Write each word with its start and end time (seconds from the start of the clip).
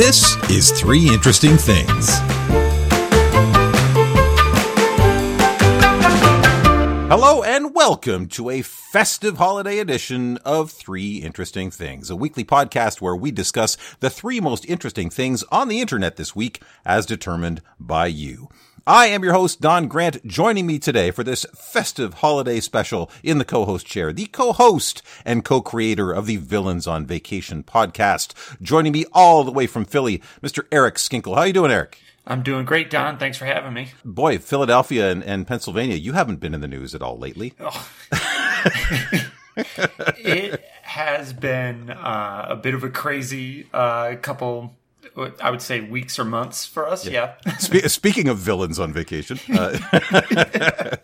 This 0.00 0.34
is 0.50 0.70
Three 0.80 1.12
Interesting 1.12 1.58
Things. 1.58 2.08
Hello 7.10 7.42
and 7.42 7.74
welcome 7.74 8.26
to 8.28 8.48
a 8.48 8.62
festive 8.62 9.36
holiday 9.36 9.78
edition 9.78 10.38
of 10.38 10.70
Three 10.70 11.18
Interesting 11.18 11.70
Things, 11.70 12.08
a 12.08 12.16
weekly 12.16 12.44
podcast 12.44 13.02
where 13.02 13.14
we 13.14 13.30
discuss 13.30 13.76
the 13.98 14.08
three 14.08 14.40
most 14.40 14.64
interesting 14.64 15.10
things 15.10 15.44
on 15.52 15.68
the 15.68 15.82
internet 15.82 16.16
this 16.16 16.34
week 16.34 16.62
as 16.86 17.04
determined 17.04 17.60
by 17.78 18.06
you. 18.06 18.48
I 18.86 19.08
am 19.08 19.22
your 19.22 19.34
host, 19.34 19.60
Don 19.60 19.88
Grant. 19.88 20.24
Joining 20.26 20.66
me 20.66 20.78
today 20.78 21.10
for 21.10 21.22
this 21.22 21.44
festive 21.54 22.14
holiday 22.14 22.60
special 22.60 23.10
in 23.22 23.38
the 23.38 23.44
co-host 23.44 23.86
chair, 23.86 24.12
the 24.12 24.26
co-host 24.26 25.02
and 25.24 25.44
co-creator 25.44 26.10
of 26.12 26.26
the 26.26 26.36
Villains 26.36 26.86
on 26.86 27.04
Vacation 27.04 27.62
podcast. 27.62 28.32
Joining 28.62 28.92
me 28.92 29.04
all 29.12 29.44
the 29.44 29.52
way 29.52 29.66
from 29.66 29.84
Philly, 29.84 30.22
Mr. 30.42 30.64
Eric 30.72 30.94
Skinkle. 30.94 31.34
How 31.34 31.42
are 31.42 31.46
you 31.48 31.52
doing, 31.52 31.70
Eric? 31.70 31.98
I'm 32.26 32.42
doing 32.42 32.64
great, 32.64 32.90
Don. 32.90 33.18
Thanks 33.18 33.36
for 33.36 33.44
having 33.44 33.74
me. 33.74 33.88
Boy, 34.04 34.38
Philadelphia 34.38 35.10
and, 35.10 35.22
and 35.24 35.46
Pennsylvania, 35.46 35.96
you 35.96 36.12
haven't 36.12 36.40
been 36.40 36.54
in 36.54 36.60
the 36.60 36.68
news 36.68 36.94
at 36.94 37.02
all 37.02 37.18
lately. 37.18 37.54
Oh. 37.60 37.88
it 39.56 40.64
has 40.82 41.32
been 41.32 41.90
uh, 41.90 42.46
a 42.50 42.56
bit 42.56 42.74
of 42.74 42.84
a 42.84 42.90
crazy 42.90 43.66
uh, 43.72 44.16
couple 44.22 44.74
I 45.40 45.50
would 45.50 45.62
say 45.62 45.80
weeks 45.80 46.18
or 46.18 46.24
months 46.24 46.66
for 46.66 46.86
us. 46.88 47.06
Yeah. 47.06 47.34
yeah. 47.46 47.56
Spe- 47.58 47.86
speaking 47.86 48.28
of 48.28 48.38
villains 48.38 48.78
on 48.78 48.92
vacation, 48.92 49.38
uh, 49.56 50.96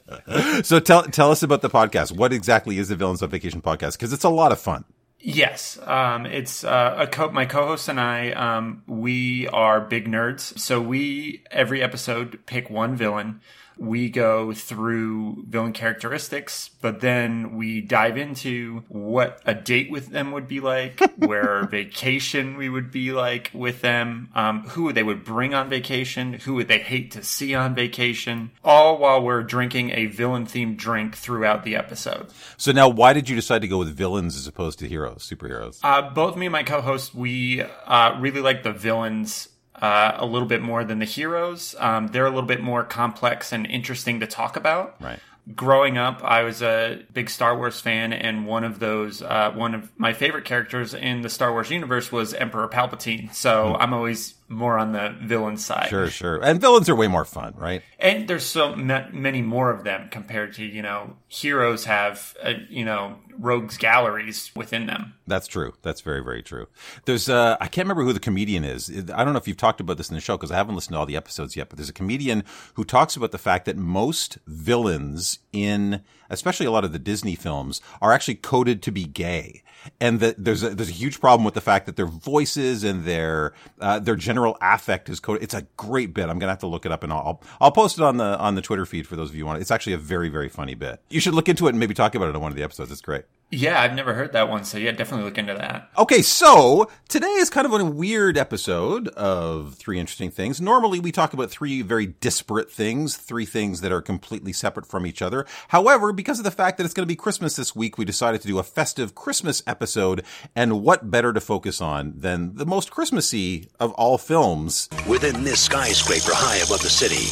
so 0.63 0.81
tell 0.81 1.05
tell 1.05 1.31
us 1.31 1.43
about 1.43 1.63
the 1.63 1.71
podcast. 1.71 2.13
What 2.13 2.33
exactly 2.33 2.79
is 2.79 2.89
the 2.89 2.97
Villains 2.97 3.23
on 3.23 3.31
Vacation 3.31 3.61
podcast? 3.61 3.93
Because 3.93 4.13
it's 4.13 4.25
a 4.25 4.29
lot 4.31 4.53
of 4.53 4.61
fun. 4.61 4.85
Yes, 5.19 5.79
um, 5.85 6.25
it's 6.27 6.63
uh, 6.63 6.95
a 6.99 7.07
co- 7.07 7.31
my 7.33 7.47
co-host 7.47 7.89
and 7.89 7.99
I. 8.01 8.31
Um, 8.31 8.83
we 8.87 9.49
are 9.49 9.81
big 9.81 10.07
nerds, 10.07 10.57
so 10.59 10.81
we 10.81 11.43
every 11.51 11.83
episode 11.83 12.39
pick 12.47 12.71
one 12.71 12.97
villain 12.97 13.41
we 13.79 14.09
go 14.09 14.53
through 14.53 15.45
villain 15.49 15.73
characteristics, 15.73 16.71
but 16.81 17.01
then 17.01 17.57
we 17.57 17.81
dive 17.81 18.17
into 18.17 18.85
what 18.89 19.41
a 19.45 19.55
date 19.55 19.91
with 19.91 20.09
them 20.09 20.33
would 20.33 20.49
be 20.49 20.61
like, 20.61 21.01
where 21.17 21.65
vacation 21.65 22.57
we 22.57 22.69
would 22.69 22.91
be 22.91 23.13
like 23.13 23.51
with 23.53 23.81
them, 23.83 24.29
um, 24.35 24.63
who 24.69 24.93
they 24.93 25.03
would 25.03 25.25
bring 25.25 25.55
on 25.55 25.69
vacation, 25.69 26.35
who 26.35 26.55
would 26.55 26.69
they 26.69 26.79
hate 26.79 27.11
to 27.11 27.23
see 27.23 27.55
on 27.55 27.75
vacation, 27.75 28.51
all 28.65 28.99
while 28.99 29.23
we're 29.23 29.43
drinking 29.43 29.91
a 29.91 30.07
villain 30.07 30.47
themed 30.47 30.77
drink 30.77 31.17
throughout 31.17 31.65
the 31.65 31.77
episode. 31.77 32.29
So 32.57 32.73
now, 32.73 32.89
why 32.89 33.13
did 33.13 33.29
you 33.29 33.37
decide 33.37 33.63
to 33.63 33.69
go 33.69 33.79
with 33.79 33.95
villains 33.95 34.37
as 34.37 34.47
opposed 34.47 34.79
to 34.79 34.89
heroes, 34.89 35.29
superheroes? 35.29 35.81
Uh, 35.83 36.11
both 36.11 36.37
me 36.37 36.47
and 36.47 36.53
my 36.53 36.63
co-host, 36.63 37.15
we 37.15 37.63
uh, 37.63 38.17
really 38.19 38.41
like 38.41 38.63
the 38.63 38.73
villains 38.73 39.49
uh, 39.81 40.13
a 40.17 40.27
little 40.27 40.49
bit 40.49 40.63
more 40.63 40.85
than 40.85 40.99
the 40.99 41.05
heroes. 41.05 41.75
Um, 41.79 42.09
they're 42.09 42.27
a 42.27 42.31
little 42.31 42.43
bit 42.43 42.63
more 42.63 42.85
complex 42.85 43.53
and 43.53 43.67
interesting 43.67 44.21
to 44.21 44.27
talk 44.27 44.57
about. 44.57 44.97
Right. 45.01 45.19
Growing 45.55 45.97
up, 45.97 46.25
I 46.25 46.43
was 46.43 46.61
a 46.61 47.05
big 47.13 47.31
Star 47.31 47.57
Wars 47.57 47.81
fan, 47.81 48.13
and 48.13 48.47
one 48.47 48.65
of 48.65 48.81
those, 48.81 49.23
uh, 49.23 49.53
one 49.55 49.77
of 49.77 49.93
my 49.97 50.13
favorite 50.13 50.45
characters 50.45 50.93
in 50.93 51.23
the 51.23 51.29
Star 51.29 51.53
Wars 51.53 51.71
universe 51.71 52.11
was 52.11 52.35
Emperor 52.35 52.69
Palpatine. 52.69 53.33
So 53.33 53.75
mm. 53.75 53.77
I'm 53.79 53.93
always 53.93 54.35
more 54.49 54.79
on 54.79 54.93
the 54.93 55.15
villain 55.23 55.57
side. 55.57 55.89
Sure, 55.89 56.09
sure. 56.09 56.43
And 56.43 56.61
villains 56.61 56.89
are 56.89 56.95
way 56.95 57.09
more 57.09 57.25
fun, 57.25 57.55
right? 57.57 57.83
And 57.99 58.29
there's 58.29 58.47
so 58.47 58.77
many 58.77 59.43
more 59.43 59.71
of 59.71 59.85
them 59.85 60.09
compared 60.11 60.55
to, 60.55 60.65
you 60.65 60.83
know, 60.83 61.17
heroes 61.29 61.85
have, 61.87 62.37
uh, 62.43 62.53
you 62.69 62.85
know, 62.85 63.17
rogues 63.39 63.77
galleries 63.77 64.51
within 64.55 64.87
them. 64.87 65.15
That's 65.27 65.47
true. 65.47 65.75
That's 65.83 66.01
very, 66.01 66.23
very 66.23 66.43
true. 66.43 66.69
There's, 67.05 67.29
uh, 67.29 67.57
I 67.61 67.67
can't 67.69 67.85
remember 67.87 68.05
who 68.05 68.13
the 68.13 68.21
comedian 68.21 68.65
is. 68.65 68.89
I 69.13 69.25
don't 69.25 69.33
know 69.33 69.39
if 69.39 69.49
you've 69.49 69.57
talked 69.57 69.81
about 69.81 69.97
this 69.97 70.09
in 70.09 70.15
the 70.15 70.21
show 70.21 70.37
because 70.37 70.51
I 70.51 70.57
haven't 70.57 70.75
listened 70.75 70.95
to 70.95 70.99
all 70.99 71.07
the 71.07 71.17
episodes 71.17 71.57
yet, 71.57 71.69
but 71.69 71.77
there's 71.77 71.89
a 71.89 71.95
comedian 71.95 72.45
who 72.75 72.85
talks 72.85 73.17
about 73.17 73.33
the 73.33 73.39
fact 73.39 73.65
that 73.67 73.77
most 73.77 74.39
villains 74.47 75.41
in, 75.53 76.03
especially 76.31 76.67
a 76.67 76.71
lot 76.71 76.85
of 76.85 76.93
the 76.93 76.99
Disney 76.99 77.35
films, 77.35 77.81
are 78.01 78.13
actually 78.13 78.37
coded 78.37 78.83
to 78.83 78.93
be 78.93 79.05
gay 79.05 79.63
and 80.01 80.21
that 80.21 80.43
there's 80.43 80.63
a, 80.63 80.71
there's 80.71 80.89
a 80.89 80.93
huge 80.93 81.21
problem 81.21 81.45
with 81.45 81.55
the 81.55 81.61
fact 81.61 81.87
that 81.87 81.97
their 81.97 82.07
voices 82.07 82.85
and 82.85 83.05
their 83.05 83.53
uh, 83.81 83.99
their 83.99 84.17
general 84.17 84.57
affect 84.61 85.09
is 85.09 85.21
coded. 85.21 85.43
It's 85.43 85.55
a 85.55 85.63
great 85.77 86.15
bit. 86.15 86.29
I'm 86.29 86.39
gonna 86.39 86.53
have 86.53 86.59
to 86.61 86.67
look 86.67 86.87
it 86.87 86.93
up 86.93 87.03
and 87.03 87.13
I'll 87.13 87.43
I'll 87.61 87.73
post 87.73 87.99
it 87.99 88.05
on 88.05 88.17
the 88.17 88.39
on 88.39 88.55
the 88.55 88.63
Twitter 88.63 88.87
feed 88.87 89.07
for 89.07 89.17
those 89.17 89.31
of 89.31 89.37
you 89.37 89.43
who 89.43 89.47
want. 89.47 89.59
It. 89.59 89.63
It's 89.63 89.71
actually 89.71 89.95
a 89.95 89.99
very 89.99 90.29
very 90.29 90.49
funny 90.49 90.75
bit. 90.75 91.01
You 91.11 91.21
should 91.21 91.35
look 91.35 91.49
into 91.49 91.67
it 91.67 91.71
and 91.71 91.79
maybe 91.79 91.95
talk 91.95 92.15
about 92.15 92.29
it 92.29 92.35
on 92.35 92.41
one 92.41 92.53
of 92.53 92.57
the 92.57 92.65
episodes. 92.65 92.91
It's 92.91 93.01
great. 93.01 93.25
Yeah, 93.51 93.81
I've 93.81 93.95
never 93.95 94.13
heard 94.13 94.33
that 94.33 94.49
one, 94.49 94.65
so 94.65 94.77
yeah, 94.77 94.91
definitely 94.91 95.25
look 95.25 95.39
into 95.39 95.55
that. 95.55 95.89
Okay, 95.97 96.21
so 96.21 96.91
today 97.09 97.29
is 97.29 97.49
kind 97.49 97.65
of 97.65 97.73
a 97.73 97.85
weird 97.85 98.37
episode 98.37 99.07
of 99.11 99.77
Three 99.77 100.01
Interesting 100.01 100.33
Things. 100.33 100.61
Normally, 100.61 100.99
we 100.99 101.13
talk 101.13 101.33
about 101.33 101.49
three 101.49 101.81
very 101.81 102.07
disparate 102.07 102.73
things, 102.73 103.17
three 103.17 103.47
things 103.47 103.83
that 103.83 103.93
are 103.93 104.03
completely 104.03 104.53
separate 104.53 104.85
from 104.85 105.07
each 105.07 105.23
other. 105.23 105.47
However, 105.69 106.13
because 106.13 106.39
of 106.39 106.45
the 106.45 106.51
fact 106.51 106.77
that 106.77 106.85
it's 106.85 106.95
going 106.95 107.07
to 107.07 107.13
be 107.13 107.15
Christmas 107.15 107.55
this 107.55 107.77
week, 107.77 107.99
we 107.99 108.05
decided 108.05 108.41
to 108.41 108.49
do 108.49 108.59
a 108.59 108.65
festive 108.65 109.15
Christmas 109.15 109.63
episode, 109.65 110.25
and 110.57 110.83
what 110.83 111.13
better 111.13 111.33
to 111.33 111.41
focus 111.41 111.81
on 111.81 112.15
than 112.17 112.57
the 112.57 112.67
most 112.67 112.91
Christmassy 112.91 113.69
of 113.79 113.93
all 113.93 114.19
films? 114.19 114.89
Within 115.07 115.45
this 115.45 115.61
skyscraper 115.61 116.33
high 116.35 116.57
above 116.67 116.83
the 116.83 116.91
city, 116.91 117.31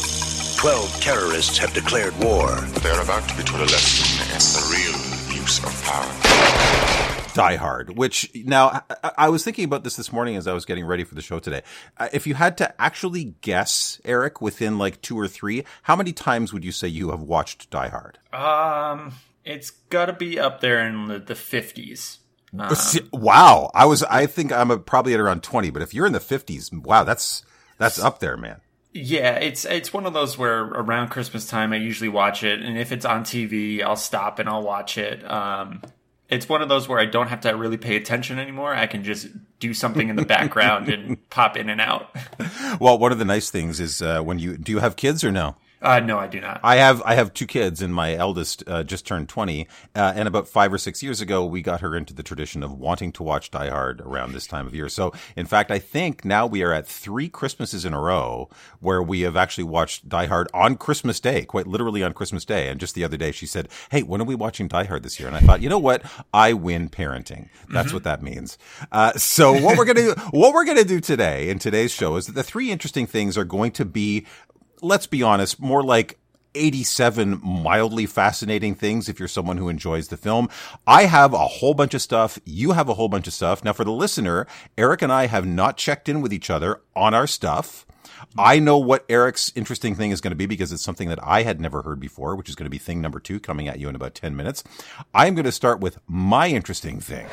12 0.61 1.01
terrorists 1.01 1.57
have 1.57 1.73
declared 1.73 2.17
war. 2.23 2.55
They're 2.81 3.01
about 3.01 3.27
to 3.27 3.35
be 3.35 3.43
taught 3.43 3.59
a 3.59 3.65
lesson 3.65 4.31
in 4.31 4.39
the 4.39 4.63
real 4.71 5.04
use 5.55 5.65
of 5.65 5.83
power. 5.83 7.33
Die 7.33 7.55
Hard, 7.57 7.97
which 7.97 8.31
now 8.33 8.81
I, 9.03 9.11
I, 9.17 9.29
was 9.29 9.43
thinking 9.43 9.65
about 9.65 9.83
this 9.83 9.97
this 9.97 10.13
morning 10.13 10.37
as 10.37 10.47
I 10.47 10.53
was 10.53 10.63
getting 10.63 10.85
ready 10.85 11.03
for 11.03 11.15
the 11.15 11.21
show 11.21 11.37
today. 11.39 11.63
Uh, 11.97 12.07
if 12.13 12.25
you 12.25 12.33
had 12.33 12.57
to 12.59 12.81
actually 12.81 13.35
guess, 13.41 13.99
Eric, 14.05 14.41
within 14.41 14.77
like 14.77 15.01
two 15.01 15.19
or 15.19 15.27
three, 15.27 15.65
how 15.83 15.97
many 15.97 16.13
times 16.13 16.53
would 16.53 16.63
you 16.63 16.71
say 16.71 16.87
you 16.87 17.11
have 17.11 17.21
watched 17.21 17.69
Die 17.69 17.89
Hard? 17.89 18.19
Um, 18.31 19.15
it's 19.43 19.69
got 19.69 20.05
to 20.05 20.13
be 20.13 20.39
up 20.39 20.61
there 20.61 20.87
in 20.87 21.07
the, 21.07 21.19
the 21.19 21.33
50s. 21.33 22.19
Um, 22.57 22.73
wow, 23.11 23.69
I 23.73 23.83
was. 23.83 24.01
I 24.03 24.27
think 24.27 24.53
I'm 24.53 24.81
probably 24.83 25.13
at 25.13 25.19
around 25.19 25.43
twenty. 25.43 25.71
But 25.71 25.81
if 25.81 25.93
you're 25.93 26.05
in 26.05 26.13
the 26.13 26.21
fifties, 26.21 26.71
wow, 26.71 27.03
that's 27.03 27.43
that's 27.77 27.99
up 27.99 28.19
there, 28.19 28.37
man. 28.37 28.61
Yeah, 28.97 29.35
it's 29.35 29.65
it's 29.65 29.91
one 29.91 30.05
of 30.05 30.13
those 30.13 30.37
where 30.37 30.61
around 30.61 31.09
Christmas 31.09 31.45
time 31.47 31.73
I 31.73 31.75
usually 31.75 32.07
watch 32.07 32.45
it, 32.45 32.61
and 32.61 32.77
if 32.77 32.93
it's 32.93 33.03
on 33.03 33.25
TV, 33.25 33.83
I'll 33.83 33.97
stop 33.97 34.39
and 34.39 34.47
I'll 34.47 34.63
watch 34.63 34.97
it. 34.97 35.29
Um, 35.29 35.81
it's 36.29 36.47
one 36.47 36.61
of 36.61 36.69
those 36.69 36.87
where 36.87 36.97
I 36.97 37.05
don't 37.05 37.27
have 37.27 37.41
to 37.41 37.51
really 37.57 37.75
pay 37.75 37.97
attention 37.97 38.39
anymore. 38.39 38.73
I 38.73 38.87
can 38.87 39.03
just 39.03 39.27
do 39.59 39.73
something 39.73 40.07
in 40.07 40.15
the 40.15 40.25
background 40.25 40.87
and 40.87 41.29
pop 41.29 41.57
in 41.57 41.69
and 41.69 41.81
out. 41.81 42.15
Well, 42.79 42.97
one 42.97 43.11
of 43.11 43.19
the 43.19 43.25
nice 43.25 43.49
things 43.49 43.81
is 43.81 44.01
uh, 44.01 44.21
when 44.21 44.39
you 44.39 44.55
do 44.55 44.71
you 44.71 44.79
have 44.79 44.95
kids 44.95 45.25
or 45.25 45.31
no? 45.31 45.57
Uh, 45.85 45.99
no, 45.99 46.17
I 46.17 46.25
do 46.25 46.41
not. 46.41 46.59
I 46.63 46.77
have 46.77 47.01
I 47.03 47.13
have 47.13 47.31
two 47.31 47.45
kids, 47.45 47.79
and 47.79 47.93
my 47.93 48.15
eldest 48.15 48.63
uh, 48.65 48.83
just 48.83 49.05
turned 49.05 49.29
twenty. 49.29 49.67
Uh, 49.95 50.13
and 50.15 50.27
about 50.27 50.47
five 50.47 50.73
or 50.73 50.79
six 50.79 51.03
years 51.03 51.21
ago, 51.21 51.45
we 51.45 51.61
got 51.61 51.81
her 51.81 51.95
into 51.95 52.11
the 52.11 52.23
tradition 52.23 52.63
of 52.63 52.73
wanting 52.73 53.11
to 53.13 53.23
watch 53.23 53.51
Die 53.51 53.69
Hard 53.69 54.01
around 54.01 54.33
this 54.33 54.47
time 54.47 54.65
of 54.65 54.73
year. 54.73 54.89
So, 54.89 55.13
in 55.35 55.45
fact, 55.45 55.69
I 55.69 55.77
think 55.77 56.25
now 56.25 56.47
we 56.47 56.63
are 56.63 56.73
at 56.73 56.87
three 56.87 57.29
Christmases 57.29 57.85
in 57.85 57.93
a 57.93 58.01
row 58.01 58.49
where 58.79 59.01
we 59.03 59.21
have 59.21 59.35
actually 59.35 59.65
watched 59.65 60.09
Die 60.09 60.25
Hard 60.25 60.47
on 60.55 60.75
Christmas 60.75 61.19
Day, 61.19 61.45
quite 61.45 61.67
literally 61.67 62.01
on 62.01 62.13
Christmas 62.13 62.45
Day. 62.45 62.67
And 62.67 62.79
just 62.79 62.95
the 62.95 63.03
other 63.03 63.17
day, 63.17 63.31
she 63.31 63.45
said, 63.45 63.69
"Hey, 63.91 64.01
when 64.01 64.19
are 64.19 64.25
we 64.25 64.33
watching 64.33 64.67
Die 64.67 64.85
Hard 64.85 65.03
this 65.03 65.19
year?" 65.19 65.27
And 65.27 65.37
I 65.37 65.41
thought, 65.41 65.61
you 65.61 65.69
know 65.69 65.77
what? 65.77 66.01
I 66.33 66.53
win 66.53 66.89
parenting. 66.89 67.49
That's 67.69 67.87
mm-hmm. 67.87 67.95
what 67.95 68.03
that 68.05 68.23
means. 68.23 68.57
Uh, 68.91 69.13
so, 69.13 69.53
what 69.61 69.77
we're 69.77 69.85
gonna 69.85 70.15
what 70.31 70.51
we're 70.51 70.65
gonna 70.65 70.83
do 70.83 70.99
today 70.99 71.47
in 71.49 71.59
today's 71.59 71.91
show 71.91 72.15
is 72.15 72.25
that 72.25 72.33
the 72.33 72.43
three 72.43 72.71
interesting 72.71 73.05
things 73.05 73.37
are 73.37 73.45
going 73.45 73.71
to 73.73 73.85
be 73.85 74.25
let's 74.85 75.07
be 75.07 75.23
honest, 75.23 75.59
more 75.59 75.83
like 75.83 76.19
87 76.53 77.41
mildly 77.43 78.05
fascinating 78.05 78.75
things 78.75 79.09
if 79.09 79.19
you're 79.19 79.27
someone 79.27 79.57
who 79.57 79.67
enjoys 79.67 80.07
the 80.07 80.17
film. 80.17 80.49
I 80.87 81.03
have 81.05 81.33
a 81.33 81.47
whole 81.47 81.73
bunch 81.73 81.93
of 81.93 82.01
stuff. 82.01 82.39
You 82.45 82.71
have 82.71 82.87
a 82.87 82.93
whole 82.93 83.09
bunch 83.09 83.27
of 83.27 83.33
stuff. 83.33 83.63
Now, 83.63 83.73
for 83.73 83.83
the 83.83 83.91
listener, 83.91 84.47
Eric 84.77 85.01
and 85.01 85.11
I 85.11 85.27
have 85.27 85.45
not 85.45 85.77
checked 85.77 86.07
in 86.07 86.21
with 86.21 86.31
each 86.31 86.49
other 86.49 86.81
on 86.95 87.13
our 87.13 87.27
stuff. 87.27 87.85
I 88.37 88.59
know 88.59 88.77
what 88.77 89.05
Eric's 89.09 89.51
interesting 89.55 89.95
thing 89.95 90.11
is 90.11 90.21
going 90.21 90.31
to 90.31 90.37
be 90.37 90.45
because 90.45 90.71
it's 90.71 90.83
something 90.83 91.09
that 91.09 91.19
I 91.21 91.43
had 91.43 91.59
never 91.59 91.81
heard 91.81 91.99
before, 91.99 92.35
which 92.35 92.49
is 92.49 92.55
going 92.55 92.65
to 92.65 92.69
be 92.69 92.77
thing 92.77 93.01
number 93.01 93.19
two 93.19 93.39
coming 93.39 93.67
at 93.67 93.79
you 93.79 93.89
in 93.89 93.95
about 93.95 94.15
10 94.15 94.35
minutes. 94.35 94.63
I'm 95.13 95.35
going 95.35 95.45
to 95.45 95.51
start 95.51 95.79
with 95.79 95.97
my 96.07 96.47
interesting 96.47 96.99
thing. 97.01 97.27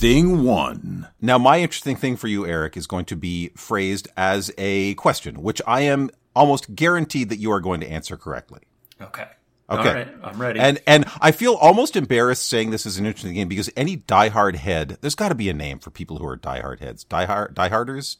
Thing 0.00 0.44
one. 0.44 1.08
Now, 1.20 1.36
my 1.36 1.60
interesting 1.60 1.94
thing 1.94 2.16
for 2.16 2.26
you, 2.26 2.46
Eric, 2.46 2.74
is 2.74 2.86
going 2.86 3.04
to 3.04 3.16
be 3.16 3.48
phrased 3.54 4.08
as 4.16 4.50
a 4.56 4.94
question, 4.94 5.42
which 5.42 5.60
I 5.66 5.82
am 5.82 6.08
almost 6.34 6.74
guaranteed 6.74 7.28
that 7.28 7.38
you 7.38 7.52
are 7.52 7.60
going 7.60 7.80
to 7.80 7.86
answer 7.86 8.16
correctly. 8.16 8.62
Okay. 8.98 9.26
Okay. 9.68 9.88
All 9.88 9.94
right, 9.94 10.08
I'm 10.22 10.40
ready. 10.40 10.58
And 10.58 10.80
and 10.86 11.04
I 11.20 11.32
feel 11.32 11.52
almost 11.52 11.96
embarrassed 11.96 12.48
saying 12.48 12.70
this 12.70 12.86
is 12.86 12.96
an 12.96 13.04
interesting 13.04 13.34
game 13.34 13.46
because 13.46 13.68
any 13.76 13.98
diehard 13.98 14.54
head, 14.54 14.96
there's 15.02 15.14
got 15.14 15.28
to 15.28 15.34
be 15.34 15.50
a 15.50 15.54
name 15.54 15.78
for 15.78 15.90
people 15.90 16.16
who 16.16 16.26
are 16.26 16.38
diehard 16.38 16.80
heads. 16.80 17.04
Diehard 17.04 17.52
dieharders, 17.52 18.16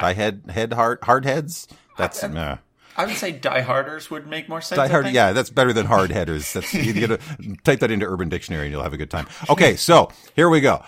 diehead 0.00 0.50
head 0.50 0.72
hard 0.72 0.98
hard 1.04 1.24
heads. 1.24 1.68
That's 1.96 2.24
I, 2.24 2.58
I 2.96 3.06
would 3.06 3.14
say 3.14 3.32
dieharders 3.32 4.10
would 4.10 4.26
make 4.26 4.48
more 4.48 4.60
sense. 4.60 4.80
Diehard, 4.80 5.12
yeah, 5.12 5.32
that's 5.32 5.48
better 5.50 5.72
than 5.72 5.86
hard 5.86 6.10
headers. 6.10 6.52
That's 6.52 6.74
you 6.74 6.92
get 6.92 7.06
to 7.06 7.56
type 7.64 7.78
that 7.80 7.92
into 7.92 8.04
Urban 8.04 8.28
Dictionary 8.28 8.64
and 8.64 8.72
you'll 8.72 8.82
have 8.82 8.92
a 8.92 8.98
good 8.98 9.10
time. 9.10 9.28
Okay, 9.48 9.76
so 9.76 10.10
here 10.34 10.50
we 10.50 10.60
go. 10.60 10.82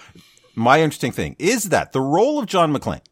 My 0.55 0.81
interesting 0.81 1.13
thing 1.13 1.37
is 1.39 1.65
that 1.65 1.93
the 1.93 2.01
role 2.01 2.39
of 2.39 2.47
John 2.47 2.73
McClane, 2.75 3.03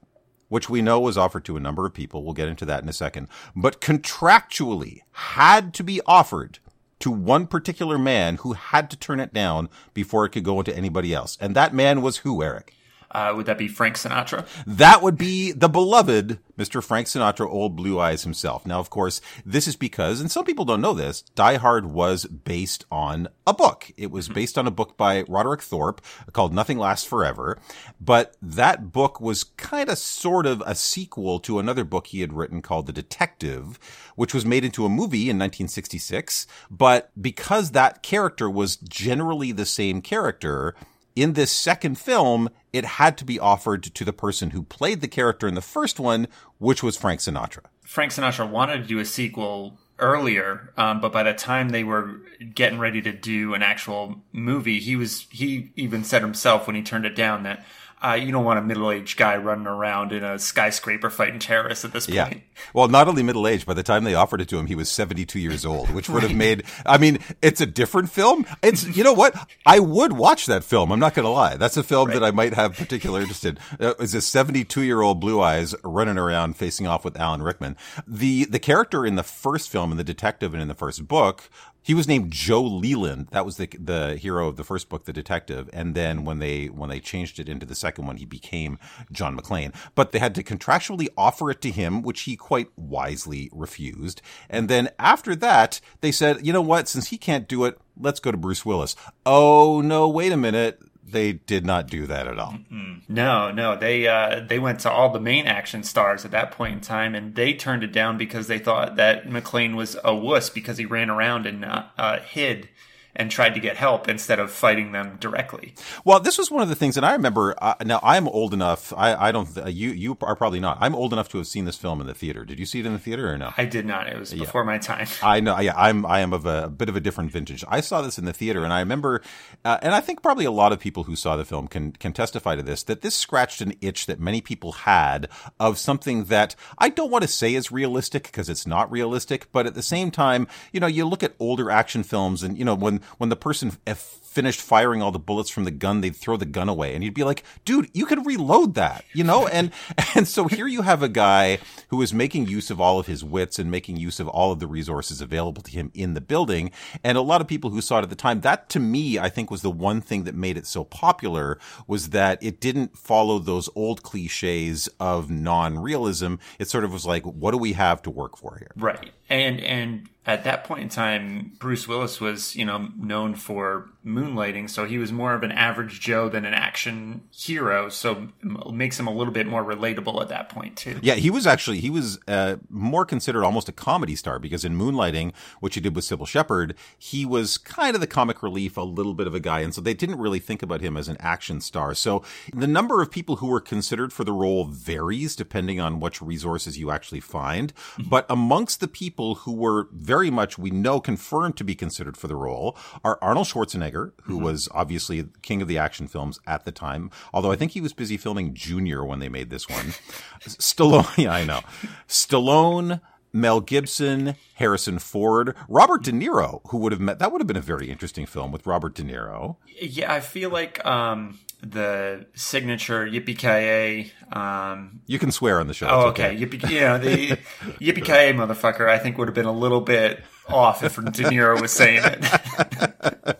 which 0.48 0.68
we 0.68 0.82
know 0.82 1.00
was 1.00 1.16
offered 1.16 1.44
to 1.46 1.56
a 1.56 1.60
number 1.60 1.86
of 1.86 1.94
people, 1.94 2.24
we'll 2.24 2.34
get 2.34 2.48
into 2.48 2.64
that 2.66 2.82
in 2.82 2.88
a 2.88 2.92
second, 2.92 3.28
but 3.54 3.80
contractually 3.80 5.00
had 5.12 5.72
to 5.74 5.84
be 5.84 6.00
offered 6.06 6.58
to 7.00 7.10
one 7.10 7.46
particular 7.46 7.98
man 7.98 8.36
who 8.36 8.52
had 8.52 8.90
to 8.90 8.96
turn 8.96 9.20
it 9.20 9.32
down 9.32 9.68
before 9.94 10.24
it 10.24 10.30
could 10.30 10.44
go 10.44 10.58
into 10.58 10.76
anybody 10.76 11.14
else. 11.14 11.38
And 11.40 11.56
that 11.56 11.74
man 11.74 12.02
was 12.02 12.18
who, 12.18 12.42
Eric? 12.42 12.74
Uh, 13.10 13.32
would 13.34 13.46
that 13.46 13.58
be 13.58 13.68
Frank 13.68 13.96
Sinatra? 13.96 14.46
That 14.66 15.02
would 15.02 15.18
be 15.18 15.52
the 15.52 15.68
beloved 15.68 16.38
Mr. 16.60 16.84
Frank 16.84 17.06
Sinatra, 17.06 17.48
Old 17.48 17.74
Blue 17.74 17.98
Eyes 17.98 18.22
himself. 18.22 18.66
Now, 18.66 18.80
of 18.80 18.90
course, 18.90 19.22
this 19.46 19.66
is 19.66 19.76
because, 19.76 20.20
and 20.20 20.30
some 20.30 20.44
people 20.44 20.66
don't 20.66 20.82
know 20.82 20.92
this, 20.92 21.22
Die 21.22 21.56
Hard 21.56 21.86
was 21.86 22.26
based 22.26 22.84
on 22.90 23.28
a 23.46 23.54
book. 23.54 23.90
It 23.96 24.10
was 24.10 24.28
based 24.28 24.58
on 24.58 24.66
a 24.66 24.70
book 24.70 24.96
by 24.98 25.22
Roderick 25.22 25.62
Thorp 25.62 26.02
called 26.32 26.52
Nothing 26.52 26.78
Lasts 26.78 27.06
Forever. 27.06 27.58
But 27.98 28.36
that 28.42 28.92
book 28.92 29.20
was 29.20 29.44
kind 29.44 29.88
of 29.88 29.98
sort 29.98 30.46
of 30.46 30.62
a 30.66 30.74
sequel 30.74 31.40
to 31.40 31.58
another 31.58 31.84
book 31.84 32.08
he 32.08 32.20
had 32.20 32.34
written 32.34 32.60
called 32.60 32.86
The 32.86 32.92
Detective, 32.92 33.78
which 34.14 34.34
was 34.34 34.44
made 34.44 34.64
into 34.64 34.84
a 34.84 34.90
movie 34.90 35.30
in 35.30 35.38
1966. 35.38 36.46
But 36.70 37.10
because 37.20 37.70
that 37.70 38.02
character 38.02 38.50
was 38.50 38.76
generally 38.76 39.50
the 39.50 39.66
same 39.66 40.02
character, 40.02 40.74
in 41.16 41.34
this 41.34 41.50
second 41.50 41.98
film, 41.98 42.48
it 42.72 42.84
had 42.84 43.18
to 43.18 43.24
be 43.24 43.38
offered 43.38 43.82
to 43.82 44.04
the 44.04 44.12
person 44.12 44.50
who 44.50 44.62
played 44.62 45.00
the 45.00 45.08
character 45.08 45.48
in 45.48 45.54
the 45.54 45.60
first 45.60 45.98
one, 45.98 46.28
which 46.58 46.82
was 46.82 46.96
Frank 46.96 47.20
Sinatra. 47.20 47.64
Frank 47.82 48.12
Sinatra 48.12 48.48
wanted 48.48 48.82
to 48.82 48.88
do 48.88 48.98
a 48.98 49.04
sequel 49.04 49.78
earlier, 49.98 50.72
um, 50.76 51.00
but 51.00 51.12
by 51.12 51.22
the 51.22 51.34
time 51.34 51.70
they 51.70 51.84
were 51.84 52.20
getting 52.54 52.78
ready 52.78 53.02
to 53.02 53.12
do 53.12 53.54
an 53.54 53.62
actual 53.62 54.22
movie, 54.32 54.80
he 54.80 54.96
was 54.96 55.26
he 55.30 55.72
even 55.76 56.04
said 56.04 56.22
himself 56.22 56.66
when 56.66 56.76
he 56.76 56.82
turned 56.82 57.04
it 57.04 57.16
down 57.16 57.42
that 57.42 57.64
uh, 58.02 58.14
you 58.14 58.32
don't 58.32 58.44
want 58.44 58.58
a 58.58 58.62
middle-aged 58.62 59.16
guy 59.16 59.36
running 59.36 59.66
around 59.66 60.12
in 60.12 60.24
a 60.24 60.38
skyscraper 60.38 61.10
fighting 61.10 61.38
terrorists 61.38 61.84
at 61.84 61.92
this 61.92 62.06
point. 62.06 62.16
Yeah. 62.16 62.34
Well, 62.74 62.88
not 62.88 63.08
only 63.08 63.22
middle-aged, 63.22 63.64
by 63.66 63.72
the 63.72 63.82
time 63.82 64.04
they 64.04 64.14
offered 64.14 64.42
it 64.42 64.48
to 64.50 64.58
him, 64.58 64.66
he 64.66 64.74
was 64.74 64.90
72 64.90 65.38
years 65.38 65.64
old, 65.64 65.90
which 65.90 66.10
would 66.10 66.22
have 66.22 66.34
made, 66.34 66.64
I 66.84 66.98
mean, 66.98 67.18
it's 67.40 67.60
a 67.62 67.66
different 67.66 68.10
film. 68.10 68.44
It's, 68.62 68.84
you 68.94 69.02
know 69.02 69.14
what? 69.14 69.34
I 69.64 69.80
would 69.80 70.12
watch 70.12 70.44
that 70.44 70.62
film. 70.62 70.92
I'm 70.92 71.00
not 71.00 71.14
going 71.14 71.24
to 71.24 71.30
lie. 71.30 71.56
That's 71.56 71.78
a 71.78 71.82
film 71.82 72.08
right. 72.08 72.20
that 72.20 72.24
I 72.24 72.32
might 72.32 72.52
have 72.52 72.76
particular 72.76 73.22
interest 73.22 73.46
in. 73.46 73.58
Uh, 73.80 73.94
is 73.98 74.14
a 74.14 74.20
72 74.20 74.82
year 74.82 75.00
old 75.00 75.20
blue 75.20 75.40
eyes 75.40 75.74
running 75.82 76.18
around 76.18 76.56
facing 76.56 76.86
off 76.86 77.02
with 77.02 77.18
Alan 77.18 77.42
Rickman. 77.42 77.78
The, 78.06 78.44
the 78.44 78.58
character 78.58 79.06
in 79.06 79.16
the 79.16 79.22
first 79.22 79.70
film 79.70 79.90
and 79.90 79.98
the 79.98 80.04
detective 80.04 80.52
and 80.52 80.62
in 80.62 80.68
the 80.68 80.74
first 80.74 81.08
book 81.08 81.48
he 81.82 81.94
was 81.94 82.08
named 82.08 82.30
Joe 82.30 82.62
Leland. 82.62 83.28
That 83.30 83.44
was 83.44 83.56
the 83.56 83.66
the 83.66 84.16
hero 84.16 84.48
of 84.48 84.56
the 84.56 84.64
first 84.64 84.88
book, 84.88 85.04
The 85.04 85.12
Detective. 85.12 85.70
And 85.72 85.94
then 85.94 86.24
when 86.24 86.38
they 86.38 86.66
when 86.66 86.90
they 86.90 87.00
changed 87.00 87.38
it 87.38 87.48
into 87.48 87.66
the 87.66 87.74
second 87.74 88.06
one, 88.06 88.16
he 88.16 88.24
became 88.24 88.78
John 89.10 89.36
McClane. 89.36 89.74
But 89.94 90.12
they 90.12 90.18
had 90.18 90.34
to 90.34 90.42
contractually 90.42 91.08
offer 91.16 91.50
it 91.50 91.60
to 91.62 91.70
him, 91.70 92.02
which 92.02 92.22
he 92.22 92.36
quite 92.36 92.70
wisely 92.76 93.48
refused. 93.52 94.20
And 94.48 94.68
then 94.68 94.90
after 94.98 95.34
that, 95.36 95.80
they 96.00 96.12
said, 96.12 96.46
you 96.46 96.52
know 96.52 96.62
what? 96.62 96.88
Since 96.88 97.08
he 97.08 97.18
can't 97.18 97.48
do 97.48 97.64
it, 97.64 97.78
let's 97.98 98.20
go 98.20 98.30
to 98.30 98.36
Bruce 98.36 98.64
Willis. 98.66 98.96
Oh 99.24 99.80
no! 99.80 100.08
Wait 100.08 100.32
a 100.32 100.36
minute 100.36 100.80
they 101.10 101.32
did 101.32 101.64
not 101.64 101.86
do 101.86 102.06
that 102.06 102.26
at 102.26 102.38
all. 102.38 102.52
Mm-mm. 102.52 103.02
No, 103.08 103.50
no, 103.50 103.76
they 103.76 104.06
uh, 104.06 104.44
they 104.46 104.58
went 104.58 104.80
to 104.80 104.90
all 104.90 105.10
the 105.10 105.20
main 105.20 105.46
action 105.46 105.82
stars 105.82 106.24
at 106.24 106.30
that 106.30 106.52
point 106.52 106.74
in 106.74 106.80
time, 106.80 107.14
and 107.14 107.34
they 107.34 107.54
turned 107.54 107.82
it 107.82 107.92
down 107.92 108.18
because 108.18 108.46
they 108.46 108.58
thought 108.58 108.96
that 108.96 109.26
McClane 109.26 109.74
was 109.74 109.96
a 110.04 110.14
wuss 110.14 110.50
because 110.50 110.78
he 110.78 110.86
ran 110.86 111.10
around 111.10 111.46
and 111.46 111.64
uh, 111.64 111.84
uh, 111.98 112.20
hid 112.20 112.68
and 113.16 113.30
tried 113.30 113.54
to 113.54 113.60
get 113.60 113.76
help 113.76 114.08
instead 114.08 114.38
of 114.38 114.50
fighting 114.50 114.92
them 114.92 115.16
directly. 115.20 115.74
Well, 116.04 116.20
this 116.20 116.38
was 116.38 116.50
one 116.50 116.62
of 116.62 116.68
the 116.68 116.74
things, 116.74 116.96
and 116.96 117.04
I 117.04 117.12
remember. 117.12 117.54
Uh, 117.60 117.74
now 117.84 118.00
I'm 118.02 118.28
old 118.28 118.54
enough. 118.54 118.92
I, 118.96 119.28
I 119.28 119.32
don't. 119.32 119.56
Uh, 119.56 119.68
you 119.68 119.90
you 119.90 120.16
are 120.22 120.36
probably 120.36 120.60
not. 120.60 120.78
I'm 120.80 120.94
old 120.94 121.12
enough 121.12 121.28
to 121.30 121.38
have 121.38 121.46
seen 121.46 121.64
this 121.64 121.76
film 121.76 122.00
in 122.00 122.06
the 122.06 122.14
theater. 122.14 122.44
Did 122.44 122.58
you 122.58 122.66
see 122.66 122.80
it 122.80 122.86
in 122.86 122.92
the 122.92 122.98
theater 122.98 123.32
or 123.32 123.38
no? 123.38 123.52
I 123.56 123.64
did 123.64 123.86
not. 123.86 124.08
It 124.08 124.18
was 124.18 124.32
before 124.32 124.62
yeah. 124.62 124.66
my 124.66 124.78
time. 124.78 125.06
I 125.22 125.40
know. 125.40 125.58
Yeah, 125.58 125.74
I'm. 125.76 126.06
I 126.06 126.20
am 126.20 126.32
of 126.32 126.46
a, 126.46 126.64
a, 126.64 126.68
bit 126.68 126.88
of 126.88 126.96
a 126.96 127.00
different 127.00 127.30
vintage. 127.30 127.64
I 127.68 127.80
saw 127.80 128.02
this 128.02 128.18
in 128.18 128.24
the 128.24 128.32
theater, 128.32 128.64
and 128.64 128.72
I 128.72 128.80
remember, 128.80 129.22
uh, 129.64 129.78
and 129.82 129.94
I 129.94 130.00
think 130.00 130.22
probably 130.22 130.44
a 130.44 130.50
lot 130.50 130.72
of 130.72 130.80
people 130.80 131.04
who 131.04 131.16
saw 131.16 131.36
the 131.36 131.44
film 131.44 131.68
can 131.68 131.92
can 131.92 132.12
testify 132.12 132.56
to 132.56 132.62
this. 132.62 132.82
That 132.84 133.02
this 133.02 133.14
scratched 133.14 133.60
an 133.60 133.74
itch 133.80 134.06
that 134.06 134.20
many 134.20 134.40
people 134.40 134.72
had 134.72 135.28
of 135.58 135.78
something 135.78 136.24
that 136.24 136.54
I 136.78 136.88
don't 136.88 137.10
want 137.10 137.22
to 137.22 137.28
say 137.28 137.54
is 137.54 137.72
realistic 137.72 138.24
because 138.24 138.48
it's 138.48 138.66
not 138.66 138.90
realistic, 138.90 139.50
but 139.52 139.66
at 139.66 139.74
the 139.74 139.82
same 139.82 140.10
time, 140.10 140.46
you 140.72 140.80
know, 140.80 140.86
you 140.86 141.04
look 141.04 141.22
at 141.22 141.34
older 141.38 141.70
action 141.70 142.02
films, 142.02 142.42
and 142.42 142.58
you 142.58 142.64
know 142.64 142.74
when 142.74 142.99
when 143.18 143.30
the 143.30 143.36
person 143.36 143.72
eh, 143.86 143.94
finished 143.94 144.60
firing 144.60 145.02
all 145.02 145.10
the 145.10 145.18
bullets 145.18 145.50
from 145.50 145.64
the 145.64 145.72
gun, 145.72 146.00
they'd 146.00 146.14
throw 146.14 146.36
the 146.36 146.44
gun 146.44 146.68
away. 146.68 146.94
And 146.94 147.02
you'd 147.02 147.14
be 147.14 147.24
like, 147.24 147.42
dude, 147.64 147.90
you 147.92 148.06
can 148.06 148.22
reload 148.22 148.74
that, 148.74 149.04
you 149.12 149.24
know? 149.24 149.48
And, 149.48 149.72
and 150.14 150.28
so 150.28 150.46
here 150.46 150.68
you 150.68 150.82
have 150.82 151.02
a 151.02 151.08
guy 151.08 151.58
who 151.88 152.00
is 152.00 152.14
making 152.14 152.46
use 152.46 152.70
of 152.70 152.80
all 152.80 153.00
of 153.00 153.08
his 153.08 153.24
wits 153.24 153.58
and 153.58 153.70
making 153.70 153.96
use 153.96 154.20
of 154.20 154.28
all 154.28 154.52
of 154.52 154.60
the 154.60 154.68
resources 154.68 155.20
available 155.20 155.62
to 155.62 155.70
him 155.72 155.90
in 155.94 156.14
the 156.14 156.20
building. 156.20 156.70
And 157.02 157.18
a 157.18 157.22
lot 157.22 157.40
of 157.40 157.48
people 157.48 157.70
who 157.70 157.80
saw 157.80 157.98
it 157.98 158.02
at 158.02 158.10
the 158.10 158.14
time, 158.14 158.42
that 158.42 158.68
to 158.70 158.78
me, 158.78 159.18
I 159.18 159.28
think 159.28 159.50
was 159.50 159.62
the 159.62 159.70
one 159.70 160.00
thing 160.00 160.22
that 160.24 160.34
made 160.36 160.56
it 160.56 160.66
so 160.66 160.84
popular 160.84 161.58
was 161.88 162.10
that 162.10 162.40
it 162.40 162.60
didn't 162.60 162.96
follow 162.96 163.40
those 163.40 163.68
old 163.74 164.04
cliches 164.04 164.88
of 165.00 165.28
non-realism. 165.28 166.36
It 166.60 166.68
sort 166.68 166.84
of 166.84 166.92
was 166.92 167.04
like, 167.04 167.24
what 167.24 167.50
do 167.50 167.58
we 167.58 167.72
have 167.72 168.00
to 168.02 168.10
work 168.10 168.36
for 168.36 168.58
here? 168.58 168.70
Right. 168.76 169.10
And, 169.28 169.60
and 169.60 170.08
at 170.26 170.44
that 170.44 170.64
point 170.64 170.82
in 170.82 170.88
time, 170.88 171.52
Bruce 171.58 171.88
Willis 171.88 172.20
was, 172.20 172.54
you 172.54 172.64
know, 172.64 172.88
known 172.96 173.34
for 173.34 173.88
moonlighting, 174.04 174.70
so 174.70 174.84
he 174.84 174.98
was 174.98 175.12
more 175.12 175.34
of 175.34 175.42
an 175.42 175.52
average 175.52 176.00
Joe 176.00 176.28
than 176.28 176.44
an 176.44 176.54
action 176.54 177.22
hero. 177.30 177.88
So 177.88 178.28
makes 178.42 178.98
him 178.98 179.06
a 179.06 179.12
little 179.12 179.32
bit 179.32 179.46
more 179.46 179.64
relatable 179.64 180.20
at 180.22 180.28
that 180.28 180.48
point 180.48 180.76
too. 180.76 180.98
Yeah, 181.02 181.14
he 181.14 181.30
was 181.30 181.46
actually 181.46 181.80
he 181.80 181.90
was 181.90 182.18
uh, 182.26 182.56
more 182.68 183.04
considered 183.04 183.44
almost 183.44 183.68
a 183.68 183.72
comedy 183.72 184.16
star 184.16 184.38
because 184.38 184.64
in 184.64 184.76
Moonlighting, 184.76 185.32
which 185.60 185.74
he 185.74 185.80
did 185.80 185.94
with 185.94 186.04
Cybill 186.04 186.26
Shepherd, 186.26 186.74
he 186.98 187.24
was 187.24 187.58
kind 187.58 187.94
of 187.94 188.00
the 188.00 188.06
comic 188.06 188.42
relief, 188.42 188.76
a 188.76 188.82
little 188.82 189.14
bit 189.14 189.26
of 189.26 189.34
a 189.34 189.40
guy, 189.40 189.60
and 189.60 189.74
so 189.74 189.80
they 189.80 189.94
didn't 189.94 190.18
really 190.18 190.38
think 190.38 190.62
about 190.62 190.80
him 190.80 190.96
as 190.96 191.08
an 191.08 191.16
action 191.20 191.60
star. 191.60 191.94
So 191.94 192.22
the 192.54 192.66
number 192.66 193.02
of 193.02 193.10
people 193.10 193.36
who 193.36 193.48
were 193.48 193.60
considered 193.60 194.12
for 194.12 194.24
the 194.24 194.32
role 194.32 194.64
varies 194.64 195.36
depending 195.36 195.80
on 195.80 196.00
which 196.00 196.22
resources 196.22 196.78
you 196.78 196.90
actually 196.90 197.20
find. 197.20 197.74
Mm-hmm. 197.74 198.08
But 198.08 198.26
amongst 198.28 198.80
the 198.80 198.88
people 198.88 199.36
who 199.36 199.52
were 199.52 199.88
very 199.92 200.30
much 200.30 200.58
we 200.58 200.70
know 200.70 201.00
confirmed 201.00 201.56
to 201.56 201.64
be 201.64 201.74
considered 201.74 202.16
for 202.16 202.28
the 202.28 202.36
role 202.36 202.76
are 203.04 203.18
Arnold 203.20 203.46
Schwarzenegger, 203.46 203.89
who 203.90 204.36
mm-hmm. 204.36 204.44
was 204.44 204.68
obviously 204.72 205.24
king 205.42 205.62
of 205.62 205.68
the 205.68 205.78
action 205.78 206.06
films 206.06 206.38
at 206.46 206.64
the 206.64 206.72
time, 206.72 207.10
although 207.32 207.52
I 207.52 207.56
think 207.56 207.72
he 207.72 207.80
was 207.80 207.92
busy 207.92 208.16
filming 208.16 208.54
Junior 208.54 209.04
when 209.04 209.18
they 209.18 209.28
made 209.28 209.50
this 209.50 209.68
one. 209.68 209.94
Stallone, 210.40 211.16
yeah, 211.24 211.32
I 211.32 211.44
know. 211.44 211.60
Stallone, 212.08 213.00
Mel 213.32 213.60
Gibson, 213.60 214.34
Harrison 214.54 214.98
Ford, 214.98 215.54
Robert 215.68 216.02
De 216.02 216.12
Niro, 216.12 216.60
who 216.68 216.78
would 216.78 216.92
have 216.92 217.00
met. 217.00 217.18
That 217.18 217.32
would 217.32 217.40
have 217.40 217.46
been 217.46 217.56
a 217.56 217.60
very 217.60 217.90
interesting 217.90 218.26
film 218.26 218.52
with 218.52 218.66
Robert 218.66 218.94
De 218.94 219.02
Niro. 219.02 219.56
Yeah, 219.80 220.12
I 220.12 220.20
feel 220.20 220.50
like 220.50 220.84
um, 220.84 221.38
the 221.62 222.26
signature 222.34 223.06
yippee 223.06 223.38
ki 223.38 224.12
um, 224.32 225.00
you 225.06 225.18
can 225.18 225.30
swear 225.30 225.60
on 225.60 225.66
the 225.66 225.74
show. 225.74 225.86
Oh, 225.88 226.08
okay. 226.08 226.34
okay. 226.34 226.44
Yippee, 226.44 226.70
you 226.70 226.80
know, 226.80 226.98
the 226.98 227.28
yippee 227.80 228.04
ki 228.04 228.36
motherfucker. 228.36 228.88
I 228.88 228.98
think 228.98 229.18
would 229.18 229.28
have 229.28 229.34
been 229.34 229.46
a 229.46 229.52
little 229.52 229.80
bit 229.80 230.22
off 230.48 230.82
if 230.82 230.96
De 230.96 231.02
Niro 231.02 231.60
was 231.60 231.72
saying 231.72 232.02
it. 232.02 233.36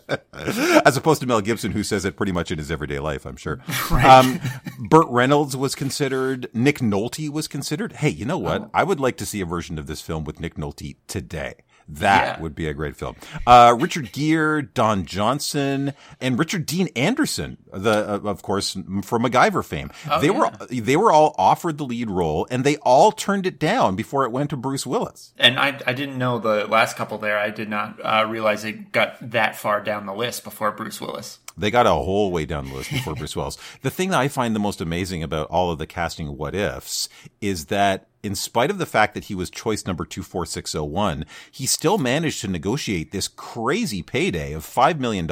As 0.85 0.97
opposed 0.97 1.21
to 1.21 1.27
Mel 1.27 1.41
Gibson, 1.41 1.71
who 1.71 1.83
says 1.83 2.05
it 2.05 2.15
pretty 2.15 2.31
much 2.31 2.51
in 2.51 2.57
his 2.57 2.71
everyday 2.71 2.99
life, 2.99 3.25
I'm 3.25 3.37
sure. 3.37 3.59
Right. 3.91 4.05
Um, 4.05 4.39
Burt 4.79 5.07
Reynolds 5.09 5.57
was 5.57 5.75
considered. 5.75 6.47
Nick 6.53 6.79
Nolte 6.79 7.29
was 7.29 7.47
considered. 7.47 7.93
Hey, 7.93 8.09
you 8.09 8.23
know 8.25 8.37
what? 8.37 8.61
Oh. 8.61 8.69
I 8.73 8.83
would 8.83 9.01
like 9.01 9.17
to 9.17 9.25
see 9.25 9.41
a 9.41 9.45
version 9.45 9.77
of 9.77 9.87
this 9.87 10.01
film 10.01 10.23
with 10.23 10.39
Nick 10.39 10.55
Nolte 10.55 10.95
today. 11.07 11.55
That 11.91 12.37
yeah. 12.37 12.41
would 12.41 12.55
be 12.55 12.67
a 12.67 12.73
great 12.73 12.95
film. 12.95 13.17
Uh, 13.45 13.75
Richard 13.77 14.13
Gere, 14.13 14.61
Don 14.61 15.05
Johnson, 15.05 15.93
and 16.21 16.39
Richard 16.39 16.65
Dean 16.65 16.87
Anderson, 16.95 17.57
the 17.73 17.91
uh, 17.91 18.29
of 18.29 18.41
course 18.41 18.71
from 18.71 19.23
MacGyver 19.23 19.63
fame. 19.63 19.91
Oh, 20.09 20.21
they 20.21 20.27
yeah. 20.27 20.51
were 20.61 20.67
they 20.67 20.95
were 20.95 21.11
all 21.11 21.35
offered 21.37 21.77
the 21.77 21.83
lead 21.83 22.09
role, 22.09 22.47
and 22.49 22.63
they 22.63 22.77
all 22.77 23.11
turned 23.11 23.45
it 23.45 23.59
down 23.59 23.97
before 23.97 24.23
it 24.23 24.31
went 24.31 24.51
to 24.51 24.57
Bruce 24.57 24.85
Willis. 24.85 25.33
And 25.37 25.59
I 25.59 25.79
I 25.85 25.93
didn't 25.93 26.17
know 26.17 26.39
the 26.39 26.65
last 26.67 26.95
couple 26.95 27.17
there. 27.17 27.37
I 27.37 27.49
did 27.49 27.69
not 27.69 27.99
uh, 28.01 28.25
realize 28.27 28.63
it 28.63 28.93
got 28.93 29.17
that 29.31 29.57
far 29.57 29.81
down 29.81 30.05
the 30.05 30.13
list 30.13 30.45
before 30.45 30.71
Bruce 30.71 31.01
Willis. 31.01 31.39
They 31.57 31.71
got 31.71 31.85
a 31.85 31.91
whole 31.91 32.31
way 32.31 32.45
down 32.45 32.69
the 32.69 32.75
list 32.75 32.91
before 32.91 33.15
Bruce 33.15 33.35
Willis. 33.35 33.57
The 33.81 33.91
thing 33.91 34.09
that 34.11 34.19
I 34.19 34.29
find 34.29 34.55
the 34.55 34.59
most 34.59 34.79
amazing 34.79 35.23
about 35.23 35.47
all 35.49 35.71
of 35.71 35.77
the 35.77 35.87
casting 35.87 36.37
what 36.37 36.55
ifs 36.55 37.09
is 37.41 37.65
that 37.65 38.07
in 38.23 38.35
spite 38.35 38.69
of 38.69 38.77
the 38.77 38.85
fact 38.85 39.13
that 39.13 39.25
he 39.25 39.35
was 39.35 39.49
choice 39.49 39.85
number 39.85 40.05
24601, 40.05 41.25
he 41.51 41.65
still 41.65 41.97
managed 41.97 42.41
to 42.41 42.47
negotiate 42.47 43.11
this 43.11 43.27
crazy 43.27 44.01
payday 44.01 44.53
of 44.53 44.65
$5 44.65 44.99
million, 44.99 45.27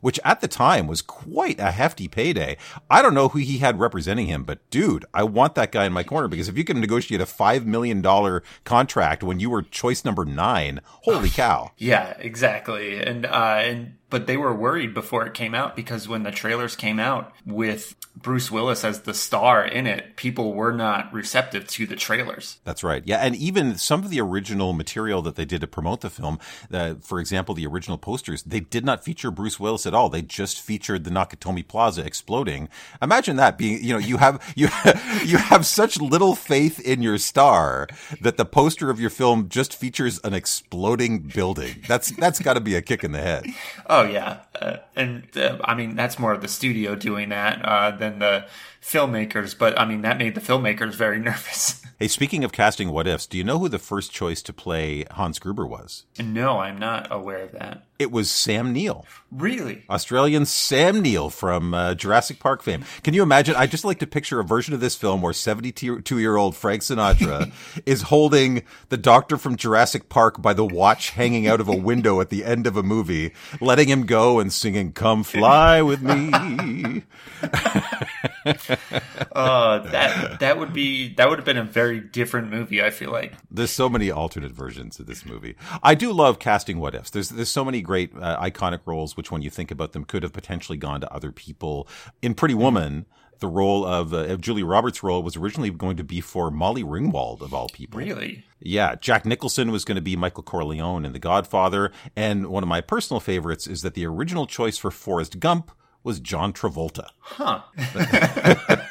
which 0.00 0.20
at 0.24 0.40
the 0.40 0.48
time 0.48 0.86
was 0.86 1.02
quite 1.02 1.58
a 1.58 1.70
hefty 1.70 2.08
payday. 2.08 2.56
I 2.90 3.02
don't 3.02 3.14
know 3.14 3.28
who 3.28 3.38
he 3.38 3.58
had 3.58 3.80
representing 3.80 4.26
him, 4.26 4.44
but 4.44 4.68
dude, 4.70 5.04
I 5.14 5.24
want 5.24 5.54
that 5.54 5.72
guy 5.72 5.86
in 5.86 5.92
my 5.92 6.04
corner 6.04 6.28
because 6.28 6.48
if 6.48 6.58
you 6.58 6.64
can 6.64 6.80
negotiate 6.80 7.20
a 7.20 7.26
$5 7.26 7.64
million 7.64 8.02
contract 8.64 9.22
when 9.22 9.40
you 9.40 9.50
were 9.50 9.62
choice 9.62 10.04
number 10.04 10.24
nine, 10.24 10.80
holy 10.84 11.30
cow. 11.30 11.72
Yeah, 11.78 12.14
exactly. 12.18 13.00
And, 13.00 13.26
uh, 13.26 13.60
and, 13.62 13.94
but 14.10 14.26
they 14.26 14.36
were 14.36 14.54
worried 14.54 14.92
before 14.92 15.24
it 15.26 15.34
came 15.34 15.54
out 15.54 15.76
because 15.76 16.08
when 16.08 16.24
the 16.24 16.32
trailers 16.32 16.74
came 16.74 16.98
out 16.98 17.32
with 17.46 17.94
Bruce 18.16 18.50
Willis 18.50 18.84
as 18.84 19.02
the 19.02 19.14
star 19.14 19.64
in 19.64 19.86
it, 19.86 20.16
people 20.16 20.52
were 20.52 20.72
not 20.72 21.12
receptive 21.12 21.66
to 21.68 21.86
the 21.86 21.96
trailers. 22.10 22.58
That's 22.64 22.82
right. 22.82 23.02
Yeah, 23.06 23.18
and 23.18 23.36
even 23.36 23.76
some 23.76 24.02
of 24.02 24.10
the 24.10 24.20
original 24.20 24.72
material 24.72 25.22
that 25.22 25.36
they 25.36 25.44
did 25.44 25.60
to 25.60 25.66
promote 25.66 26.00
the 26.00 26.10
film, 26.10 26.40
uh, 26.72 26.94
for 27.00 27.20
example, 27.20 27.54
the 27.54 27.66
original 27.66 27.98
posters, 27.98 28.42
they 28.42 28.60
did 28.60 28.84
not 28.84 29.04
feature 29.04 29.30
Bruce 29.30 29.60
Willis 29.60 29.86
at 29.86 29.94
all. 29.94 30.08
They 30.08 30.22
just 30.22 30.60
featured 30.60 31.04
the 31.04 31.10
Nakatomi 31.10 31.66
Plaza 31.66 32.04
exploding. 32.04 32.68
Imagine 33.00 33.36
that 33.36 33.56
being, 33.56 33.82
you 33.82 33.92
know, 33.92 33.98
you 33.98 34.16
have 34.16 34.42
you 34.56 34.68
you 35.24 35.38
have 35.38 35.66
such 35.66 36.00
little 36.00 36.34
faith 36.34 36.80
in 36.80 37.02
your 37.02 37.18
star 37.18 37.88
that 38.20 38.36
the 38.36 38.44
poster 38.44 38.90
of 38.90 39.00
your 39.00 39.10
film 39.10 39.48
just 39.48 39.76
features 39.76 40.18
an 40.24 40.34
exploding 40.34 41.20
building. 41.20 41.76
That's 41.86 42.10
that's 42.16 42.40
got 42.40 42.54
to 42.54 42.60
be 42.60 42.74
a 42.74 42.82
kick 42.82 43.04
in 43.04 43.12
the 43.12 43.20
head. 43.20 43.44
Oh 43.86 44.02
yeah, 44.02 44.40
uh, 44.60 44.78
and 44.96 45.24
uh, 45.36 45.58
I 45.64 45.74
mean 45.74 45.94
that's 45.94 46.18
more 46.18 46.32
of 46.32 46.40
the 46.40 46.48
studio 46.48 46.94
doing 46.94 47.28
that 47.28 47.64
uh, 47.64 47.92
than 47.92 48.18
the 48.18 48.46
filmmakers. 48.82 49.56
But 49.56 49.78
I 49.78 49.84
mean 49.84 50.02
that 50.02 50.18
made 50.18 50.34
the 50.34 50.40
filmmakers 50.40 50.94
very 50.94 51.18
nervous. 51.20 51.82
Hey, 51.98 52.08
speaking 52.08 52.44
of 52.44 52.52
casting 52.52 52.92
what 52.92 53.06
ifs, 53.06 53.26
do 53.26 53.36
you 53.36 53.44
know 53.44 53.58
who 53.58 53.68
the 53.68 53.78
first 53.78 54.10
choice 54.10 54.40
to 54.42 54.54
play 54.54 55.04
Hans 55.10 55.38
Gruber 55.38 55.66
was? 55.66 56.06
no, 56.18 56.58
I'm 56.58 56.78
not 56.78 57.08
aware 57.10 57.42
of 57.42 57.52
that. 57.52 57.84
It 57.98 58.10
was 58.10 58.30
Sam 58.30 58.72
Neill. 58.72 59.04
Really? 59.30 59.84
Australian 59.90 60.46
Sam 60.46 61.02
Neill 61.02 61.28
from 61.28 61.74
uh, 61.74 61.94
Jurassic 61.94 62.38
Park 62.40 62.62
fame. 62.62 62.84
Can 63.02 63.12
you 63.12 63.22
imagine? 63.22 63.54
I 63.54 63.66
just 63.66 63.84
like 63.84 63.98
to 63.98 64.06
picture 64.06 64.40
a 64.40 64.44
version 64.44 64.72
of 64.72 64.80
this 64.80 64.96
film 64.96 65.20
where 65.20 65.34
72 65.34 66.02
year 66.18 66.36
old 66.36 66.56
Frank 66.56 66.80
Sinatra 66.80 67.52
is 67.84 68.02
holding 68.02 68.62
the 68.88 68.96
doctor 68.96 69.36
from 69.36 69.56
Jurassic 69.56 70.08
Park 70.08 70.40
by 70.40 70.54
the 70.54 70.64
watch 70.64 71.10
hanging 71.10 71.46
out 71.46 71.60
of 71.60 71.68
a 71.68 71.76
window 71.76 72.22
at 72.22 72.30
the 72.30 72.46
end 72.46 72.66
of 72.66 72.78
a 72.78 72.82
movie, 72.82 73.34
letting 73.60 73.88
him 73.88 74.06
go 74.06 74.40
and 74.40 74.50
singing, 74.50 74.92
Come 74.92 75.22
fly 75.22 75.82
with 75.82 76.00
me. 76.00 77.02
Uh, 79.32 79.78
that 79.90 80.40
that 80.40 80.58
would 80.58 80.72
be 80.72 81.14
that 81.14 81.28
would 81.28 81.38
have 81.38 81.44
been 81.44 81.56
a 81.56 81.64
very 81.64 82.00
different 82.00 82.50
movie. 82.50 82.82
I 82.82 82.90
feel 82.90 83.12
like. 83.12 83.34
There's 83.50 83.70
so 83.70 83.88
many 83.88 84.10
alternate 84.10 84.52
versions 84.52 84.98
of 84.98 85.06
this 85.06 85.24
movie. 85.24 85.54
I 85.82 85.94
do 85.94 86.12
love 86.12 86.38
casting 86.38 86.80
what 86.80 86.94
ifs. 86.94 87.10
There's 87.10 87.28
there's 87.28 87.48
so 87.48 87.64
many 87.64 87.80
great 87.80 88.12
uh, 88.20 88.40
iconic 88.40 88.80
roles, 88.86 89.16
which 89.16 89.30
when 89.30 89.42
you 89.42 89.50
think 89.50 89.70
about 89.70 89.92
them, 89.92 90.04
could 90.04 90.22
have 90.22 90.32
potentially 90.32 90.78
gone 90.78 91.00
to 91.00 91.12
other 91.12 91.30
people. 91.30 91.86
In 92.22 92.34
Pretty 92.34 92.54
Woman, 92.54 93.06
the 93.40 93.48
role 93.48 93.84
of, 93.84 94.14
uh, 94.14 94.24
of 94.26 94.40
Julie 94.40 94.62
Roberts' 94.62 95.02
role 95.02 95.22
was 95.22 95.36
originally 95.36 95.70
going 95.70 95.96
to 95.96 96.04
be 96.04 96.20
for 96.20 96.50
Molly 96.50 96.84
Ringwald 96.84 97.40
of 97.40 97.52
all 97.52 97.68
people. 97.68 97.98
Really? 97.98 98.44
Yeah, 98.60 98.94
Jack 98.94 99.24
Nicholson 99.24 99.72
was 99.72 99.84
going 99.84 99.96
to 99.96 100.02
be 100.02 100.16
Michael 100.16 100.42
Corleone 100.42 101.04
in 101.04 101.12
The 101.12 101.18
Godfather, 101.18 101.90
and 102.14 102.46
one 102.48 102.62
of 102.62 102.68
my 102.68 102.80
personal 102.80 103.20
favorites 103.20 103.66
is 103.66 103.82
that 103.82 103.94
the 103.94 104.06
original 104.06 104.46
choice 104.46 104.76
for 104.76 104.90
Forrest 104.90 105.40
Gump 105.40 105.70
was 106.02 106.20
John 106.20 106.52
Travolta. 106.52 107.08
Huh? 107.20 107.62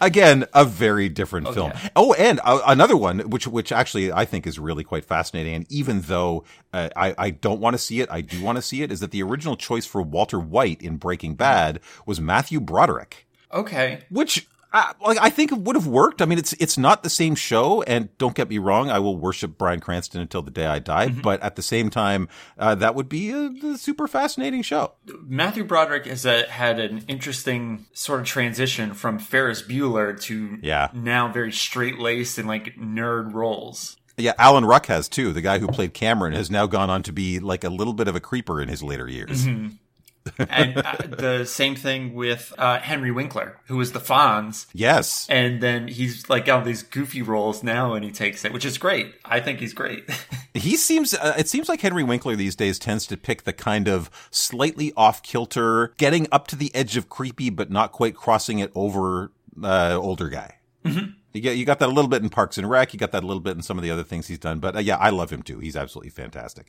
Again, 0.00 0.44
a 0.52 0.64
very 0.64 1.08
different 1.08 1.52
film. 1.54 1.70
yeah. 1.74 1.88
Oh, 1.96 2.12
and 2.14 2.40
uh, 2.44 2.60
another 2.66 2.96
one, 2.96 3.20
which 3.30 3.46
which 3.46 3.72
actually 3.72 4.12
I 4.12 4.24
think 4.24 4.46
is 4.46 4.58
really 4.58 4.84
quite 4.84 5.04
fascinating. 5.04 5.54
And 5.54 5.66
even 5.72 6.02
though 6.02 6.44
uh, 6.72 6.90
I 6.96 7.14
I 7.16 7.30
don't 7.30 7.60
want 7.60 7.74
to 7.74 7.78
see 7.78 8.00
it, 8.00 8.10
I 8.10 8.20
do 8.20 8.42
want 8.42 8.56
to 8.56 8.62
see 8.62 8.82
it. 8.82 8.90
Is 8.92 9.00
that 9.00 9.10
the 9.12 9.22
original 9.22 9.56
choice 9.56 9.86
for 9.86 10.02
Walter 10.02 10.38
White 10.40 10.82
in 10.82 10.96
Breaking 10.96 11.34
Bad 11.34 11.80
was 12.06 12.20
Matthew 12.20 12.60
Broderick, 12.60 13.26
Okay. 13.52 14.00
which. 14.10 14.46
Uh, 14.72 14.92
like 15.04 15.18
I 15.20 15.28
think 15.30 15.52
it 15.52 15.58
would 15.58 15.76
have 15.76 15.86
worked. 15.86 16.22
I 16.22 16.24
mean, 16.24 16.38
it's 16.38 16.54
it's 16.54 16.78
not 16.78 17.02
the 17.02 17.10
same 17.10 17.34
show, 17.34 17.82
and 17.82 18.08
don't 18.18 18.34
get 18.34 18.48
me 18.48 18.58
wrong, 18.58 18.90
I 18.90 18.98
will 19.00 19.16
worship 19.16 19.58
Bryan 19.58 19.80
Cranston 19.80 20.20
until 20.20 20.40
the 20.42 20.50
day 20.50 20.66
I 20.66 20.78
die. 20.78 21.08
But 21.08 21.42
at 21.42 21.56
the 21.56 21.62
same 21.62 21.90
time, 21.90 22.28
uh, 22.58 22.74
that 22.76 22.94
would 22.94 23.08
be 23.08 23.30
a, 23.30 23.50
a 23.64 23.76
super 23.78 24.08
fascinating 24.08 24.62
show. 24.62 24.94
Matthew 25.26 25.64
Broderick 25.64 26.06
has 26.06 26.24
a, 26.24 26.48
had 26.48 26.78
an 26.80 27.04
interesting 27.08 27.86
sort 27.92 28.20
of 28.20 28.26
transition 28.26 28.94
from 28.94 29.18
Ferris 29.18 29.62
Bueller 29.62 30.18
to 30.22 30.58
Yeah. 30.62 30.88
now 30.94 31.30
very 31.30 31.52
straight 31.52 31.98
laced 31.98 32.38
and 32.38 32.48
like 32.48 32.76
nerd 32.76 33.34
roles. 33.34 33.96
Yeah, 34.16 34.34
Alan 34.38 34.64
Ruck 34.66 34.86
has 34.86 35.08
too. 35.08 35.32
The 35.32 35.40
guy 35.40 35.58
who 35.58 35.68
played 35.68 35.94
Cameron 35.94 36.34
has 36.34 36.50
now 36.50 36.66
gone 36.66 36.90
on 36.90 37.02
to 37.04 37.12
be 37.12 37.40
like 37.40 37.64
a 37.64 37.70
little 37.70 37.94
bit 37.94 38.08
of 38.08 38.14
a 38.16 38.20
creeper 38.20 38.60
in 38.60 38.68
his 38.68 38.82
later 38.82 39.08
years. 39.08 39.46
And 40.38 40.78
uh, 40.78 40.96
the 41.08 41.44
same 41.44 41.74
thing 41.74 42.14
with 42.14 42.52
uh, 42.58 42.78
Henry 42.78 43.10
Winkler, 43.10 43.58
who 43.66 43.76
was 43.76 43.92
the 43.92 44.00
Fonz. 44.00 44.66
Yes. 44.72 45.26
And 45.28 45.60
then 45.62 45.88
he's 45.88 46.28
like 46.28 46.46
got 46.46 46.60
all 46.60 46.64
these 46.64 46.82
goofy 46.82 47.22
roles 47.22 47.62
now, 47.62 47.94
and 47.94 48.04
he 48.04 48.10
takes 48.10 48.44
it, 48.44 48.52
which 48.52 48.64
is 48.64 48.78
great. 48.78 49.14
I 49.24 49.40
think 49.40 49.60
he's 49.60 49.74
great. 49.74 50.08
He 50.54 50.76
seems, 50.76 51.14
uh, 51.14 51.34
it 51.38 51.48
seems 51.48 51.66
like 51.70 51.80
Henry 51.80 52.04
Winkler 52.04 52.36
these 52.36 52.54
days 52.54 52.78
tends 52.78 53.06
to 53.06 53.16
pick 53.16 53.44
the 53.44 53.54
kind 53.54 53.88
of 53.88 54.10
slightly 54.30 54.92
off 54.98 55.22
kilter, 55.22 55.94
getting 55.96 56.26
up 56.30 56.46
to 56.48 56.56
the 56.56 56.70
edge 56.74 56.98
of 56.98 57.08
creepy, 57.08 57.48
but 57.48 57.70
not 57.70 57.90
quite 57.90 58.14
crossing 58.14 58.58
it 58.58 58.70
over, 58.74 59.32
uh, 59.64 59.96
older 59.98 60.28
guy. 60.28 60.56
Mm-hmm. 60.84 61.12
You 61.32 61.40
get, 61.40 61.56
you 61.56 61.64
got 61.64 61.78
that 61.78 61.88
a 61.88 61.92
little 61.92 62.08
bit 62.08 62.22
in 62.22 62.28
Parks 62.28 62.58
and 62.58 62.68
Rec. 62.68 62.92
You 62.92 62.98
got 62.98 63.12
that 63.12 63.24
a 63.24 63.26
little 63.26 63.40
bit 63.40 63.56
in 63.56 63.62
some 63.62 63.78
of 63.78 63.84
the 63.84 63.90
other 63.90 64.02
things 64.02 64.26
he's 64.26 64.38
done. 64.38 64.58
But 64.60 64.76
uh, 64.76 64.80
yeah, 64.80 64.96
I 64.96 65.10
love 65.10 65.30
him 65.30 65.42
too. 65.42 65.58
He's 65.60 65.76
absolutely 65.76 66.10
fantastic. 66.10 66.66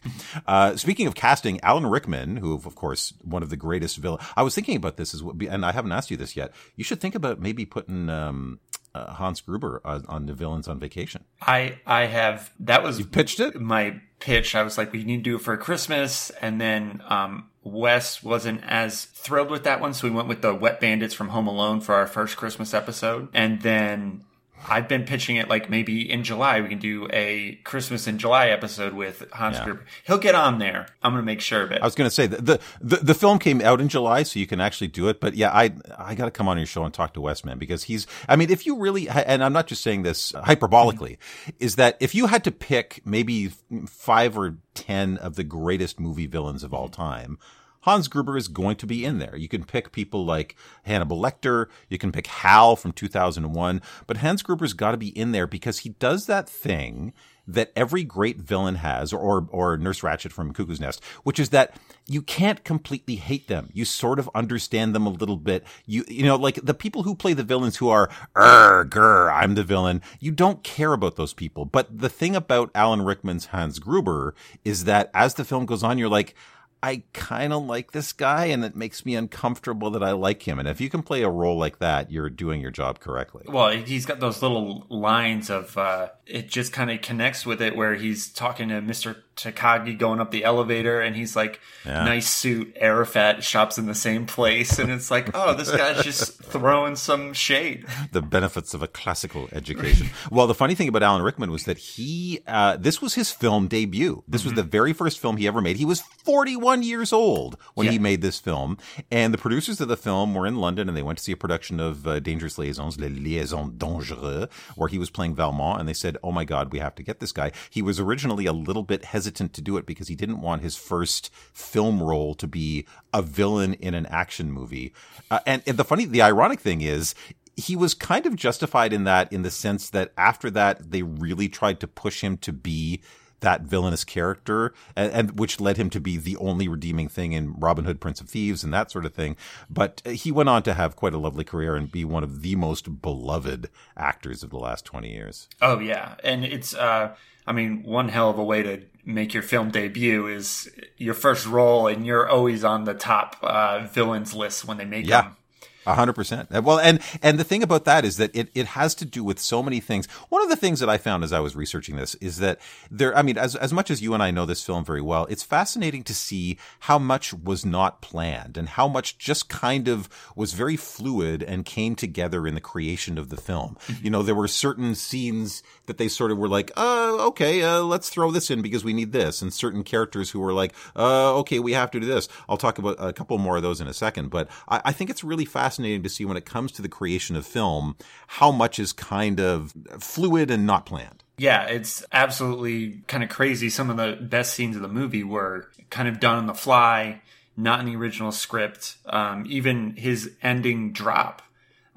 Uh, 0.48 0.76
speaking 0.76 1.08
of 1.08 1.16
casting, 1.16 1.60
Alan 1.62 1.86
Rickman, 1.86 2.38
who 2.38 2.54
of 2.54 2.76
course 2.76 3.14
one 3.24 3.44
of 3.44 3.50
the 3.50 3.58
greatest 3.58 3.98
villain. 3.98 4.20
I 4.36 4.44
was 4.44 4.56
thinking 4.56 4.76
about 4.76 4.98
this 4.98 5.14
as 5.14 5.22
well, 5.22 5.36
and 5.50 5.66
I 5.66 5.72
haven't 5.72 5.92
asked 5.92 6.12
you 6.12 6.18
this 6.18 6.36
yet. 6.36 6.54
You 6.76 6.84
should 6.84 7.02
think 7.02 7.16
about 7.16 7.40
maybe 7.40 7.66
putting 7.66 8.10
um, 8.10 8.60
uh, 8.96 9.14
Hans 9.14 9.42
Gruber 9.42 9.82
on, 9.84 10.06
on 10.08 10.26
the 10.28 10.34
Villains 10.34 10.68
on 10.68 10.80
Vacation. 10.80 11.24
I 11.42 11.80
I 11.86 12.06
have 12.06 12.52
that 12.62 12.84
was 12.84 13.00
You 13.00 13.06
pitched 13.06 13.40
it. 13.40 13.60
my 13.60 14.00
pitch. 14.20 14.56
I 14.56 14.64
was 14.64 14.78
like, 14.78 14.94
we 14.94 15.04
need 15.04 15.18
to 15.18 15.24
do 15.24 15.36
it 15.36 15.42
for 15.42 15.58
Christmas, 15.58 16.30
and 16.42 16.62
then 16.62 17.02
um, 17.10 17.50
Wes 17.64 18.24
wasn't 18.24 18.62
as 18.64 19.06
thrilled 19.06 19.50
with 19.52 19.66
that 19.66 19.82
one, 19.82 19.94
so 19.94 20.08
we 20.08 20.14
went 20.16 20.30
with 20.30 20.42
the 20.42 20.54
Wet 20.54 20.80
Bandits 20.80 21.14
from 21.14 21.30
Home 21.30 21.48
Alone 21.48 21.82
for 21.82 21.96
our 21.96 22.08
first 22.08 22.38
Christmas 22.38 22.74
episode, 22.74 23.28
and 23.34 23.62
then. 23.62 24.24
I've 24.70 24.88
been 24.88 25.04
pitching 25.04 25.36
it 25.36 25.50
like 25.50 25.70
maybe 25.70 26.10
in 26.10 26.24
July 26.24 26.62
we 26.62 26.70
can 26.70 26.80
do 26.80 27.08
a 27.12 27.60
Christmas 27.64 28.08
in 28.08 28.18
July 28.18 28.48
episode 28.48 28.94
with 28.94 29.26
Hans 29.32 29.58
Yeah. 29.58 29.66
Gruber. 29.66 29.86
He'll 30.06 30.18
get 30.18 30.36
on 30.36 30.60
there. 30.60 30.88
I'm 31.02 31.12
gonna 31.12 31.24
make 31.24 31.42
sure 31.42 31.62
of 31.62 31.72
it. 31.72 31.82
I 31.82 31.86
was 31.86 31.96
going 31.96 32.10
to 32.10 32.14
say 32.14 32.28
the, 32.28 32.42
the 32.42 32.60
the 32.82 32.96
the 32.98 33.14
film 33.14 33.40
came 33.40 33.62
out 33.62 33.82
in 33.82 33.90
July, 33.90 34.24
so 34.24 34.40
you 34.40 34.48
can 34.48 34.62
actually 34.62 34.88
do 34.88 35.08
it. 35.08 35.20
But 35.20 35.36
yeah, 35.36 35.52
I 35.52 35.74
I 35.98 36.16
got 36.16 36.26
to 36.26 36.32
come 36.32 36.48
on 36.48 36.58
your 36.58 36.66
show 36.66 36.84
and 36.84 36.94
talk 36.94 37.14
to 37.14 37.22
Westman 37.22 37.58
because 37.58 37.84
he's. 37.84 38.08
I 38.28 38.36
mean, 38.36 38.50
if 38.50 38.66
you 38.66 38.78
really, 38.78 39.10
and 39.10 39.44
I'm 39.44 39.54
not 39.54 39.68
just 39.68 39.84
saying 39.84 40.04
this 40.04 40.32
hyperbolically, 40.32 41.18
mm-hmm. 41.18 41.52
is 41.60 41.76
that 41.76 41.98
if 42.00 42.16
you 42.16 42.28
had 42.28 42.44
to 42.46 42.52
pick 42.52 43.02
maybe 43.06 43.52
five 43.88 44.38
or 44.38 44.58
ten 44.74 45.18
of 45.18 45.36
the 45.36 45.44
greatest 45.44 46.00
movie 46.00 46.28
villains 46.28 46.64
of 46.64 46.74
all 46.74 46.90
mm-hmm. 46.90 47.02
time. 47.02 47.38
Hans 47.84 48.08
Gruber 48.08 48.38
is 48.38 48.48
going 48.48 48.78
to 48.78 48.88
be 48.88 49.04
in 49.04 49.20
there. 49.20 49.36
You 49.36 49.48
can 49.48 49.64
pick 49.64 49.92
people 49.92 50.26
like 50.26 50.56
Hannibal 50.84 51.22
Lecter. 51.22 51.68
You 51.90 51.98
can 51.98 52.12
pick 52.12 52.28
Hal 52.28 52.76
from 52.76 52.94
2001. 52.94 53.82
But 54.08 54.18
Hans 54.18 54.42
Gruber's 54.42 54.74
got 54.74 54.92
to 54.92 54.98
be 54.98 55.10
in 55.10 55.34
there 55.34 55.48
because 55.48 55.80
he 55.80 55.90
does 55.90 56.26
that 56.26 56.48
thing 56.48 57.14
that 57.46 57.74
every 57.76 58.06
great 58.06 58.38
villain 58.38 58.76
has, 58.76 59.12
or, 59.12 59.20
or, 59.20 59.48
or 59.52 59.78
Nurse 59.78 60.00
Ratched 60.00 60.32
from 60.32 60.54
Cuckoo's 60.54 60.80
Nest, 60.80 61.04
which 61.24 61.40
is 61.40 61.50
that 61.50 61.76
you 62.08 62.22
can't 62.22 62.64
completely 62.64 63.16
hate 63.16 63.48
them. 63.48 63.70
You 63.74 63.84
sort 63.84 64.18
of 64.18 64.30
understand 64.34 64.96
them 64.96 65.06
a 65.06 65.10
little 65.10 65.36
bit. 65.36 65.66
You, 65.86 66.06
you 66.08 66.24
know, 66.24 66.38
like 66.38 66.56
the 66.64 66.74
people 66.74 67.04
who 67.04 67.16
play 67.16 67.34
the 67.34 67.44
villains 67.44 67.78
who 67.78 67.90
are, 67.90 68.10
er, 68.38 68.86
grr, 68.86 69.34
I'm 69.34 69.56
the 69.56 69.64
villain. 69.64 70.02
You 70.22 70.32
don't 70.32 70.64
care 70.64 70.94
about 70.94 71.18
those 71.18 71.34
people. 71.34 71.66
But 71.66 72.00
the 72.00 72.10
thing 72.10 72.34
about 72.34 72.72
Alan 72.74 73.02
Rickman's 73.02 73.48
Hans 73.48 73.80
Gruber 73.80 74.36
is 74.64 74.86
that 74.86 75.12
as 75.14 75.34
the 75.34 75.44
film 75.44 75.66
goes 75.66 75.84
on, 75.84 75.98
you're 75.98 76.08
like, 76.08 76.36
I 76.84 77.04
kind 77.14 77.54
of 77.54 77.64
like 77.66 77.94
this 77.94 78.12
guy 78.12 78.48
and 78.48 78.66
it 78.66 78.76
makes 78.76 79.06
me 79.06 79.16
uncomfortable 79.16 79.90
that 79.92 80.04
I 80.04 80.12
like 80.12 80.46
him. 80.46 80.60
And 80.60 80.68
if 80.68 80.82
you 80.82 80.90
can 80.90 81.02
play 81.02 81.22
a 81.24 81.30
role 81.30 81.58
like 81.58 81.80
that, 81.80 82.12
you're 82.12 82.30
doing 82.30 82.60
your 82.60 82.72
job 82.72 83.00
correctly. 83.00 83.46
Well, 83.48 83.70
he's 83.70 84.06
got 84.06 84.20
those 84.20 84.42
little 84.42 84.86
lines 84.90 85.50
of 85.50 85.78
uh, 85.78 86.10
it 86.26 86.50
just 86.50 86.74
kind 86.74 86.92
of 86.92 87.02
connects 87.02 87.46
with 87.46 87.62
it 87.62 87.78
where 87.78 87.96
he's 87.96 88.28
talking 88.28 88.68
to 88.68 88.82
Mr. 88.82 89.16
Takagi 89.38 89.98
going 89.98 90.20
up 90.20 90.32
the 90.32 90.44
elevator 90.44 91.00
and 91.00 91.16
he's 91.16 91.38
like, 91.38 91.62
Yeah. 91.86 92.04
nice 92.04 92.28
suit, 92.30 92.76
Arafat 92.76 93.46
shops 93.46 93.78
in 93.78 93.86
the 93.86 93.96
same 93.96 94.26
place. 94.26 94.78
And 94.78 94.92
it's 94.92 95.10
like, 95.10 95.30
oh, 95.34 95.54
this 95.54 95.72
guy's 95.72 96.04
just 96.04 96.44
throwing 96.44 96.98
some 96.98 97.32
shade. 97.34 97.86
the 98.12 98.22
benefits 98.22 98.74
of 98.74 98.84
a 98.84 98.88
classical 98.88 99.48
education. 99.54 100.10
well, 100.30 100.48
the 100.48 100.54
funny 100.54 100.76
thing 100.76 100.90
about 100.90 101.02
Alan 101.02 101.22
Rickman 101.22 101.50
was 101.50 101.64
that 101.64 101.78
he, 101.78 102.42
uh, 102.46 102.76
this 102.76 103.02
was 103.02 103.14
his 103.14 103.32
film 103.32 103.68
debut. 103.70 104.24
This 104.28 104.44
was 104.44 104.54
the 104.54 104.64
very 104.64 104.92
first 104.92 105.20
film 105.20 105.38
he 105.38 105.48
ever 105.48 105.62
made. 105.62 105.78
He 105.78 105.86
was 105.86 106.02
41 106.02 106.73
years 106.82 107.14
old 107.14 107.58
when 107.76 107.88
he 107.88 108.00
made 108.00 108.22
this 108.22 108.40
film. 108.40 108.78
And 109.12 109.34
the 109.34 109.38
producers 109.38 109.80
of 109.80 109.88
the 109.88 109.98
film 109.98 110.34
were 110.34 110.48
in 110.48 110.56
London 110.56 110.88
and 110.88 110.98
they 110.98 111.04
went 111.04 111.20
to 111.20 111.24
see 111.24 111.32
a 111.32 111.38
production 111.38 111.80
of 111.80 112.08
uh, 112.08 112.20
Dangerous 112.20 112.58
Liaisons, 112.58 113.00
Les 113.00 113.10
Liaisons 113.10 113.74
Dangereux, 113.78 114.50
where 114.76 114.90
he 114.90 114.98
was 114.98 115.10
playing 115.10 115.36
Valmont. 115.36 115.80
And 115.80 115.88
they 115.88 115.94
said, 115.94 116.18
Oh 116.24 116.32
my 116.32 116.46
God, 116.46 116.72
we 116.74 116.80
have 116.80 116.96
to 116.96 117.04
get 117.04 117.20
this 117.20 117.32
guy. 117.32 117.52
He 117.70 117.82
was 117.82 118.00
originally 118.00 118.46
a 118.46 118.54
little 118.54 118.84
bit 118.84 119.06
hesitant 119.06 119.54
to 119.54 119.62
do 119.62 119.78
it 119.78 119.86
because 119.86 120.08
he 120.08 120.16
didn't 120.16 120.42
want 120.42 120.62
his 120.62 120.76
first 120.76 121.30
film 121.54 122.02
role 122.02 122.34
to 122.36 122.48
be 122.48 122.86
a 123.14 123.22
villain 123.22 123.74
in 123.76 123.94
an 123.94 124.06
action 124.08 124.52
movie. 124.52 124.94
Uh, 125.30 125.40
and, 125.46 125.62
and 125.68 125.78
the 125.78 125.86
funny, 125.86 126.06
the 126.06 126.22
ironic 126.22 126.60
thing 126.60 126.82
is, 126.82 127.14
he 127.56 127.76
was 127.76 127.94
kind 127.94 128.26
of 128.26 128.36
justified 128.36 128.94
in 128.94 129.04
that 129.04 129.32
in 129.32 129.44
the 129.44 129.52
sense 129.52 129.90
that 129.92 130.12
after 130.18 130.50
that 130.50 130.92
they 130.92 131.04
really 131.04 131.48
tried 131.48 131.80
to 131.80 131.88
push 131.88 132.22
him 132.22 132.38
to 132.38 132.52
be 132.52 133.02
that 133.44 133.62
villainous 133.62 134.04
character, 134.04 134.74
and, 134.96 135.12
and, 135.12 135.40
which 135.40 135.62
led 135.62 135.78
him 135.78 135.90
to 135.92 136.00
be 136.00 136.18
the 136.18 136.36
only 136.38 136.68
redeeming 136.68 137.08
thing 137.08 137.34
in 137.34 137.54
Robin 137.54 137.86
Hood, 137.86 138.02
Prince 138.02 138.20
of 138.20 138.28
Thieves, 138.28 138.64
and 138.64 138.74
that 138.74 138.90
sort 138.90 139.06
of 139.06 139.14
thing. 139.14 139.38
But 139.70 140.02
he 140.06 140.32
went 140.32 140.50
on 140.50 140.64
to 140.64 140.74
have 140.74 140.96
quite 140.96 141.14
a 141.14 141.20
lovely 141.20 141.44
career 141.44 141.76
and 141.76 141.92
be 141.92 142.04
one 142.04 142.24
of 142.24 142.42
the 142.42 142.56
most 142.56 143.02
beloved 143.02 143.70
actors 143.96 144.42
of 144.42 144.50
the 144.50 144.58
last 144.58 144.84
twenty 144.86 145.14
years. 145.14 145.48
Oh 145.62 145.80
yeah, 145.80 146.16
and 146.24 146.44
it's 146.44 146.74
uh, 146.74 147.16
I 147.46 147.52
mean, 147.52 147.84
one 147.84 148.10
hell 148.10 148.30
of 148.30 148.38
a 148.38 148.44
way 148.44 148.64
to 148.64 148.82
make 149.06 149.34
your 149.34 149.44
film 149.44 149.70
debut 149.70 150.28
is 150.28 150.70
your 150.98 151.14
first 151.14 151.46
role, 151.46 151.88
and 151.88 152.06
you're 152.06 152.28
always 152.28 152.64
on 152.64 152.86
the 152.86 152.94
top 152.94 153.38
uh, 153.42 153.86
villains 153.88 154.34
list 154.34 154.66
when 154.66 154.78
they 154.78 154.86
make 154.86 155.08
yeah. 155.08 155.24
them. 155.24 155.38
Hundred 155.86 156.14
percent. 156.14 156.50
Well, 156.52 156.80
and 156.80 157.00
and 157.22 157.40
the 157.40 157.44
thing 157.44 157.64
about 157.64 157.86
that 157.86 158.06
is 158.06 158.18
that 158.18 158.36
it, 158.36 158.50
it 158.54 158.68
has 158.68 158.96
to 158.96 159.06
do 159.06 159.24
with 159.24 159.40
so 159.40 159.62
many 159.62 159.80
things. 159.80 160.06
One 160.30 160.42
of 160.42 160.50
the 160.50 160.56
things 160.56 160.80
that 160.80 160.90
I 160.90 160.98
found 160.98 161.24
as 161.24 161.34
I 161.34 161.40
was 161.40 161.56
researching 161.56 161.96
this 161.96 162.16
is 162.16 162.38
that 162.38 162.60
there. 162.90 163.16
I 163.18 163.22
mean, 163.22 163.38
as 163.38 163.56
as 163.56 163.74
much 163.74 163.92
as 163.92 164.02
you 164.02 164.14
and 164.14 164.24
I 164.24 164.32
know 164.32 164.46
this 164.46 164.66
film 164.66 164.86
very 164.86 165.02
well, 165.02 165.26
it's 165.26 165.44
fascinating 165.44 166.04
to 166.04 166.14
see 166.14 166.58
how 166.82 166.98
much 166.98 167.34
was 167.34 167.66
not 167.66 168.02
planned 168.02 168.58
and 168.58 168.70
how 168.70 168.88
much 168.88 169.18
just 169.18 169.50
kind 169.50 169.88
of 169.88 170.08
was 170.36 170.54
very 170.54 170.78
fluid 170.78 171.44
and 171.44 171.66
came 171.66 171.96
together 171.96 172.48
in 172.48 172.56
the 172.56 172.62
creation 172.62 173.18
of 173.18 173.30
the 173.30 173.38
film. 173.38 173.78
you 174.02 174.10
know, 174.10 174.24
there 174.24 174.36
were 174.36 174.48
certain 174.48 174.96
scenes 174.96 175.64
that 175.88 175.98
they 175.98 176.08
sort 176.08 176.32
of 176.32 176.38
were 176.38 176.48
like, 176.48 176.72
uh, 176.78 177.18
okay, 177.28 177.62
uh, 177.62 177.82
let's 177.82 178.10
throw 178.10 178.32
this 178.32 178.50
in 178.50 178.62
because 178.62 178.84
we 178.84 178.94
need 178.94 179.12
this, 179.12 179.42
and 179.42 179.54
certain 179.54 179.84
characters 179.84 180.32
who 180.32 180.40
were 180.40 180.54
like, 180.54 180.74
uh, 180.96 181.36
okay, 181.40 181.60
we 181.60 181.74
have 181.74 181.92
to 181.92 182.00
do 182.00 182.06
this. 182.06 182.30
I'll 182.48 182.58
talk 182.58 182.78
about 182.78 182.96
a 183.00 183.12
couple 183.12 183.38
more 183.38 183.58
of 183.58 183.64
those 183.64 183.82
in 183.82 183.88
a 183.88 183.94
second, 183.94 184.30
but 184.30 184.48
I, 184.70 184.82
I 184.86 184.92
think 184.94 185.10
it's 185.10 185.24
really 185.24 185.46
fascinating 185.46 185.73
fascinating 185.74 186.04
to 186.04 186.10
see 186.10 186.24
when 186.24 186.38
it 186.38 186.46
comes 186.46 186.72
to 186.72 186.84
the 186.84 186.88
creation 186.88 187.36
of 187.36 187.48
film 187.48 187.96
how 188.28 188.52
much 188.52 188.78
is 188.78 188.94
kind 188.94 189.40
of 189.40 189.74
fluid 190.00 190.52
and 190.52 190.68
not 190.68 190.86
planned. 190.86 191.24
Yeah, 191.40 191.64
it's 191.64 192.06
absolutely 192.12 193.02
kind 193.08 193.24
of 193.24 193.30
crazy. 193.30 193.72
Some 193.72 193.90
of 193.90 193.98
the 193.98 194.20
best 194.22 194.54
scenes 194.54 194.76
of 194.76 194.84
the 194.84 194.88
movie 194.88 195.24
were 195.24 195.68
kind 195.90 196.08
of 196.08 196.20
done 196.20 196.38
on 196.38 196.46
the 196.46 196.54
fly, 196.54 197.22
not 197.58 197.80
in 197.80 197.88
the 197.88 197.96
original 197.96 198.32
script. 198.32 198.98
Um, 199.08 199.46
even 199.48 199.96
his 199.96 200.32
ending 200.44 200.94
drop 200.94 201.42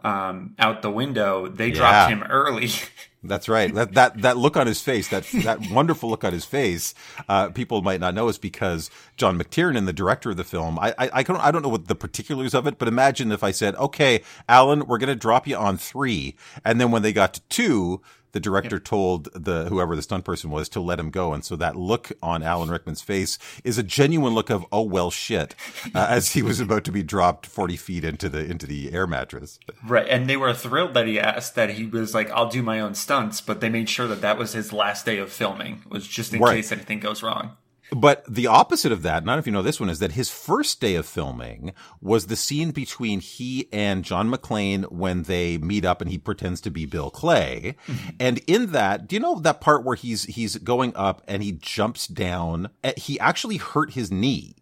um, 0.03 0.55
out 0.59 0.81
the 0.81 0.91
window, 0.91 1.47
they 1.47 1.69
yeah. 1.69 1.75
dropped 1.75 2.11
him 2.11 2.23
early. 2.23 2.71
That's 3.29 3.49
right. 3.49 3.73
That 3.75 3.95
that 3.95 4.23
that 4.23 4.37
look 4.37 4.57
on 4.57 4.67
his 4.67 4.81
face, 4.81 5.09
that 5.09 5.25
that 5.45 5.71
wonderful 5.71 6.11
look 6.11 6.25
on 6.25 6.33
his 6.33 6.45
face, 6.45 6.95
uh, 7.29 7.51
people 7.51 7.83
might 7.83 8.01
not 8.01 8.15
know 8.15 8.29
is 8.29 8.39
because 8.39 8.91
John 9.17 9.39
McTiernan, 9.39 9.87
the 9.87 9.93
director 9.93 10.31
of 10.31 10.37
the 10.37 10.45
film, 10.45 10.79
I 10.79 10.95
I, 10.99 11.11
I 11.15 11.23
don't 11.23 11.41
I 11.41 11.51
don't 11.51 11.63
know 11.63 11.69
what 11.69 11.89
the 11.89 11.95
particulars 11.95 12.55
of 12.55 12.67
it, 12.67 12.79
but 12.79 12.89
imagine 12.89 13.33
if 13.33 13.45
I 13.45 13.51
said, 13.51 13.75
"Okay, 13.77 14.23
Alan, 14.49 14.87
we're 14.87 14.99
going 14.99 15.09
to 15.09 15.17
drop 15.17 15.47
you 15.47 15.57
on 15.57 15.77
three, 15.77 16.37
and 16.65 16.81
then 16.81 16.91
when 16.91 17.03
they 17.03 17.13
got 17.13 17.35
to 17.35 17.41
two, 17.49 18.01
the 18.37 18.41
director 18.41 18.79
told 18.79 19.33
the 19.33 19.65
whoever 19.71 19.97
the 19.97 20.03
stunt 20.03 20.27
person 20.27 20.51
was 20.51 20.69
to 20.69 20.79
let 20.79 21.01
him 21.01 21.09
go, 21.09 21.33
and 21.33 21.43
so 21.43 21.57
that 21.57 21.75
look 21.75 22.13
on 22.23 22.43
Alan 22.43 22.69
Rickman's 22.69 23.01
face 23.01 23.39
is 23.65 23.79
a 23.79 23.83
genuine 23.83 24.35
look 24.35 24.51
of 24.51 24.67
"oh 24.71 24.83
well, 24.83 25.11
shit," 25.11 25.55
uh, 25.95 26.07
as 26.11 26.33
he 26.33 26.43
was 26.43 26.61
about 26.61 26.85
to 26.85 26.93
be 26.93 27.03
dropped 27.03 27.47
forty 27.47 27.79
feet 27.79 28.05
into 28.05 28.29
the 28.29 28.45
into 28.45 28.67
the 28.67 28.93
air 28.93 29.07
mattress. 29.07 29.59
Right, 29.83 30.07
and 30.07 30.29
they 30.29 30.37
were 30.37 30.53
thrilled 30.53 30.93
that 30.93 31.07
he 31.07 31.19
asked 31.19 31.55
that 31.55 31.71
he 31.71 31.87
was 31.87 32.13
like, 32.13 32.31
"I'll 32.31 32.51
do 32.51 32.63
my 32.63 32.79
own 32.79 32.95
stunts," 32.95 33.41
but 33.41 33.63
they 33.63 33.71
made 33.71 33.89
sure 33.89 34.07
that 34.07 34.21
that 34.21 34.37
was 34.37 34.53
his 34.53 34.71
last 34.71 35.07
day 35.07 35.17
of 35.17 35.33
filming, 35.33 35.83
was 35.89 36.07
just 36.07 36.35
in 36.35 36.41
right. 36.41 36.57
case 36.57 36.71
anything 36.71 37.01
goes 37.01 37.23
wrong. 37.23 37.57
But 37.93 38.25
the 38.29 38.47
opposite 38.47 38.93
of 38.93 39.03
that, 39.03 39.25
not 39.25 39.39
if 39.39 39.47
you 39.47 39.53
know 39.53 39.63
this 39.63 39.79
one, 39.79 39.89
is 39.89 40.01
that 40.01 40.13
his 40.13 40.29
first 40.29 40.81
day 40.81 40.97
of 40.97 41.07
filming 41.07 41.73
was 42.01 42.27
the 42.27 42.37
scene 42.37 42.73
between 42.73 43.21
he 43.21 43.69
and 43.73 44.05
John 44.05 44.31
McClane 44.31 44.91
when 44.91 45.23
they 45.25 45.59
meet 45.59 45.85
up 45.85 46.01
and 46.01 46.11
he 46.11 46.19
pretends 46.19 46.61
to 46.63 46.71
be 46.71 46.85
Bill 46.85 47.11
Clay. 47.11 47.77
Mm-hmm. 47.87 48.09
And 48.19 48.39
in 48.47 48.73
that, 48.73 49.07
do 49.07 49.17
you 49.17 49.21
know 49.21 49.39
that 49.39 49.61
part 49.61 49.85
where 49.85 49.97
he's 49.97 50.25
he's 50.25 50.57
going 50.57 50.95
up 50.97 51.23
and 51.29 51.43
he 51.43 51.53
jumps 51.53 52.07
down? 52.07 52.71
Eh, 52.83 52.95
he 52.97 53.21
actually 53.21 53.59
hurt 53.59 53.93
his 53.93 54.11
knee 54.11 54.57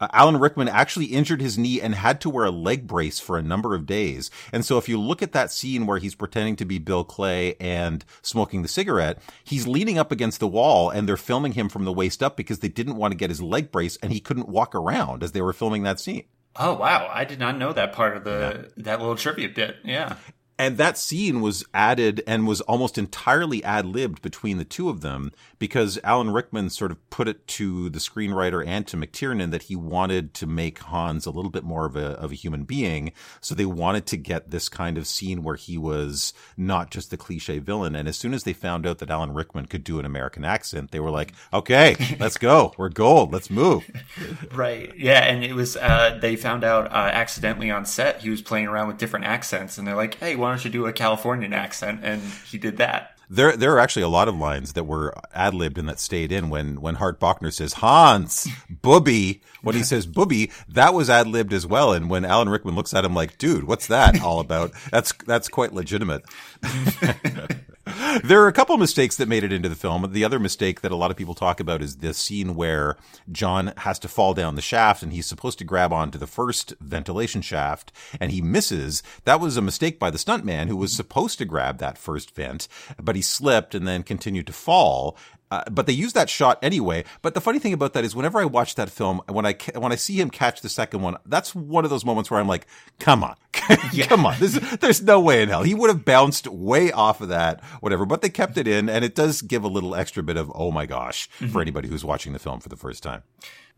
uh, 0.00 0.08
Alan 0.12 0.38
Rickman 0.38 0.68
actually 0.68 1.06
injured 1.06 1.40
his 1.40 1.58
knee 1.58 1.80
and 1.80 1.94
had 1.94 2.20
to 2.22 2.30
wear 2.30 2.44
a 2.44 2.50
leg 2.50 2.86
brace 2.86 3.20
for 3.20 3.36
a 3.36 3.42
number 3.42 3.74
of 3.74 3.86
days. 3.86 4.30
And 4.52 4.64
so 4.64 4.78
if 4.78 4.88
you 4.88 4.98
look 4.98 5.22
at 5.22 5.32
that 5.32 5.52
scene 5.52 5.86
where 5.86 5.98
he's 5.98 6.14
pretending 6.14 6.56
to 6.56 6.64
be 6.64 6.78
Bill 6.78 7.04
Clay 7.04 7.54
and 7.60 8.04
smoking 8.22 8.62
the 8.62 8.68
cigarette, 8.68 9.18
he's 9.44 9.66
leaning 9.66 9.98
up 9.98 10.10
against 10.10 10.40
the 10.40 10.48
wall 10.48 10.90
and 10.90 11.08
they're 11.08 11.16
filming 11.16 11.52
him 11.52 11.68
from 11.68 11.84
the 11.84 11.92
waist 11.92 12.22
up 12.22 12.36
because 12.36 12.60
they 12.60 12.68
didn't 12.68 12.96
want 12.96 13.12
to 13.12 13.18
get 13.18 13.30
his 13.30 13.42
leg 13.42 13.70
brace 13.70 13.96
and 14.02 14.12
he 14.12 14.20
couldn't 14.20 14.48
walk 14.48 14.74
around 14.74 15.22
as 15.22 15.32
they 15.32 15.42
were 15.42 15.52
filming 15.52 15.82
that 15.82 16.00
scene. 16.00 16.24
Oh 16.56 16.74
wow, 16.74 17.08
I 17.12 17.24
did 17.24 17.38
not 17.38 17.56
know 17.56 17.72
that 17.72 17.92
part 17.92 18.16
of 18.16 18.24
the 18.24 18.68
yeah. 18.76 18.82
that 18.84 18.98
little 18.98 19.14
trivia 19.14 19.48
bit. 19.50 19.76
Yeah 19.84 20.16
and 20.60 20.76
that 20.76 20.98
scene 20.98 21.40
was 21.40 21.64
added 21.72 22.22
and 22.26 22.46
was 22.46 22.60
almost 22.60 22.98
entirely 22.98 23.64
ad 23.64 23.86
libbed 23.86 24.20
between 24.20 24.58
the 24.58 24.64
two 24.64 24.90
of 24.90 25.00
them 25.00 25.32
because 25.58 25.98
Alan 26.04 26.34
Rickman 26.34 26.68
sort 26.68 26.90
of 26.90 27.08
put 27.08 27.28
it 27.28 27.46
to 27.48 27.88
the 27.88 27.98
screenwriter 27.98 28.62
and 28.66 28.86
to 28.88 28.98
McTiernan 28.98 29.52
that 29.52 29.64
he 29.64 29.74
wanted 29.74 30.34
to 30.34 30.46
make 30.46 30.80
Hans 30.80 31.24
a 31.24 31.30
little 31.30 31.50
bit 31.50 31.64
more 31.64 31.86
of 31.86 31.96
a 31.96 32.08
of 32.20 32.30
a 32.30 32.34
human 32.34 32.64
being. 32.64 33.12
So 33.40 33.54
they 33.54 33.64
wanted 33.64 34.04
to 34.08 34.18
get 34.18 34.50
this 34.50 34.68
kind 34.68 34.98
of 34.98 35.06
scene 35.06 35.42
where 35.42 35.56
he 35.56 35.78
was 35.78 36.34
not 36.58 36.90
just 36.90 37.10
the 37.10 37.16
cliche 37.16 37.58
villain. 37.58 37.94
And 37.94 38.06
as 38.06 38.18
soon 38.18 38.34
as 38.34 38.44
they 38.44 38.52
found 38.52 38.86
out 38.86 38.98
that 38.98 39.10
Alan 39.10 39.32
Rickman 39.32 39.64
could 39.64 39.82
do 39.82 39.98
an 39.98 40.04
American 40.04 40.44
accent, 40.44 40.90
they 40.90 41.00
were 41.00 41.10
like, 41.10 41.32
"Okay, 41.54 41.96
let's 42.20 42.36
go. 42.36 42.74
We're 42.76 42.90
gold. 42.90 43.32
Let's 43.32 43.48
move." 43.48 43.90
right. 44.52 44.94
Yeah. 44.94 45.24
And 45.24 45.42
it 45.42 45.54
was 45.54 45.78
uh, 45.78 46.18
they 46.20 46.36
found 46.36 46.64
out 46.64 46.92
uh, 46.92 47.10
accidentally 47.14 47.70
on 47.70 47.86
set 47.86 48.20
he 48.20 48.28
was 48.28 48.42
playing 48.42 48.66
around 48.66 48.88
with 48.88 48.98
different 48.98 49.24
accents, 49.24 49.78
and 49.78 49.88
they're 49.88 49.96
like, 49.96 50.16
"Hey, 50.16 50.36
why 50.36 50.49
don't 50.50 50.64
you 50.64 50.70
do 50.70 50.86
a 50.86 50.92
Californian 50.92 51.52
accent? 51.52 52.00
And 52.02 52.22
he 52.22 52.58
did 52.58 52.76
that. 52.78 53.16
There, 53.32 53.56
there 53.56 53.72
are 53.72 53.78
actually 53.78 54.02
a 54.02 54.08
lot 54.08 54.26
of 54.26 54.34
lines 54.36 54.72
that 54.72 54.84
were 54.84 55.14
ad 55.32 55.54
libbed 55.54 55.78
and 55.78 55.88
that 55.88 56.00
stayed 56.00 56.32
in. 56.32 56.50
When 56.50 56.80
when 56.80 56.96
Hart 56.96 57.20
Bochner 57.20 57.52
says 57.52 57.74
Hans, 57.74 58.48
booby, 58.68 59.40
when 59.62 59.76
he 59.76 59.84
says 59.84 60.04
booby, 60.04 60.50
that 60.68 60.94
was 60.94 61.08
ad 61.08 61.28
libbed 61.28 61.52
as 61.52 61.64
well. 61.64 61.92
And 61.92 62.10
when 62.10 62.24
Alan 62.24 62.48
Rickman 62.48 62.74
looks 62.74 62.92
at 62.92 63.04
him 63.04 63.14
like, 63.14 63.38
dude, 63.38 63.64
what's 63.64 63.86
that 63.86 64.20
all 64.20 64.40
about? 64.40 64.72
That's 64.90 65.12
that's 65.26 65.48
quite 65.48 65.72
legitimate. 65.72 66.24
there 68.24 68.42
are 68.42 68.48
a 68.48 68.52
couple 68.52 68.76
mistakes 68.76 69.16
that 69.16 69.28
made 69.28 69.44
it 69.44 69.52
into 69.52 69.68
the 69.68 69.74
film. 69.74 70.12
The 70.12 70.24
other 70.24 70.38
mistake 70.38 70.80
that 70.80 70.92
a 70.92 70.96
lot 70.96 71.10
of 71.10 71.16
people 71.16 71.34
talk 71.34 71.60
about 71.60 71.82
is 71.82 71.96
the 71.96 72.14
scene 72.14 72.54
where 72.54 72.96
John 73.30 73.72
has 73.78 73.98
to 74.00 74.08
fall 74.08 74.34
down 74.34 74.54
the 74.54 74.62
shaft 74.62 75.02
and 75.02 75.12
he's 75.12 75.26
supposed 75.26 75.58
to 75.58 75.64
grab 75.64 75.92
onto 75.92 76.18
the 76.18 76.26
first 76.26 76.74
ventilation 76.80 77.42
shaft 77.42 77.92
and 78.20 78.32
he 78.32 78.40
misses. 78.42 79.02
That 79.24 79.40
was 79.40 79.56
a 79.56 79.62
mistake 79.62 79.98
by 79.98 80.10
the 80.10 80.18
stuntman 80.18 80.68
who 80.68 80.76
was 80.76 80.92
supposed 80.92 81.38
to 81.38 81.44
grab 81.44 81.78
that 81.78 81.98
first 81.98 82.34
vent, 82.34 82.68
but 83.00 83.16
he 83.16 83.22
slipped 83.22 83.74
and 83.74 83.86
then 83.86 84.02
continued 84.02 84.46
to 84.46 84.52
fall. 84.52 85.16
Uh, 85.50 85.64
but 85.68 85.86
they 85.86 85.92
use 85.92 86.12
that 86.12 86.30
shot 86.30 86.58
anyway. 86.62 87.04
But 87.22 87.34
the 87.34 87.40
funny 87.40 87.58
thing 87.58 87.72
about 87.72 87.92
that 87.94 88.04
is, 88.04 88.14
whenever 88.14 88.40
I 88.40 88.44
watch 88.44 88.76
that 88.76 88.88
film, 88.88 89.20
when 89.28 89.44
I 89.44 89.54
when 89.74 89.90
I 89.90 89.96
see 89.96 90.20
him 90.20 90.30
catch 90.30 90.60
the 90.60 90.68
second 90.68 91.02
one, 91.02 91.16
that's 91.26 91.54
one 91.56 91.82
of 91.84 91.90
those 91.90 92.04
moments 92.04 92.30
where 92.30 92.38
I'm 92.38 92.46
like, 92.46 92.68
"Come 93.00 93.24
on, 93.24 93.34
come 94.08 94.26
on!" 94.26 94.36
There's, 94.38 94.54
there's 94.54 95.02
no 95.02 95.20
way 95.20 95.42
in 95.42 95.48
hell 95.48 95.62
he 95.62 95.74
would 95.74 95.90
have 95.90 96.04
bounced 96.04 96.46
way 96.46 96.92
off 96.92 97.20
of 97.20 97.28
that, 97.28 97.62
whatever. 97.80 98.06
But 98.06 98.22
they 98.22 98.30
kept 98.30 98.56
it 98.56 98.66
in, 98.66 98.88
and 98.88 99.04
it 99.04 99.14
does 99.14 99.42
give 99.42 99.64
a 99.64 99.68
little 99.68 99.94
extra 99.94 100.22
bit 100.22 100.36
of 100.36 100.50
"oh 100.54 100.70
my 100.70 100.86
gosh" 100.86 101.28
mm-hmm. 101.38 101.52
for 101.52 101.60
anybody 101.60 101.88
who's 101.88 102.04
watching 102.04 102.32
the 102.32 102.38
film 102.38 102.60
for 102.60 102.68
the 102.68 102.76
first 102.76 103.02
time. 103.02 103.22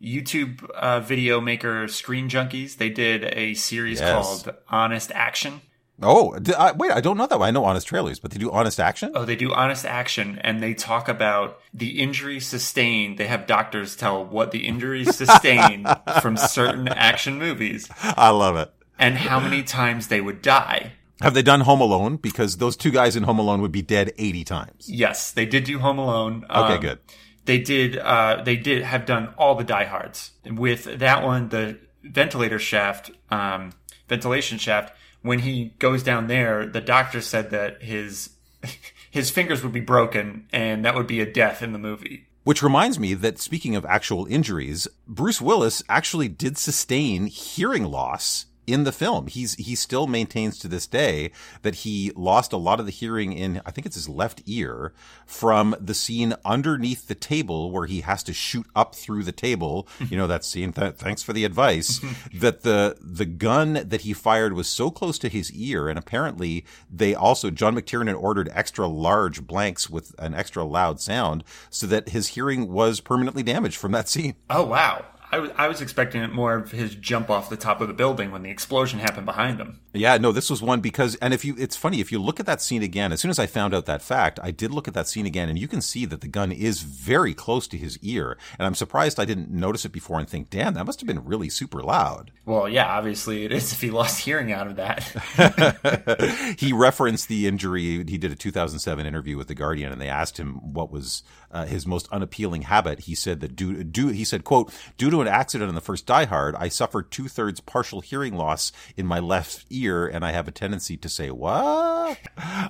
YouTube 0.03 0.69
uh, 0.71 1.01
video 1.01 1.41
maker 1.41 1.87
Screen 1.87 2.29
Junkies 2.29 2.77
they 2.77 2.91
did 2.91 3.25
a 3.37 3.55
series 3.55 4.01
yes. 4.01 4.11
called 4.11 4.57
Honest 4.69 5.13
Action 5.15 5.61
Oh, 6.03 6.37
I, 6.59 6.73
wait, 6.73 6.91
I 6.91 7.01
don't 7.01 7.17
know 7.17 7.27
that. 7.27 7.39
one. 7.39 7.49
I 7.49 7.51
know 7.51 7.65
honest 7.65 7.87
trailers, 7.87 8.19
but 8.19 8.33
they 8.33 8.39
do 8.39 8.51
honest 8.51 8.81
action. 8.81 9.13
Oh, 9.15 9.25
they 9.25 9.37
do 9.37 9.53
honest 9.53 9.85
action, 9.85 10.39
and 10.43 10.61
they 10.63 10.75
talk 10.75 11.09
about 11.09 11.61
the 11.73 12.01
injuries 12.01 12.47
sustained. 12.47 13.19
They 13.19 13.27
have 13.27 13.47
doctors 13.47 13.95
tell 13.95 14.25
what 14.25 14.51
the 14.51 14.67
injuries 14.67 15.15
sustained 15.15 15.87
from 16.23 16.37
certain 16.37 16.89
action 16.89 17.39
movies. 17.39 17.89
I 18.03 18.31
love 18.31 18.57
it. 18.57 18.73
And 18.99 19.17
how 19.17 19.41
many 19.41 19.63
times 19.63 20.09
they 20.09 20.21
would 20.21 20.43
die. 20.43 20.93
Have 21.21 21.35
they 21.35 21.43
done 21.43 21.61
Home 21.61 21.81
Alone? 21.81 22.17
Because 22.17 22.57
those 22.57 22.77
two 22.77 22.91
guys 22.91 23.17
in 23.17 23.23
Home 23.25 23.39
Alone 23.39 23.63
would 23.63 23.73
be 23.73 23.83
dead 23.83 24.13
eighty 24.19 24.45
times. 24.45 24.89
Yes, 24.89 25.31
they 25.31 25.47
did 25.47 25.65
do 25.65 25.79
Home 25.79 25.99
Alone. 25.99 26.45
Okay, 26.51 26.75
um, 26.75 26.81
good. 26.81 26.99
They 27.45 27.59
did. 27.59 27.97
Uh, 27.97 28.43
they 28.45 28.57
did 28.57 28.83
have 28.83 29.07
done 29.07 29.33
all 29.39 29.55
the 29.55 29.65
diehards. 29.65 30.33
With 30.45 30.99
that 30.99 31.25
one, 31.25 31.49
the 31.49 31.79
ventilator 32.03 32.59
shaft, 32.59 33.11
um, 33.31 33.73
ventilation 34.09 34.59
shaft 34.59 34.93
when 35.23 35.41
he 35.41 35.73
goes 35.79 36.03
down 36.03 36.27
there, 36.27 36.67
the 36.67 36.81
doctor 36.81 37.21
said 37.21 37.51
that 37.51 37.83
his 37.83 38.31
his 39.11 39.31
fingers 39.31 39.63
would 39.63 39.73
be 39.73 39.81
broken 39.81 40.47
and 40.53 40.85
that 40.85 40.95
would 40.95 41.07
be 41.07 41.21
a 41.21 41.33
death 41.33 41.63
in 41.63 41.73
the 41.73 41.79
movie. 41.79 42.27
Which 42.45 42.63
reminds 42.63 42.99
me 42.99 43.15
that 43.15 43.39
speaking 43.39 43.77
of 43.77 43.87
actual 43.87 44.27
injuries, 44.27 44.89
Bruce 45.07 45.41
Willis 45.41 45.83
actually 45.89 46.29
did 46.29 46.59
sustain 46.59 47.27
hearing 47.27 47.85
loss 47.85 48.47
in 48.67 48.85
the 48.85 48.93
film. 48.93 49.27
He's 49.27 49.55
he 49.55 49.75
still 49.75 50.07
maintains 50.07 50.59
to 50.59 50.69
this 50.69 50.87
day 50.87 51.33
that 51.63 51.77
he 51.77 52.13
lost 52.15 52.53
a 52.53 52.57
lot 52.57 52.81
of 52.81 52.87
the 52.87 52.93
hearing 52.93 53.33
in 53.33 53.61
I 53.67 53.71
think 53.71 53.87
it's 53.87 53.97
his 53.97 54.09
left 54.09 54.43
ear 54.47 54.93
from 55.27 55.75
the 55.81 55.95
scene 55.95 56.35
underneath 56.45 57.09
the 57.09 57.15
table 57.15 57.71
where 57.71 57.87
he 57.87 58.03
has 58.03 58.23
to 58.25 58.33
shoot 58.33 58.67
up 58.75 58.95
through 58.95 59.25
the 59.25 59.33
table. 59.33 59.89
you 60.11 60.17
know 60.17 60.27
that 60.27 60.45
scene. 60.45 60.73
Th- 60.73 60.95
thanks 60.95 61.23
for 61.23 61.33
the 61.33 61.45
advice. 61.45 62.01
that 62.35 62.63
the 62.63 62.97
the 63.01 63.27
gun 63.27 63.75
that 63.85 64.03
he 64.03 64.13
fired 64.13 64.53
was 64.53 64.69
so 64.69 64.91
close 64.91 65.19
to 65.19 65.29
his 65.29 65.53
ear, 65.53 65.89
and 65.89 65.99
apparently 65.99 66.65
they 66.91 67.15
also 67.15 67.51
John 67.51 67.75
McTiernan 67.75 68.09
had 68.09 68.17
ordered 68.17 68.49
extra 68.53 68.87
large 68.87 69.47
blanks 69.47 69.91
with 69.91 70.15
an 70.19 70.35
extra 70.35 70.65
loud 70.65 71.01
sound 71.01 71.45
so 71.71 71.87
that 71.87 72.11
his 72.11 72.29
hearing 72.29 72.69
was 72.73 73.01
permanently 73.01 73.43
damaged 73.43 73.77
from 73.77 73.93
that 73.93 74.09
scene. 74.09 74.37
Oh 74.49 74.65
wow. 74.65 75.05
I 75.33 75.39
was, 75.39 75.51
I 75.57 75.67
was 75.67 75.81
expecting 75.81 76.23
it 76.23 76.31
more 76.31 76.55
of 76.55 76.73
his 76.73 76.95
jump 76.95 77.31
off 77.31 77.49
the 77.49 77.57
top 77.57 77.81
of 77.81 77.89
the 77.89 77.95
building 77.95 78.31
when 78.33 78.43
the 78.43 78.51
explosion 78.51 78.99
happened 78.99 79.25
behind 79.25 79.59
him. 79.59 79.81
Yeah, 79.95 80.19
no, 80.19 80.31
this 80.31 80.51
was 80.51 80.61
one 80.61 80.81
because, 80.81 81.15
and 81.17 81.33
if 81.33 81.43
you, 81.43 81.55
it's 81.59 81.75
funny, 81.75 82.01
if 82.01 82.13
you 82.13 82.21
look 82.21 82.39
at 82.39 82.45
that 82.45 82.61
scene 82.61 82.83
again, 82.83 83.13
as 83.13 83.23
soon 83.23 83.31
as 83.31 83.39
I 83.39 83.47
found 83.47 83.73
out 83.73 83.87
that 83.87 84.03
fact, 84.03 84.39
I 84.43 84.51
did 84.51 84.73
look 84.73 84.89
at 84.89 84.95
that 84.95 85.09
scene 85.09 85.25
again 85.25 85.49
and 85.49 85.59
you 85.59 85.69
can 85.69 85.81
see 85.81 86.05
that 86.05 86.21
the 86.21 86.29
gun 86.29 86.53
is 86.53 86.83
very 86.83 87.33
close 87.33 87.67
to 87.69 87.79
his 87.79 87.99
ear. 88.03 88.37
And 88.59 88.67
I'm 88.67 88.75
surprised 88.75 89.19
I 89.19 89.25
didn't 89.25 89.51
notice 89.51 89.87
it 89.87 89.93
before 89.93 90.19
and 90.19 90.29
think, 90.29 90.51
damn, 90.51 90.75
that 90.75 90.85
must 90.85 91.01
have 91.01 91.07
been 91.07 91.25
really 91.25 91.49
super 91.49 91.83
loud. 91.83 92.31
Well, 92.45 92.69
yeah, 92.69 92.87
obviously 92.87 93.47
it 93.47 93.53
is 93.53 93.73
if 93.73 93.81
he 93.81 93.91
lost 93.91 94.21
hearing 94.21 94.53
out 94.53 94.67
of 94.67 94.77
that. 94.77 96.57
he 96.59 96.75
referenced 96.75 97.29
the 97.29 97.47
injury. 97.47 98.05
He 98.05 98.19
did 98.19 98.33
a 98.33 98.37
2007 98.37 99.07
interview 99.07 99.39
with 99.39 99.49
The 99.49 99.55
Guardian 99.55 99.93
and 99.93 100.01
they 100.01 100.09
asked 100.09 100.39
him 100.39 100.75
what 100.75 100.93
was 100.93 101.23
uh, 101.51 101.65
his 101.65 101.87
most 101.87 102.07
unappealing 102.13 102.63
habit. 102.63 103.01
He 103.01 103.15
said 103.15 103.41
that 103.41 103.57
due, 103.57 103.83
due, 103.83 104.09
he 104.09 104.25
said, 104.25 104.45
quote, 104.45 104.73
due 104.99 105.09
to 105.11 105.22
an 105.23 105.29
accident 105.29 105.69
in 105.69 105.75
the 105.75 105.81
first 105.81 106.07
Die 106.07 106.25
Hard, 106.27 106.55
I 106.57 106.69
suffered 106.69 107.11
two 107.11 107.29
thirds 107.29 107.61
partial 107.61 108.01
hearing 108.01 108.37
loss 108.37 108.73
in 108.97 109.07
my 109.07 109.19
left 109.19 109.65
ear, 109.71 110.07
and 110.07 110.25
I 110.25 110.33
have 110.33 110.49
a 110.49 110.53
tendency 110.53 110.97
to 110.99 111.09
say, 111.09 111.31
what? 111.31 112.19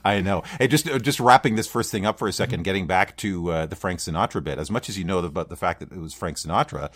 I 0.05 0.21
know. 0.21 0.43
Hey, 0.59 0.69
just, 0.69 0.87
just 1.03 1.21
wrapping 1.21 1.57
this 1.57 1.67
first 1.67 1.91
thing 1.91 2.07
up 2.07 2.19
for 2.19 2.29
a 2.29 2.31
2nd 2.31 2.49
mm-hmm. 2.49 2.63
getting 2.63 2.87
back 2.87 3.17
to 3.19 3.51
uh, 3.51 3.67
the 3.67 3.77
Frank 3.77 4.01
Sinatra 4.01 4.43
bit, 4.43 4.59
as 4.59 4.71
much 4.71 4.89
as 4.89 4.99
you 4.99 5.05
know 5.05 5.19
about 5.19 5.49
the 5.49 5.57
fact 5.57 5.81
that 5.81 5.93
it 5.93 5.99
was 5.99 6.15
Frank 6.15 6.37
Sinatra, 6.37 6.91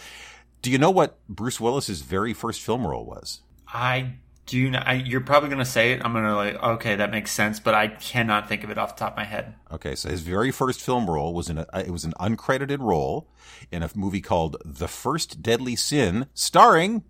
do 0.62 0.70
you 0.70 0.78
know 0.78 0.90
what 0.90 1.18
Bruce 1.28 1.60
Willis's 1.60 2.02
very 2.02 2.32
first 2.32 2.62
film 2.62 2.86
role 2.86 3.04
was? 3.04 3.40
I 3.68 4.14
do 4.46 4.56
you 4.56 4.70
know, 4.70 4.78
I, 4.78 4.94
you're 4.94 5.20
probably 5.20 5.48
going 5.48 5.58
to 5.58 5.64
say 5.64 5.92
it. 5.92 6.02
I'm 6.04 6.12
going 6.12 6.24
to 6.24 6.34
like, 6.34 6.62
okay, 6.62 6.96
that 6.96 7.10
makes 7.10 7.32
sense, 7.32 7.58
but 7.58 7.74
I 7.74 7.88
cannot 7.88 8.48
think 8.48 8.62
of 8.62 8.70
it 8.70 8.78
off 8.78 8.96
the 8.96 9.00
top 9.00 9.12
of 9.12 9.16
my 9.16 9.24
head. 9.24 9.54
Okay, 9.72 9.96
so 9.96 10.08
his 10.08 10.22
very 10.22 10.52
first 10.52 10.80
film 10.80 11.10
role 11.10 11.34
was 11.34 11.50
in 11.50 11.58
a, 11.58 11.66
it 11.74 11.90
was 11.90 12.04
an 12.04 12.14
uncredited 12.20 12.78
role 12.80 13.28
in 13.72 13.82
a 13.82 13.90
movie 13.96 14.20
called 14.20 14.56
The 14.64 14.86
First 14.86 15.42
Deadly 15.42 15.74
Sin, 15.74 16.26
starring, 16.32 17.02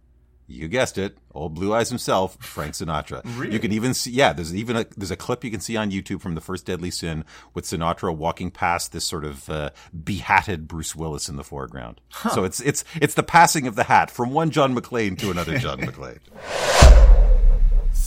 you 0.46 0.66
guessed 0.68 0.96
it, 0.96 1.18
old 1.34 1.54
Blue 1.54 1.74
Eyes 1.74 1.90
himself, 1.90 2.38
Frank 2.40 2.72
Sinatra. 2.72 3.20
really? 3.38 3.52
You 3.52 3.58
can 3.58 3.72
even 3.72 3.92
see, 3.92 4.12
yeah, 4.12 4.32
there's 4.32 4.54
even 4.54 4.76
a, 4.76 4.86
there's 4.96 5.10
a 5.10 5.16
clip 5.16 5.44
you 5.44 5.50
can 5.50 5.60
see 5.60 5.76
on 5.76 5.90
YouTube 5.90 6.22
from 6.22 6.36
The 6.36 6.40
First 6.40 6.64
Deadly 6.64 6.90
Sin 6.90 7.22
with 7.52 7.66
Sinatra 7.66 8.16
walking 8.16 8.50
past 8.50 8.92
this 8.92 9.04
sort 9.04 9.26
of 9.26 9.50
uh, 9.50 9.70
behatted 10.04 10.68
Bruce 10.68 10.96
Willis 10.96 11.28
in 11.28 11.36
the 11.36 11.44
foreground. 11.44 12.00
Huh. 12.12 12.30
So 12.30 12.44
it's, 12.44 12.60
it's, 12.60 12.82
it's 12.98 13.14
the 13.14 13.22
passing 13.22 13.66
of 13.66 13.74
the 13.76 13.84
hat 13.84 14.10
from 14.10 14.30
one 14.30 14.50
John 14.50 14.74
McClane 14.74 15.18
to 15.18 15.30
another 15.30 15.58
John 15.58 15.80
McClane. 15.80 16.20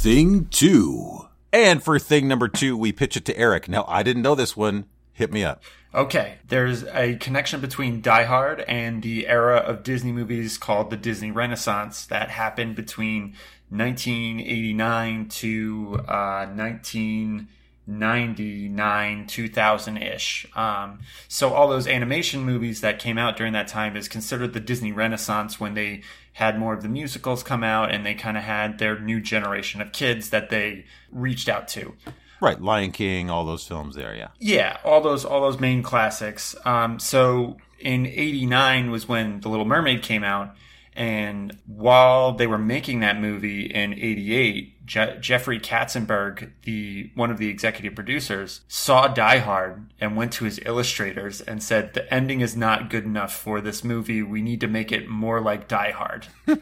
Thing 0.02 0.46
two. 0.46 1.28
And 1.52 1.84
for 1.84 2.00
thing 2.00 2.30
number 2.30 2.48
two, 2.48 2.78
we 2.78 2.94
pitch 2.94 3.18
it 3.18 3.26
to 3.26 3.38
Eric. 3.38 3.68
Now, 3.68 3.84
I 3.86 4.02
didn't 4.02 4.22
know 4.22 4.34
this 4.34 4.56
one. 4.56 4.86
Hit 5.12 5.30
me 5.30 5.44
up. 5.44 5.62
Okay, 5.94 6.36
there's 6.48 6.86
a 6.86 7.18
connection 7.18 7.60
between 7.60 8.00
Die 8.00 8.24
Hard 8.24 8.62
and 8.62 9.04
the 9.04 9.28
era 9.28 9.58
of 9.58 9.84
Disney 9.84 10.14
movies 10.14 10.58
called 10.58 10.90
the 10.90 10.96
Disney 10.96 11.32
Renaissance 11.32 12.06
that 12.06 12.30
happened 12.30 12.78
between 12.78 13.36
1989 13.72 15.28
to 15.28 15.96
uh, 16.08 16.48
1999, 16.48 19.28
2000 19.28 19.98
ish. 19.98 20.48
Um, 20.56 21.00
so 21.28 21.54
all 21.54 21.68
those 21.68 21.88
animation 21.88 22.46
movies 22.46 22.80
that 22.80 23.00
came 23.00 23.18
out 23.18 23.36
during 23.36 23.52
that 23.52 23.68
time 23.68 23.98
is 23.98 24.08
considered 24.08 24.54
the 24.54 24.62
Disney 24.62 24.94
Renaissance 24.94 25.60
when 25.60 25.74
they 25.74 26.04
had 26.40 26.58
more 26.58 26.74
of 26.74 26.82
the 26.82 26.88
musicals 26.88 27.44
come 27.44 27.66
out 27.66 27.94
and 27.94 28.06
they 28.06 28.14
kind 28.14 28.38
of 28.38 28.44
had 28.44 28.80
their 28.80 28.98
new 28.98 29.20
generation 29.20 29.82
of 29.82 29.92
kids 29.92 30.30
that 30.30 30.50
they 30.50 30.86
reached 31.12 31.50
out 31.50 31.68
to. 31.68 31.94
Right, 32.40 32.62
Lion 32.62 32.94
King, 32.94 33.30
all 33.30 33.46
those 33.46 33.68
films 33.68 33.94
there, 33.96 34.16
yeah. 34.16 34.30
Yeah, 34.40 34.78
all 34.86 35.02
those 35.02 35.26
all 35.26 35.42
those 35.42 35.60
main 35.60 35.84
classics. 35.84 36.56
Um, 36.64 36.98
so 36.98 37.58
in 37.78 38.06
'89 38.06 38.90
was 38.90 39.06
when 39.06 39.42
The 39.42 39.50
Little 39.50 39.66
Mermaid 39.66 40.02
came 40.02 40.24
out, 40.24 40.56
and 40.96 41.58
while 41.68 42.32
they 42.32 42.48
were 42.48 42.58
making 42.58 43.02
that 43.02 43.20
movie 43.20 43.66
in 43.66 43.94
'88, 43.94 44.79
Je- 44.90 45.18
Jeffrey 45.22 45.60
Katzenberg, 45.60 46.50
the 46.64 47.12
one 47.14 47.30
of 47.30 47.38
the 47.38 47.48
executive 47.48 47.94
producers, 47.94 48.62
saw 48.68 49.08
Die 49.08 49.38
Hard 49.38 49.86
and 50.02 50.16
went 50.18 50.34
to 50.34 50.46
his 50.46 50.60
illustrators 50.66 51.42
and 51.42 51.62
said, 51.62 51.94
"The 51.94 52.12
ending 52.12 52.42
is 52.42 52.58
not 52.58 52.90
good 52.90 53.04
enough 53.06 53.32
for 53.32 53.62
this 53.62 53.84
movie. 53.84 54.24
We 54.24 54.42
need 54.42 54.60
to 54.62 54.68
make 54.68 54.92
it 54.92 55.08
more 55.08 55.42
like 55.42 55.68
Die 55.68 55.92
Hard." 55.92 56.26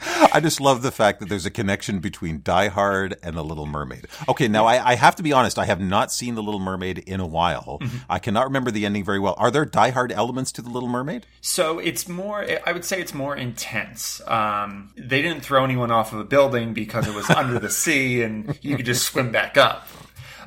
I 0.00 0.40
just 0.40 0.60
love 0.60 0.82
the 0.82 0.90
fact 0.90 1.20
that 1.20 1.28
there's 1.28 1.46
a 1.46 1.50
connection 1.50 2.00
between 2.00 2.42
Die 2.42 2.68
Hard 2.68 3.16
and 3.22 3.36
The 3.36 3.42
Little 3.42 3.66
Mermaid. 3.66 4.06
Okay, 4.28 4.48
now 4.48 4.66
I, 4.66 4.92
I 4.92 4.94
have 4.94 5.16
to 5.16 5.22
be 5.22 5.32
honest. 5.32 5.58
I 5.58 5.64
have 5.64 5.80
not 5.80 6.12
seen 6.12 6.34
The 6.34 6.42
Little 6.42 6.60
Mermaid 6.60 6.98
in 6.98 7.20
a 7.20 7.26
while. 7.26 7.78
Mm-hmm. 7.80 7.96
I 8.08 8.18
cannot 8.18 8.44
remember 8.44 8.70
the 8.70 8.84
ending 8.84 9.04
very 9.04 9.18
well. 9.18 9.34
Are 9.38 9.50
there 9.50 9.64
Die 9.64 9.90
Hard 9.90 10.12
elements 10.12 10.52
to 10.52 10.62
The 10.62 10.68
Little 10.68 10.88
Mermaid? 10.88 11.26
So 11.40 11.78
it's 11.78 12.08
more. 12.08 12.46
I 12.66 12.72
would 12.72 12.84
say 12.84 13.00
it's 13.00 13.14
more 13.14 13.34
intense. 13.34 14.20
Um, 14.26 14.92
they 14.96 15.22
didn't 15.22 15.40
throw 15.40 15.64
anyone 15.64 15.90
off 15.90 16.12
of 16.12 16.18
a 16.18 16.24
building 16.24 16.74
because 16.74 17.08
it 17.08 17.14
was 17.14 17.28
under 17.30 17.58
the 17.58 17.70
sea 17.70 18.22
and 18.22 18.58
you 18.62 18.76
could 18.76 18.86
just 18.86 19.04
swim 19.04 19.32
back 19.32 19.56
up. 19.56 19.88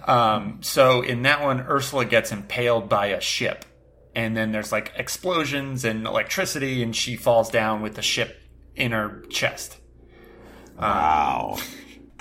Um, 0.07 0.59
so 0.61 1.01
in 1.01 1.23
that 1.23 1.41
one, 1.41 1.61
Ursula 1.61 2.05
gets 2.05 2.31
impaled 2.31 2.89
by 2.89 3.07
a 3.07 3.21
ship. 3.21 3.65
And 4.15 4.35
then 4.35 4.51
there's 4.51 4.71
like 4.71 4.91
explosions 4.95 5.85
and 5.85 6.05
electricity, 6.05 6.81
and 6.83 6.95
she 6.95 7.15
falls 7.15 7.49
down 7.49 7.81
with 7.81 7.95
the 7.95 8.01
ship 8.01 8.35
in 8.75 8.91
her 8.91 9.23
chest. 9.29 9.77
Wow. 10.79 11.55
Um, 11.57 11.61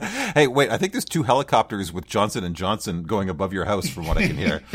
Hey, 0.35 0.47
wait! 0.47 0.71
I 0.71 0.79
think 0.79 0.93
there's 0.93 1.05
two 1.05 1.25
helicopters 1.25 1.93
with 1.93 2.07
Johnson 2.07 2.45
and 2.45 2.55
Johnson 2.55 3.03
going 3.03 3.29
above 3.29 3.53
your 3.53 3.65
house, 3.65 3.89
from 3.89 4.07
what 4.07 4.17
I 4.17 4.29
can 4.29 4.37
hear. 4.37 4.63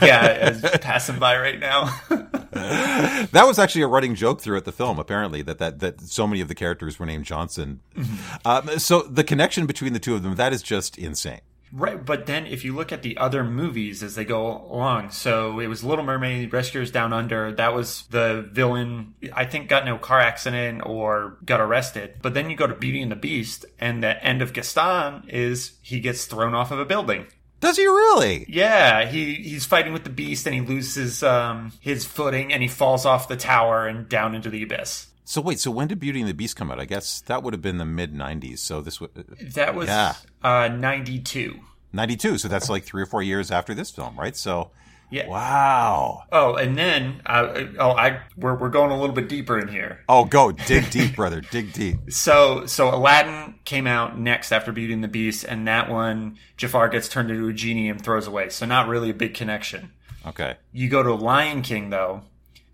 yeah, 0.00 0.26
it's 0.26 0.78
passing 0.78 1.18
by 1.18 1.36
right 1.38 1.58
now. 1.58 1.86
that 2.52 3.44
was 3.46 3.58
actually 3.58 3.82
a 3.82 3.88
running 3.88 4.14
joke 4.14 4.40
throughout 4.40 4.64
the 4.64 4.72
film. 4.72 5.00
Apparently, 5.00 5.42
that 5.42 5.58
that 5.58 5.80
that 5.80 6.00
so 6.00 6.24
many 6.24 6.40
of 6.40 6.46
the 6.46 6.54
characters 6.54 7.00
were 7.00 7.06
named 7.06 7.24
Johnson. 7.24 7.80
Mm-hmm. 7.96 8.70
Um, 8.70 8.78
so 8.78 9.02
the 9.02 9.24
connection 9.24 9.66
between 9.66 9.92
the 9.92 9.98
two 9.98 10.14
of 10.14 10.22
them 10.22 10.36
that 10.36 10.52
is 10.52 10.62
just 10.62 10.96
insane. 10.96 11.40
Right, 11.72 12.04
but 12.04 12.26
then 12.26 12.46
if 12.46 12.64
you 12.64 12.74
look 12.74 12.92
at 12.92 13.02
the 13.02 13.16
other 13.16 13.44
movies 13.44 14.02
as 14.02 14.16
they 14.16 14.24
go 14.24 14.66
along, 14.70 15.10
so 15.10 15.60
it 15.60 15.68
was 15.68 15.84
Little 15.84 16.04
Mermaid, 16.04 16.52
Rescuers 16.52 16.90
Down 16.90 17.12
Under, 17.12 17.52
that 17.52 17.74
was 17.74 18.04
the 18.10 18.48
villain, 18.50 19.14
I 19.32 19.44
think 19.44 19.68
got 19.68 19.84
no 19.84 19.96
car 19.96 20.18
accident 20.18 20.82
or 20.84 21.38
got 21.44 21.60
arrested. 21.60 22.16
But 22.22 22.34
then 22.34 22.50
you 22.50 22.56
go 22.56 22.66
to 22.66 22.74
Beauty 22.74 23.00
and 23.00 23.12
the 23.12 23.16
Beast, 23.16 23.64
and 23.78 24.02
the 24.02 24.22
end 24.24 24.42
of 24.42 24.52
Gaston 24.52 25.28
is 25.28 25.72
he 25.80 26.00
gets 26.00 26.24
thrown 26.24 26.54
off 26.54 26.72
of 26.72 26.80
a 26.80 26.84
building. 26.84 27.26
Does 27.60 27.76
he 27.76 27.86
really? 27.86 28.46
Yeah, 28.48 29.04
he 29.04 29.34
he's 29.34 29.66
fighting 29.66 29.92
with 29.92 30.04
the 30.04 30.10
beast 30.10 30.46
and 30.46 30.54
he 30.54 30.62
loses 30.62 31.22
um, 31.22 31.72
his 31.80 32.06
footing 32.06 32.54
and 32.54 32.62
he 32.62 32.68
falls 32.68 33.04
off 33.04 33.28
the 33.28 33.36
tower 33.36 33.86
and 33.86 34.08
down 34.08 34.34
into 34.34 34.48
the 34.48 34.62
abyss. 34.62 35.08
So 35.24 35.40
wait, 35.40 35.60
so 35.60 35.70
when 35.70 35.88
did 35.88 36.00
Beauty 36.00 36.20
and 36.20 36.28
the 36.28 36.34
Beast 36.34 36.56
come 36.56 36.70
out? 36.70 36.80
I 36.80 36.84
guess 36.84 37.20
that 37.22 37.42
would 37.42 37.54
have 37.54 37.62
been 37.62 37.78
the 37.78 37.84
mid 37.84 38.14
'90s. 38.14 38.58
So 38.58 38.80
this 38.80 39.00
would 39.00 39.14
that 39.54 39.74
was 39.74 39.88
yeah. 39.88 40.14
uh, 40.42 40.68
'92. 40.68 41.58
'92. 41.92 42.38
So 42.38 42.48
that's 42.48 42.68
like 42.68 42.84
three 42.84 43.02
or 43.02 43.06
four 43.06 43.22
years 43.22 43.50
after 43.50 43.74
this 43.74 43.90
film, 43.90 44.18
right? 44.18 44.36
So 44.36 44.70
yeah. 45.10 45.26
Wow. 45.28 46.22
Oh, 46.30 46.54
and 46.54 46.78
then 46.78 47.20
uh, 47.26 47.64
oh, 47.78 47.90
I 47.90 48.20
we're 48.36 48.54
we're 48.54 48.68
going 48.70 48.92
a 48.92 48.98
little 48.98 49.14
bit 49.14 49.28
deeper 49.28 49.58
in 49.58 49.66
here. 49.66 50.00
Oh, 50.08 50.24
go 50.24 50.52
dig 50.52 50.88
deep, 50.90 51.16
brother, 51.16 51.40
dig 51.40 51.72
deep. 51.72 51.98
So 52.10 52.66
so 52.66 52.94
Aladdin 52.94 53.56
came 53.64 53.86
out 53.86 54.18
next 54.18 54.52
after 54.52 54.72
Beauty 54.72 54.94
and 54.94 55.02
the 55.02 55.08
Beast, 55.08 55.44
and 55.44 55.66
that 55.66 55.90
one 55.90 56.38
Jafar 56.56 56.88
gets 56.88 57.08
turned 57.08 57.30
into 57.30 57.48
a 57.48 57.52
genie 57.52 57.88
and 57.88 58.02
throws 58.02 58.26
away. 58.26 58.50
So 58.50 58.66
not 58.66 58.88
really 58.88 59.10
a 59.10 59.14
big 59.14 59.34
connection. 59.34 59.90
Okay. 60.26 60.56
You 60.72 60.88
go 60.88 61.02
to 61.02 61.14
Lion 61.14 61.62
King 61.62 61.90
though. 61.90 62.22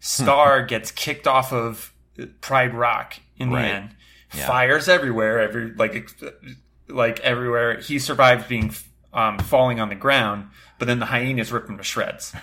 Scar 0.00 0.62
gets 0.66 0.90
kicked 0.90 1.26
off 1.26 1.52
of 1.52 1.92
Pride 2.40 2.74
Rock 2.74 3.20
in 3.36 3.50
the 3.50 3.56
right. 3.56 3.66
end. 3.66 3.96
Yeah. 4.34 4.46
Fires 4.46 4.88
everywhere, 4.88 5.40
every 5.40 5.72
like 5.74 6.10
like 6.88 7.20
everywhere. 7.20 7.80
He 7.80 7.98
survives 7.98 8.46
being 8.46 8.72
um, 9.12 9.38
falling 9.38 9.80
on 9.80 9.88
the 9.88 9.94
ground, 9.94 10.50
but 10.78 10.86
then 10.86 10.98
the 10.98 11.06
hyenas 11.06 11.50
rip 11.50 11.68
him 11.68 11.78
to 11.78 11.82
shreds. 11.82 12.34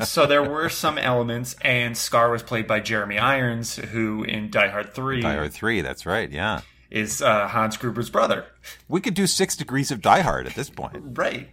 so 0.06 0.26
there 0.26 0.42
were 0.42 0.68
some 0.68 0.98
elements, 0.98 1.56
and 1.62 1.96
Scar 1.96 2.30
was 2.30 2.42
played 2.42 2.66
by 2.66 2.80
Jeremy 2.80 3.18
Irons, 3.18 3.76
who 3.76 4.22
in 4.22 4.50
Die 4.50 4.68
Hard 4.68 4.94
Three, 4.94 5.20
Die 5.20 5.34
Hard 5.34 5.52
Three, 5.52 5.80
that's 5.80 6.06
right, 6.06 6.30
yeah, 6.30 6.60
is 6.90 7.20
uh, 7.20 7.48
Hans 7.48 7.76
Gruber's 7.76 8.08
brother. 8.08 8.46
We 8.88 9.00
could 9.00 9.14
do 9.14 9.26
Six 9.26 9.56
Degrees 9.56 9.90
of 9.90 10.00
Die 10.00 10.20
Hard 10.20 10.46
at 10.46 10.54
this 10.54 10.70
point, 10.70 10.96
right? 11.18 11.48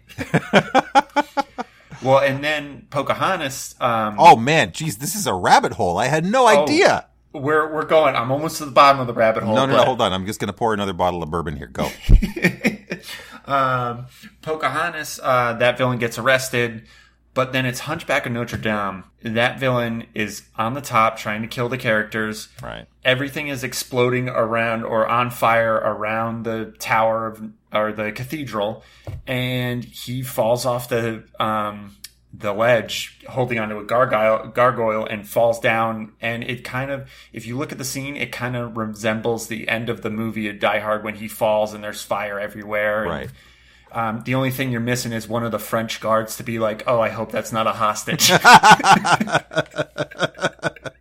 well, 2.03 2.19
and 2.19 2.43
then 2.43 2.87
Pocahontas. 2.89 3.75
Um, 3.79 4.17
oh 4.19 4.35
man, 4.35 4.71
geez, 4.71 4.97
this 4.97 5.15
is 5.15 5.25
a 5.25 5.33
rabbit 5.33 5.73
hole. 5.73 5.97
I 5.97 6.05
had 6.07 6.25
no 6.25 6.43
oh, 6.43 6.63
idea. 6.63 7.07
We're 7.37 7.73
we're 7.73 7.85
going. 7.85 8.15
I'm 8.15 8.31
almost 8.31 8.57
to 8.57 8.65
the 8.65 8.71
bottom 8.71 8.99
of 9.01 9.07
the 9.07 9.13
rabbit 9.13 9.43
hole. 9.43 9.55
No, 9.55 9.65
no, 9.65 9.77
no, 9.77 9.83
hold 9.83 10.01
on. 10.01 10.13
I'm 10.13 10.25
just 10.25 10.39
going 10.39 10.47
to 10.47 10.53
pour 10.53 10.73
another 10.73 10.93
bottle 10.93 11.23
of 11.23 11.29
bourbon 11.29 11.55
here. 11.55 11.67
Go. 11.67 11.89
um, 13.45 14.07
Pocahontas, 14.41 15.19
uh, 15.21 15.53
that 15.53 15.77
villain 15.77 15.97
gets 15.97 16.17
arrested, 16.17 16.85
but 17.33 17.53
then 17.53 17.65
it's 17.65 17.81
Hunchback 17.81 18.25
of 18.25 18.31
Notre 18.31 18.57
Dame. 18.57 19.03
That 19.21 19.59
villain 19.59 20.07
is 20.13 20.43
on 20.55 20.73
the 20.73 20.81
top 20.81 21.17
trying 21.17 21.41
to 21.41 21.47
kill 21.47 21.69
the 21.69 21.77
characters. 21.77 22.49
Right. 22.61 22.85
Everything 23.03 23.47
is 23.47 23.63
exploding 23.63 24.29
around 24.29 24.83
or 24.83 25.07
on 25.07 25.29
fire 25.31 25.75
around 25.75 26.43
the 26.43 26.73
tower 26.79 27.27
of 27.27 27.51
or 27.73 27.91
the 27.91 28.11
cathedral, 28.11 28.83
and 29.25 29.83
he 29.83 30.21
falls 30.23 30.65
off 30.65 30.89
the 30.89 31.23
um, 31.39 31.95
the 32.39 32.53
ledge 32.53 33.19
holding 33.27 33.57
onto 33.57 33.79
a 33.79 33.83
gargoyle, 33.83 34.47
gargoyle 34.49 35.05
and 35.05 35.27
falls 35.27 35.59
down. 35.59 36.13
And 36.21 36.43
it 36.43 36.63
kind 36.63 36.91
of, 36.91 37.09
if 37.33 37.47
you 37.47 37.57
look 37.57 37.71
at 37.71 37.77
the 37.77 37.85
scene, 37.85 38.15
it 38.15 38.31
kind 38.31 38.55
of 38.55 38.77
resembles 38.77 39.47
the 39.47 39.67
end 39.67 39.89
of 39.89 40.03
the 40.03 40.09
movie 40.09 40.47
of 40.47 40.59
Die 40.59 40.79
Hard 40.79 41.03
when 41.03 41.15
he 41.15 41.27
falls 41.27 41.73
and 41.73 41.83
there's 41.83 42.03
fire 42.03 42.39
everywhere. 42.39 43.03
And, 43.03 43.11
Right. 43.11 43.29
Um, 43.89 44.21
the 44.25 44.35
only 44.35 44.51
thing 44.51 44.69
you're 44.69 44.81
missing 44.81 45.13
is 45.13 45.29
one 45.29 45.45
of 45.45 45.51
the 45.51 45.59
French 45.59 46.01
guards 46.01 46.35
to 46.37 46.43
be 46.43 46.59
like, 46.59 46.83
"Oh, 46.87 46.99
I 46.99 47.07
hope 47.07 47.31
that's 47.31 47.53
not 47.53 47.67
a 47.67 47.71
hostage." 47.71 48.29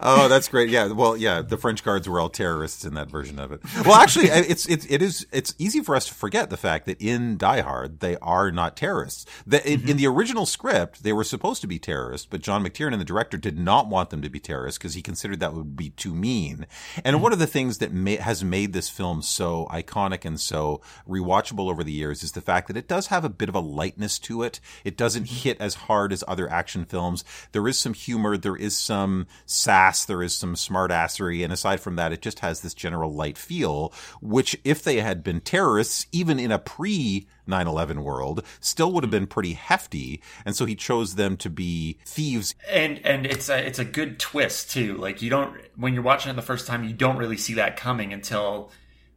Oh, 0.00 0.28
that's 0.28 0.48
great. 0.48 0.68
Yeah. 0.68 0.92
Well, 0.92 1.16
yeah, 1.16 1.42
the 1.42 1.56
French 1.56 1.84
guards 1.84 2.08
were 2.08 2.20
all 2.20 2.28
terrorists 2.28 2.84
in 2.84 2.94
that 2.94 3.10
version 3.10 3.38
of 3.38 3.52
it. 3.52 3.60
Well, 3.84 3.94
actually, 3.94 4.26
it's 4.26 4.66
it's 4.68 4.86
it 4.86 5.02
is 5.02 5.26
it's 5.32 5.54
easy 5.58 5.80
for 5.80 5.94
us 5.94 6.06
to 6.06 6.14
forget 6.14 6.50
the 6.50 6.56
fact 6.56 6.86
that 6.86 7.00
in 7.00 7.36
Die 7.36 7.60
Hard 7.60 8.00
they 8.00 8.16
are 8.18 8.50
not 8.50 8.76
terrorists. 8.76 9.26
The, 9.46 9.66
in, 9.70 9.80
mm-hmm. 9.80 9.88
in 9.90 9.96
the 9.96 10.06
original 10.06 10.46
script, 10.46 11.02
they 11.02 11.12
were 11.12 11.24
supposed 11.24 11.60
to 11.62 11.66
be 11.66 11.78
terrorists, 11.78 12.26
but 12.26 12.40
John 12.40 12.64
McTiernan, 12.64 12.92
and 12.92 13.00
the 13.00 13.04
director, 13.04 13.36
did 13.36 13.58
not 13.58 13.88
want 13.88 14.10
them 14.10 14.22
to 14.22 14.28
be 14.28 14.40
terrorists 14.40 14.78
because 14.78 14.94
he 14.94 15.02
considered 15.02 15.40
that 15.40 15.54
would 15.54 15.76
be 15.76 15.90
too 15.90 16.14
mean. 16.14 16.66
And 17.04 17.14
mm-hmm. 17.14 17.22
one 17.22 17.32
of 17.32 17.38
the 17.38 17.46
things 17.46 17.78
that 17.78 17.92
ma- 17.92 18.16
has 18.16 18.44
made 18.44 18.72
this 18.72 18.88
film 18.88 19.22
so 19.22 19.66
iconic 19.70 20.24
and 20.24 20.40
so 20.40 20.80
rewatchable 21.08 21.70
over 21.70 21.84
the 21.84 21.92
years 21.92 22.22
is 22.22 22.32
the 22.32 22.40
fact 22.40 22.68
that 22.68 22.76
it 22.76 22.88
does 22.88 23.08
have 23.08 23.24
a 23.24 23.28
bit 23.28 23.48
of 23.48 23.54
a 23.54 23.60
lightness 23.60 24.18
to 24.20 24.42
it. 24.42 24.60
It 24.84 24.96
doesn't 24.96 25.24
mm-hmm. 25.24 25.48
hit 25.48 25.60
as 25.60 25.74
hard 25.74 26.12
as 26.12 26.24
other 26.26 26.50
action 26.50 26.84
films. 26.84 27.24
There 27.52 27.66
is 27.68 27.78
some 27.78 27.94
humor. 27.94 28.36
There 28.36 28.56
is 28.56 28.76
some 28.76 29.26
There 30.06 30.22
is 30.22 30.34
some 30.34 30.54
smartassery. 30.54 31.42
And 31.42 31.52
aside 31.52 31.80
from 31.80 31.96
that, 31.96 32.12
it 32.12 32.22
just 32.22 32.40
has 32.40 32.60
this 32.60 32.74
general 32.74 33.12
light 33.12 33.38
feel, 33.38 33.92
which 34.20 34.56
if 34.64 34.82
they 34.82 35.00
had 35.00 35.22
been 35.22 35.40
terrorists, 35.40 36.06
even 36.12 36.38
in 36.38 36.52
a 36.52 36.58
pre 36.58 37.26
9-11 37.48 38.02
world, 38.02 38.44
still 38.60 38.92
would 38.92 39.02
have 39.04 39.10
been 39.10 39.26
pretty 39.26 39.54
hefty. 39.54 40.20
And 40.44 40.54
so 40.54 40.66
he 40.66 40.74
chose 40.74 41.14
them 41.14 41.36
to 41.38 41.50
be 41.50 41.98
thieves. 42.04 42.54
and 42.70 42.98
and 43.04 43.26
it's 43.26 43.48
a 43.48 43.66
it's 43.66 43.78
a 43.78 43.84
good 43.84 44.18
twist 44.18 44.70
too. 44.70 44.96
Like 44.96 45.22
you 45.22 45.30
don't 45.30 45.56
when 45.76 45.94
you're 45.94 46.02
watching 46.02 46.30
it 46.30 46.36
the 46.36 46.42
first 46.42 46.66
time, 46.66 46.84
you 46.84 46.92
don't 46.92 47.16
really 47.16 47.38
see 47.38 47.54
that 47.54 47.76
coming 47.76 48.12
until 48.12 48.70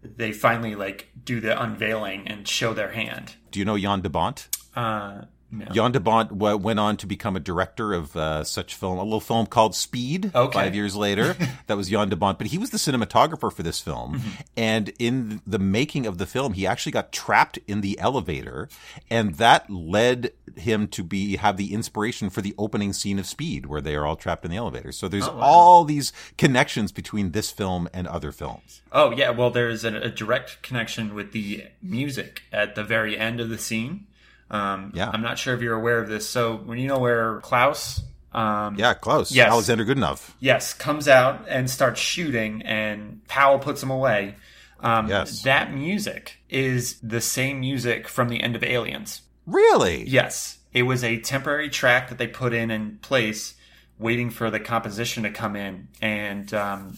they 0.03 0.31
finally 0.31 0.75
like 0.75 1.11
do 1.23 1.39
the 1.39 1.61
unveiling 1.61 2.27
and 2.27 2.47
show 2.47 2.73
their 2.73 2.91
hand. 2.91 3.35
Do 3.51 3.59
you 3.59 3.65
know 3.65 3.77
Jan 3.77 4.01
de 4.01 4.09
Bont? 4.09 4.47
Uh, 4.75 5.23
no. 5.51 5.65
Jan 5.65 5.91
de 5.91 5.99
Bont 5.99 6.29
w- 6.29 6.57
went 6.57 6.79
on 6.79 6.97
to 6.97 7.05
become 7.05 7.35
a 7.35 7.39
director 7.39 7.93
of 7.93 8.15
uh, 8.15 8.43
such 8.43 8.73
film, 8.75 8.97
a 8.97 9.03
little 9.03 9.19
film 9.19 9.45
called 9.45 9.75
Speed. 9.75 10.31
Okay. 10.33 10.53
Five 10.53 10.75
years 10.75 10.95
later, 10.95 11.35
that 11.67 11.75
was 11.77 11.89
Jan 11.89 12.09
de 12.09 12.15
Bont, 12.15 12.37
but 12.37 12.47
he 12.47 12.57
was 12.57 12.69
the 12.69 12.77
cinematographer 12.77 13.51
for 13.51 13.63
this 13.63 13.79
film. 13.79 14.15
Mm-hmm. 14.19 14.29
And 14.57 14.93
in 14.99 15.41
the 15.45 15.59
making 15.59 16.05
of 16.05 16.17
the 16.17 16.25
film, 16.25 16.53
he 16.53 16.65
actually 16.65 16.91
got 16.93 17.11
trapped 17.11 17.59
in 17.67 17.81
the 17.81 17.99
elevator, 17.99 18.69
and 19.09 19.35
that 19.35 19.69
led 19.69 20.31
him 20.55 20.87
to 20.89 21.03
be 21.03 21.37
have 21.37 21.57
the 21.57 21.73
inspiration 21.73 22.29
for 22.29 22.41
the 22.41 22.53
opening 22.57 22.93
scene 22.93 23.19
of 23.19 23.25
Speed, 23.25 23.65
where 23.65 23.81
they 23.81 23.95
are 23.95 24.05
all 24.05 24.15
trapped 24.15 24.43
in 24.45 24.51
the 24.51 24.57
elevator. 24.57 24.91
So 24.91 25.07
there's 25.07 25.27
Oh, 25.27 25.35
wow. 25.35 25.41
all 25.43 25.83
these 25.85 26.11
connections 26.37 26.91
between 26.91 27.31
this 27.31 27.51
film 27.51 27.87
and 27.93 28.07
other 28.07 28.31
films. 28.31 28.81
Oh 28.91 29.11
yeah, 29.11 29.29
well 29.29 29.49
there's 29.49 29.83
a, 29.85 29.95
a 29.95 30.09
direct 30.09 30.61
connection 30.61 31.13
with 31.13 31.31
the 31.31 31.65
music 31.81 32.41
at 32.51 32.75
the 32.75 32.83
very 32.83 33.17
end 33.17 33.39
of 33.39 33.49
the 33.49 33.57
scene. 33.57 34.07
Um, 34.51 34.91
Yeah. 34.93 35.09
I'm 35.11 35.21
not 35.21 35.39
sure 35.39 35.55
if 35.55 35.61
you're 35.61 35.75
aware 35.77 35.97
of 35.99 36.09
this. 36.09 36.27
So 36.29 36.57
when 36.57 36.77
you 36.77 36.87
know 36.87 36.99
where 36.99 37.39
Klaus, 37.39 38.01
um, 38.33 38.75
Yeah, 38.77 38.93
close. 38.93 39.31
Yes. 39.31 39.49
Alexander 39.49 39.85
Godunov. 39.85 40.29
yes, 40.39 40.73
comes 40.73 41.07
out 41.07 41.45
and 41.47 41.69
starts 41.69 41.99
shooting, 41.99 42.61
and 42.63 43.25
Powell 43.27 43.57
puts 43.59 43.81
him 43.81 43.89
away. 43.89 44.35
Um, 44.81 45.07
Yes. 45.07 45.41
that 45.43 45.73
music 45.73 46.39
is 46.49 46.99
the 47.01 47.21
same 47.21 47.59
music 47.61 48.07
from 48.07 48.29
the 48.29 48.41
end 48.41 48.55
of 48.55 48.63
Aliens. 48.63 49.21
Really? 49.47 50.07
Yes, 50.07 50.59
it 50.73 50.83
was 50.83 51.03
a 51.03 51.17
temporary 51.19 51.69
track 51.69 52.09
that 52.09 52.17
they 52.17 52.27
put 52.27 52.53
in 52.53 52.69
in 52.71 52.97
place, 53.01 53.55
waiting 53.99 54.29
for 54.29 54.49
the 54.49 54.59
composition 54.59 55.23
to 55.23 55.29
come 55.29 55.55
in. 55.55 55.87
And 56.01 56.53
um, 56.53 56.97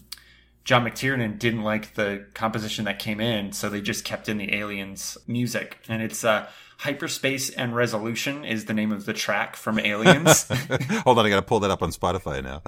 John 0.63 0.85
McTiernan 0.85 1.37
didn't 1.39 1.63
like 1.63 1.95
the 1.95 2.25
composition 2.33 2.85
that 2.85 2.99
came 2.99 3.19
in, 3.19 3.51
so 3.51 3.69
they 3.69 3.81
just 3.81 4.05
kept 4.05 4.29
in 4.29 4.37
the 4.37 4.53
Aliens 4.55 5.17
music. 5.27 5.79
And 5.89 6.01
it's 6.01 6.23
uh, 6.23 6.47
Hyperspace 6.83 7.49
and 7.49 7.73
Resolution 7.73 8.43
is 8.43 8.65
the 8.65 8.73
name 8.73 8.91
of 8.91 9.05
the 9.05 9.13
track 9.13 9.55
from 9.55 9.79
Aliens. 9.79 10.45
Hold 11.05 11.17
on, 11.17 11.25
I 11.25 11.29
got 11.29 11.37
to 11.37 11.41
pull 11.41 11.61
that 11.61 11.71
up 11.71 11.81
on 11.81 11.91
Spotify 11.91 12.43
now. 12.43 12.61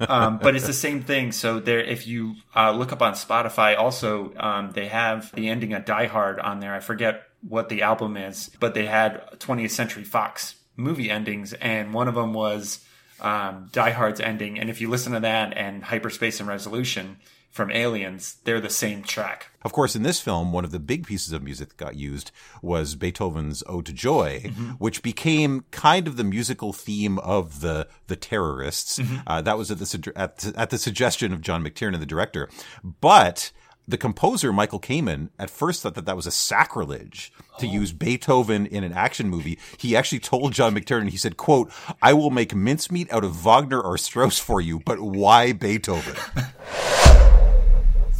um, 0.08 0.38
but 0.38 0.56
it's 0.56 0.66
the 0.66 0.72
same 0.72 1.02
thing. 1.02 1.32
So 1.32 1.60
there, 1.60 1.78
if 1.78 2.06
you 2.06 2.36
uh, 2.56 2.70
look 2.70 2.92
up 2.92 3.02
on 3.02 3.12
Spotify, 3.12 3.76
also 3.76 4.32
um, 4.38 4.70
they 4.70 4.88
have 4.88 5.34
the 5.34 5.50
ending 5.50 5.74
of 5.74 5.84
Die 5.84 6.06
Hard 6.06 6.40
on 6.40 6.60
there. 6.60 6.72
I 6.72 6.80
forget 6.80 7.24
what 7.46 7.68
the 7.68 7.82
album 7.82 8.16
is, 8.16 8.50
but 8.58 8.72
they 8.72 8.86
had 8.86 9.22
20th 9.38 9.72
Century 9.72 10.04
Fox 10.04 10.54
movie 10.78 11.10
endings, 11.10 11.52
and 11.52 11.92
one 11.92 12.08
of 12.08 12.14
them 12.14 12.32
was 12.32 12.82
um, 13.20 13.68
Die 13.70 13.90
Hard's 13.90 14.22
ending. 14.22 14.58
And 14.58 14.70
if 14.70 14.80
you 14.80 14.88
listen 14.88 15.12
to 15.12 15.20
that 15.20 15.54
and 15.58 15.84
Hyperspace 15.84 16.40
and 16.40 16.48
Resolution 16.48 17.18
from 17.52 17.70
Aliens, 17.70 18.38
they're 18.44 18.60
the 18.60 18.68
same 18.70 19.02
track. 19.02 19.50
Of 19.62 19.72
course, 19.72 19.94
in 19.94 20.02
this 20.02 20.18
film, 20.20 20.52
one 20.52 20.64
of 20.64 20.72
the 20.72 20.80
big 20.80 21.06
pieces 21.06 21.32
of 21.32 21.42
music 21.42 21.68
that 21.68 21.76
got 21.76 21.94
used 21.96 22.32
was 22.62 22.96
Beethoven's 22.96 23.62
Ode 23.66 23.86
to 23.86 23.92
Joy, 23.92 24.50
which 24.78 25.02
became 25.02 25.64
kind 25.70 26.08
of 26.08 26.16
the 26.16 26.24
musical 26.24 26.72
theme 26.72 27.18
of 27.20 27.60
the 27.60 27.86
the 28.08 28.16
terrorists. 28.16 28.98
Uh, 29.26 29.40
that 29.42 29.56
was 29.58 29.70
at 29.70 29.78
the 29.78 30.12
at, 30.16 30.38
the- 30.38 30.58
at 30.58 30.70
the 30.70 30.78
suggestion 30.78 31.32
of 31.32 31.40
John 31.42 31.62
McTiernan, 31.62 32.00
the 32.00 32.06
director. 32.06 32.48
But 32.82 33.52
the 33.86 33.98
composer 33.98 34.52
Michael 34.52 34.80
Kamen 34.80 35.28
at 35.38 35.50
first 35.50 35.82
thought 35.82 35.94
that 35.96 36.06
that 36.06 36.16
was 36.16 36.26
a 36.26 36.30
sacrilege 36.30 37.32
to 37.58 37.66
use 37.66 37.92
Beethoven 37.92 38.64
in 38.66 38.84
an 38.84 38.92
action 38.92 39.28
movie. 39.28 39.58
He 39.76 39.94
actually 39.96 40.20
told 40.20 40.52
John 40.54 40.74
McTiernan, 40.74 41.10
he 41.10 41.16
said, 41.18 41.36
"quote 41.36 41.70
I 42.00 42.14
will 42.14 42.30
make 42.30 42.54
mincemeat 42.54 43.12
out 43.12 43.24
of 43.24 43.36
Wagner 43.44 43.80
or 43.80 43.98
Strauss 43.98 44.38
for 44.38 44.60
you, 44.60 44.80
but 44.80 45.00
why 45.00 45.52
Beethoven?" 45.52 46.16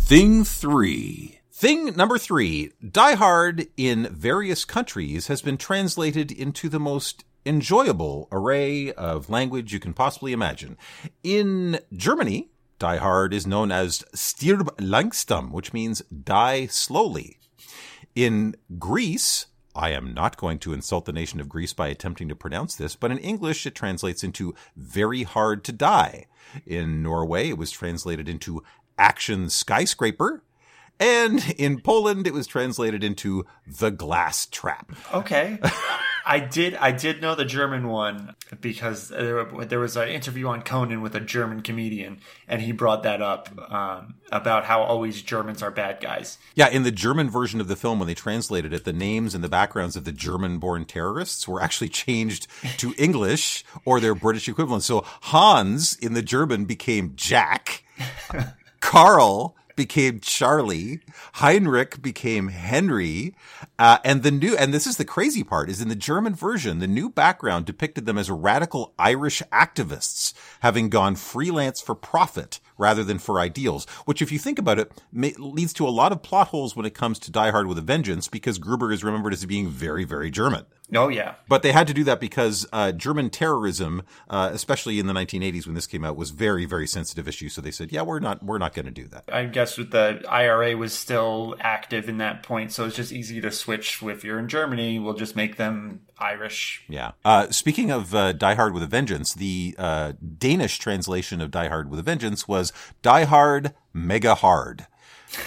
Thing 0.05 0.45
three. 0.45 1.39
Thing 1.53 1.97
number 1.97 2.19
three. 2.19 2.73
Die 2.87 3.15
Hard 3.15 3.69
in 3.79 4.09
various 4.09 4.67
countries 4.67 5.29
has 5.29 5.41
been 5.41 5.57
translated 5.57 6.31
into 6.31 6.69
the 6.69 6.81
most 6.81 7.25
enjoyable 7.47 8.29
array 8.31 8.93
of 8.93 9.31
language 9.31 9.73
you 9.73 9.81
can 9.81 9.95
possibly 9.95 10.33
imagine. 10.33 10.77
In 11.23 11.79
Germany, 11.95 12.51
Die 12.79 12.97
Hard 12.97 13.33
is 13.33 13.47
known 13.47 13.73
as 13.73 14.05
Stirb 14.15 14.69
langsam, 14.79 15.51
which 15.51 15.73
means 15.73 16.03
die 16.03 16.67
slowly. 16.67 17.39
In 18.15 18.57
Greece, 18.79 19.47
I 19.75 19.91
am 19.91 20.13
not 20.13 20.37
going 20.37 20.59
to 20.59 20.75
insult 20.75 21.07
the 21.07 21.13
nation 21.13 21.41
of 21.41 21.49
Greece 21.49 21.73
by 21.73 21.89
attempting 21.89 22.29
to 22.29 22.37
pronounce 22.37 22.77
this, 22.77 22.95
but 22.97 23.11
in 23.11 23.19
English 23.19 23.65
it 23.67 23.75
translates 23.75 24.23
into 24.23 24.55
very 24.77 25.23
hard 25.23 25.65
to 25.65 25.73
die. 25.73 26.27
In 26.67 27.03
Norway, 27.03 27.49
it 27.49 27.57
was 27.57 27.71
translated 27.71 28.29
into 28.29 28.63
action 28.99 29.51
skyscraper. 29.51 30.43
And 31.01 31.55
in 31.59 31.81
Poland, 31.81 32.27
it 32.27 32.33
was 32.33 32.47
translated 32.47 33.03
into 33.03 33.45
the 33.67 33.91
glass 33.91 34.47
trap. 34.47 34.93
Okay. 35.13 35.59
I 36.25 36.39
did. 36.39 36.77
I 36.77 36.93
did 36.93 37.21
know 37.21 37.35
the 37.35 37.45
German 37.45 37.89
one 37.89 38.37
because 38.61 39.09
there, 39.09 39.45
there 39.45 39.81
was 39.81 39.97
an 39.97 40.09
interview 40.09 40.47
on 40.47 40.63
Conan 40.63 41.03
with 41.03 41.17
a 41.17 41.21
German 41.21 41.63
comedian, 41.63 42.21
and 42.47 42.63
he 42.63 42.71
brought 42.71 43.03
that 43.03 43.21
up 43.21 43.49
um, 43.73 44.15
about 44.31 44.65
how 44.65 44.83
always 44.83 45.23
Germans 45.23 45.63
are 45.63 45.73
bad 45.73 46.01
guys. 46.01 46.39
Yeah, 46.55 46.69
in 46.69 46.85
the 46.85 46.93
German 46.93 47.29
version 47.29 47.61
of 47.61 47.67
the 47.67 47.75
film, 47.75 47.99
when 47.99 48.07
they 48.07 48.15
translated 48.15 48.73
it, 48.73 48.85
the 48.85 48.93
names 48.93 49.35
and 49.35 49.43
the 49.43 49.49
backgrounds 49.49 49.97
of 49.97 50.05
the 50.05 50.13
German 50.13 50.59
born 50.59 50.85
terrorists 50.85 51.49
were 51.49 51.61
actually 51.61 51.89
changed 51.89 52.47
to 52.79 52.95
English 52.99 53.65
or 53.85 53.99
their 53.99 54.15
British 54.15 54.49
equivalent. 54.49 54.85
So 54.85 55.05
Hans 55.05 55.97
in 55.97 56.15
the 56.15 56.23
German 56.23 56.65
became 56.65 57.15
Jack. 57.17 57.83
Carl 58.83 59.57
became 59.75 60.21
Charlie. 60.21 61.01
Heinrich 61.35 62.03
became 62.03 62.49
Henry. 62.49 63.35
Uh, 63.79 63.99
and 64.05 64.23
the 64.23 64.31
new, 64.31 64.55
and 64.57 64.75
this 64.75 64.87
is 64.87 64.99
the 64.99 65.05
crazy 65.05 65.43
part, 65.43 65.71
is 65.71 65.81
in 65.81 65.89
the 65.89 65.95
German 65.95 66.35
version, 66.35 66.79
the 66.79 66.87
new 66.87 67.09
background 67.09 67.65
depicted 67.65 68.05
them 68.05 68.19
as 68.19 68.31
radical 68.31 68.93
Irish 68.99 69.41
activists 69.51 70.35
having 70.61 70.91
gone 70.91 71.15
freelance 71.15 71.81
for 71.81 71.95
profit 71.95 72.61
rather 72.79 73.05
than 73.05 73.19
for 73.19 73.41
ideals, 73.41 73.87
which, 74.05 74.23
if 74.23 74.33
you 74.33 74.39
think 74.39 74.59
about 74.59 74.79
it, 74.79 74.93
may, 75.13 75.35
leads 75.39 75.73
to 75.75 75.87
a 75.87 75.91
lot 75.91 76.13
of 76.13 76.23
plot 76.23 76.49
holes 76.49 76.77
when 76.77 76.87
it 76.87 76.95
comes 76.95 77.19
to 77.21 77.31
Die 77.31 77.51
Hard 77.51 77.67
with 77.67 77.79
a 77.79 77.83
Vengeance 77.83 78.29
because 78.29 78.59
Gruber 78.59 78.93
is 78.93 79.05
remembered 79.05 79.33
as 79.33 79.45
being 79.45 79.69
very, 79.69 80.05
very 80.05 80.31
German. 80.31 80.67
Oh 80.95 81.09
yeah, 81.09 81.37
But 81.49 81.63
they 81.63 81.73
had 81.73 81.87
to 81.87 81.95
do 81.95 82.05
that 82.05 82.21
because 82.21 82.67
uh, 82.73 82.93
German 82.93 83.31
terrorism, 83.31 84.03
uh, 84.29 84.51
especially 84.53 84.99
in 84.99 85.07
the 85.07 85.15
1980s 85.15 85.65
when 85.65 85.75
this 85.75 85.87
came 85.87 86.05
out, 86.05 86.17
was 86.17 86.31
very, 86.31 86.67
very 86.67 86.87
sensitive 86.87 87.27
issue. 87.27 87.49
So 87.49 87.63
they 87.63 87.71
said, 87.71 87.93
"Yeah, 87.93 88.03
we're 88.03 88.19
not, 88.19 88.43
we're 88.43 88.59
not 88.59 88.75
going 88.75 88.85
to 88.85 88.93
do 88.93 89.09
that." 89.09 89.25
I 89.33 89.47
guess 89.47 89.79
with 89.79 89.91
the 89.91 90.23
IRA 90.29 90.77
was 90.77 90.93
still 90.93 91.57
active 91.61 92.11
in 92.11 92.19
that 92.19 92.43
point, 92.43 92.73
so 92.73 92.85
it's 92.85 92.97
just 92.97 93.11
easy 93.11 93.41
to 93.41 93.51
switch. 93.51 94.03
If 94.03 94.23
you're 94.23 94.39
in 94.39 94.49
Germany, 94.49 94.99
we'll 94.99 95.15
just 95.15 95.35
make 95.35 95.57
them 95.57 96.01
Irish. 96.23 96.85
Yeah. 96.89 97.13
Uh, 97.25 97.51
speaking 97.51 97.91
of 97.91 98.15
uh, 98.15 98.33
Die 98.33 98.55
Hard 98.55 98.75
with 98.75 98.83
a 98.83 98.87
Vengeance, 98.87 99.35
the 99.35 99.75
uh, 99.77 100.13
Danish 100.39 100.79
translation 100.79 101.41
of 101.41 101.51
Die 101.51 101.69
Hard 101.69 101.91
with 101.91 101.99
a 101.99 102.03
Vengeance 102.03 102.47
was 102.47 102.73
Die 103.03 103.25
Hard 103.25 103.75
Mega 103.93 104.37
Hard, 104.37 104.87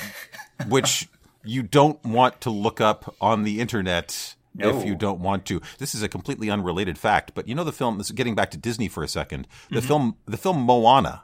which 0.68 1.08
you 1.44 1.64
don't 1.64 2.04
want 2.04 2.42
to 2.42 2.50
look 2.50 2.82
up 2.82 3.16
on 3.22 3.44
the 3.44 3.60
internet. 3.60 4.36
No. 4.58 4.70
If 4.70 4.86
you 4.86 4.96
don't 4.96 5.20
want 5.20 5.46
to, 5.48 5.62
this 5.80 5.94
is 5.94 6.02
a 6.02 6.08
completely 6.08 6.50
unrelated 6.50 6.98
fact. 6.98 7.34
But 7.36 7.50
you 7.50 7.56
know 7.56 7.66
the 7.66 7.74
film. 7.74 7.98
This 7.98 8.08
is 8.08 8.14
getting 8.14 8.36
back 8.36 8.52
to 8.52 8.58
Disney 8.58 8.88
for 8.88 9.04
a 9.04 9.08
second. 9.08 9.50
The 9.70 9.82
film, 9.82 10.16
the 10.26 10.38
film 10.38 10.62
Moana, 10.62 11.24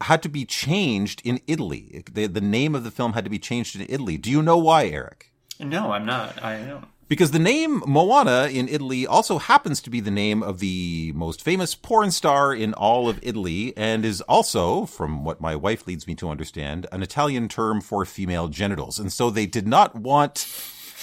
had 0.00 0.22
to 0.24 0.28
be 0.28 0.44
changed 0.44 1.22
in 1.24 1.40
Italy. 1.46 2.02
The, 2.12 2.26
the 2.26 2.40
name 2.40 2.74
of 2.74 2.82
the 2.82 2.90
film 2.90 3.12
had 3.12 3.22
to 3.24 3.30
be 3.30 3.38
changed 3.38 3.76
in 3.76 3.86
Italy. 3.88 4.18
Do 4.18 4.28
you 4.28 4.42
know 4.42 4.58
why, 4.58 4.86
Eric? 4.86 5.32
No, 5.60 5.92
I'm 5.92 6.04
not. 6.04 6.42
I 6.42 6.60
don't. 6.62 6.86
Because 7.08 7.32
the 7.32 7.38
name 7.38 7.82
Moana 7.86 8.48
in 8.50 8.68
Italy 8.68 9.06
also 9.06 9.38
happens 9.38 9.82
to 9.82 9.90
be 9.90 10.00
the 10.00 10.10
name 10.10 10.42
of 10.42 10.60
the 10.60 11.12
most 11.14 11.42
famous 11.42 11.74
porn 11.74 12.10
star 12.10 12.54
in 12.54 12.72
all 12.72 13.08
of 13.08 13.18
Italy 13.22 13.74
and 13.76 14.04
is 14.04 14.22
also, 14.22 14.86
from 14.86 15.24
what 15.24 15.40
my 15.40 15.54
wife 15.54 15.86
leads 15.86 16.06
me 16.06 16.14
to 16.14 16.30
understand, 16.30 16.86
an 16.90 17.02
Italian 17.02 17.48
term 17.48 17.80
for 17.82 18.06
female 18.06 18.48
genitals. 18.48 18.98
And 18.98 19.12
so 19.12 19.28
they 19.28 19.46
did 19.46 19.66
not 19.66 19.94
want 19.94 20.46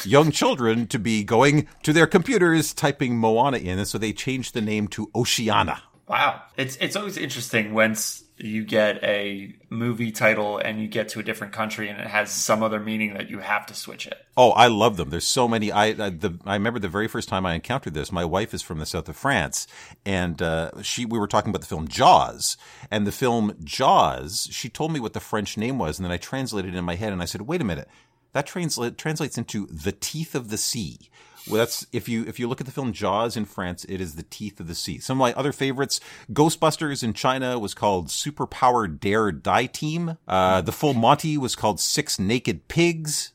young 0.06 0.32
children 0.32 0.88
to 0.88 0.98
be 0.98 1.24
going 1.24 1.68
to 1.84 1.94
their 1.94 2.08
computers 2.08 2.74
typing 2.74 3.18
Moana 3.18 3.58
in, 3.58 3.78
and 3.78 3.88
so 3.88 3.98
they 3.98 4.14
changed 4.14 4.54
the 4.54 4.62
name 4.62 4.88
to 4.90 5.12
Oceana. 5.14 5.82
Wow, 6.08 6.42
it's 6.58 6.76
it's 6.78 6.96
always 6.96 7.18
interesting 7.18 7.74
once 7.74 8.24
you 8.40 8.64
get 8.64 9.04
a 9.04 9.54
movie 9.70 10.12
title 10.12 10.58
and 10.58 10.82
you 10.82 10.88
get 10.88 11.10
to 11.10 11.20
a 11.20 11.24
different 11.24 11.52
country 11.54 11.90
and 11.90 12.00
it 12.00 12.08
has 12.08 12.32
some 12.32 12.64
other 12.64 12.80
meaning 12.80 13.14
that 13.14 13.30
you 13.30 13.40
have 13.40 13.66
to 13.66 13.74
switch 13.74 14.08
it. 14.08 14.26
Oh, 14.38 14.52
I 14.52 14.68
love 14.68 14.98
them. 14.98 15.10
There's 15.10 15.28
so 15.28 15.48
many. 15.48 15.72
I 15.72 15.88
I, 15.88 16.10
the, 16.10 16.40
I 16.46 16.54
remember 16.54 16.80
the 16.80 16.88
very 16.88 17.08
first 17.08 17.28
time 17.28 17.46
I 17.46 17.54
encountered 17.54 17.94
this. 17.94 18.12
My 18.12 18.24
wife 18.24 18.54
is 18.54 18.62
from 18.62 18.80
the 18.80 18.86
south 18.86 19.10
of 19.10 19.18
France, 19.18 19.68
and 20.06 20.42
uh, 20.42 20.82
she 20.82 21.06
we 21.06 21.20
were 21.20 21.28
talking 21.28 21.50
about 21.50 21.62
the 21.62 21.68
film 21.68 21.88
Jaws, 21.88 22.56
and 22.90 23.06
the 23.06 23.12
film 23.12 23.56
Jaws. 23.64 24.48
She 24.52 24.70
told 24.70 24.94
me 24.94 25.00
what 25.00 25.14
the 25.14 25.20
French 25.20 25.58
name 25.58 25.78
was, 25.78 26.00
and 26.00 26.06
then 26.06 26.12
I 26.12 26.18
translated 26.18 26.74
it 26.74 26.78
in 26.78 26.86
my 26.86 26.96
head, 26.96 27.12
and 27.12 27.22
I 27.22 27.26
said, 27.26 27.42
"Wait 27.42 27.62
a 27.62 27.66
minute, 27.66 27.90
that 28.32 28.46
translate 28.46 28.98
translates 28.98 29.38
into 29.38 29.68
the 29.68 29.92
teeth 29.92 30.36
of 30.36 30.50
the 30.50 30.58
sea." 30.58 31.10
Well, 31.50 31.58
that's 31.58 31.86
if 31.92 32.08
you 32.08 32.24
if 32.28 32.40
you 32.40 32.48
look 32.48 32.60
at 32.62 32.68
the 32.68 32.72
film 32.72 32.94
Jaws 32.94 33.36
in 33.36 33.46
France, 33.46 33.84
it 33.90 34.00
is 34.00 34.16
the 34.16 34.24
teeth 34.24 34.60
of 34.60 34.68
the 34.68 34.76
sea. 34.76 35.00
Some 35.00 35.18
of 35.18 35.20
my 35.22 35.34
other 35.34 35.52
favorites, 35.52 36.00
Ghostbusters 36.32 37.04
in 37.04 37.14
China 37.14 37.58
was 37.58 37.74
called 37.74 38.08
Superpower 38.08 39.00
Dare 39.00 39.32
Die 39.32 39.66
Team. 39.68 40.18
Uh, 40.28 40.62
the 40.62 40.72
Full 40.72 40.94
Monty 40.94 41.38
was 41.38 41.56
called 41.56 41.80
Six 41.80 42.20
Naked 42.20 42.68
Pigs. 42.68 43.34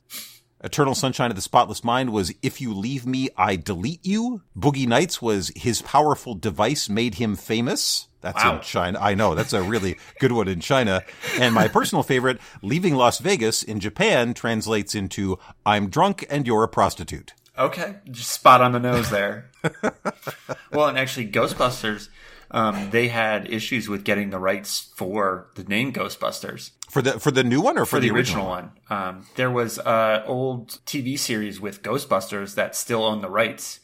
Eternal 0.63 0.95
Sunshine 0.95 1.29
of 1.31 1.37
the 1.37 1.43
Spotless 1.43 1.85
Mind 1.85 2.11
was 2.11 2.33
If 2.41 2.59
You 2.61 2.73
Leave 2.73 3.05
Me, 3.05 3.29
I 3.37 3.57
Delete 3.57 4.07
You. 4.07 4.41
Boogie 4.59 4.87
Nights 4.89 5.21
was 5.21 5.53
His 5.55 5.83
Powerful 5.83 6.35
Device 6.35 6.89
Made 6.89 7.17
Him 7.17 7.37
Famous. 7.37 8.09
That's 8.23 8.43
Wow. 8.43 8.57
in 8.57 8.63
China. 8.63 8.99
I 8.99 9.15
know. 9.15 9.35
That's 9.35 9.53
a 9.53 9.63
really 9.63 9.99
good 10.21 10.33
one 10.33 10.49
in 10.49 10.61
China. 10.61 11.03
And 11.39 11.55
my 11.55 11.69
personal 11.69 12.03
favorite, 12.03 12.41
Leaving 12.63 12.95
Las 12.95 13.19
Vegas 13.19 13.63
in 13.63 13.79
Japan 13.79 14.33
translates 14.33 14.95
into 14.95 15.39
I'm 15.67 15.91
drunk 15.91 16.25
and 16.31 16.47
you're 16.47 16.63
a 16.65 16.69
prostitute. 16.69 17.35
Okay, 17.59 17.97
just 18.11 18.31
spot 18.31 18.61
on 18.61 18.73
the 18.73 18.81
nose 18.81 19.11
there. 19.11 19.51
well, 20.73 20.89
and 20.89 20.99
actually, 20.99 21.29
Ghostbusters, 21.29 22.09
um, 22.51 22.91
they 22.91 23.09
had 23.09 23.51
issues 23.53 23.89
with 23.89 24.05
getting 24.05 24.31
the 24.31 24.39
rights 24.39 24.93
for 24.97 25.49
the 25.55 25.65
name 25.65 25.93
Ghostbusters 25.93 26.71
For 26.89 27.03
the 27.03 27.21
for 27.21 27.31
the 27.31 27.45
new 27.45 27.61
one 27.61 27.79
or 27.79 27.85
for, 27.85 27.97
for 27.97 28.01
the 28.01 28.11
original 28.11 28.47
one. 28.47 28.73
Um, 28.91 29.27
there 29.37 29.51
was 29.51 29.79
an 29.79 30.23
old 30.27 30.81
TV 30.87 31.19
series 31.19 31.61
with 31.61 31.83
Ghostbusters 31.83 32.55
that 32.57 32.75
still 32.75 33.05
owned 33.05 33.23
the 33.23 33.31
rights, 33.31 33.81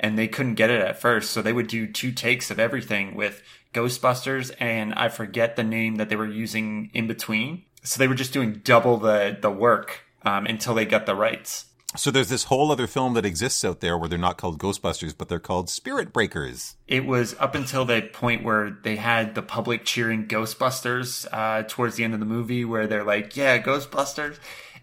and 0.00 0.18
they 0.18 0.28
couldn't 0.28 0.54
get 0.54 0.70
it 0.70 0.80
at 0.80 1.00
first, 1.00 1.30
so 1.30 1.42
they 1.42 1.52
would 1.52 1.68
do 1.68 1.86
two 1.86 2.10
takes 2.10 2.50
of 2.50 2.58
everything 2.58 3.14
with 3.14 3.42
Ghostbusters, 3.72 4.52
and 4.58 4.94
I 4.94 5.08
forget 5.08 5.54
the 5.54 5.64
name 5.64 5.96
that 5.96 6.08
they 6.08 6.16
were 6.16 6.26
using 6.26 6.90
in 6.92 7.06
between. 7.06 7.64
So 7.84 7.98
they 7.98 8.08
were 8.08 8.14
just 8.14 8.32
doing 8.32 8.60
double 8.64 8.96
the 8.96 9.36
the 9.40 9.50
work 9.50 10.00
um, 10.24 10.46
until 10.46 10.74
they 10.74 10.84
got 10.84 11.06
the 11.06 11.14
rights. 11.14 11.66
So 11.96 12.10
there's 12.10 12.28
this 12.30 12.44
whole 12.44 12.72
other 12.72 12.86
film 12.86 13.14
that 13.14 13.26
exists 13.26 13.64
out 13.64 13.80
there 13.80 13.98
where 13.98 14.08
they're 14.08 14.18
not 14.18 14.38
called 14.38 14.58
Ghostbusters, 14.58 15.14
but 15.16 15.28
they're 15.28 15.38
called 15.38 15.68
Spirit 15.68 16.12
Breakers. 16.12 16.76
it 16.88 17.04
was 17.04 17.34
up 17.38 17.54
until 17.54 17.84
the 17.84 18.02
point 18.12 18.42
where 18.44 18.70
they 18.82 18.96
had 18.96 19.34
the 19.34 19.42
public 19.42 19.84
cheering 19.84 20.26
Ghostbusters 20.26 21.26
uh, 21.32 21.64
towards 21.68 21.96
the 21.96 22.04
end 22.04 22.14
of 22.14 22.20
the 22.20 22.26
movie, 22.26 22.64
where 22.64 22.86
they're 22.86 23.04
like, 23.04 23.36
"Yeah, 23.36 23.60
Ghostbusters," 23.62 24.38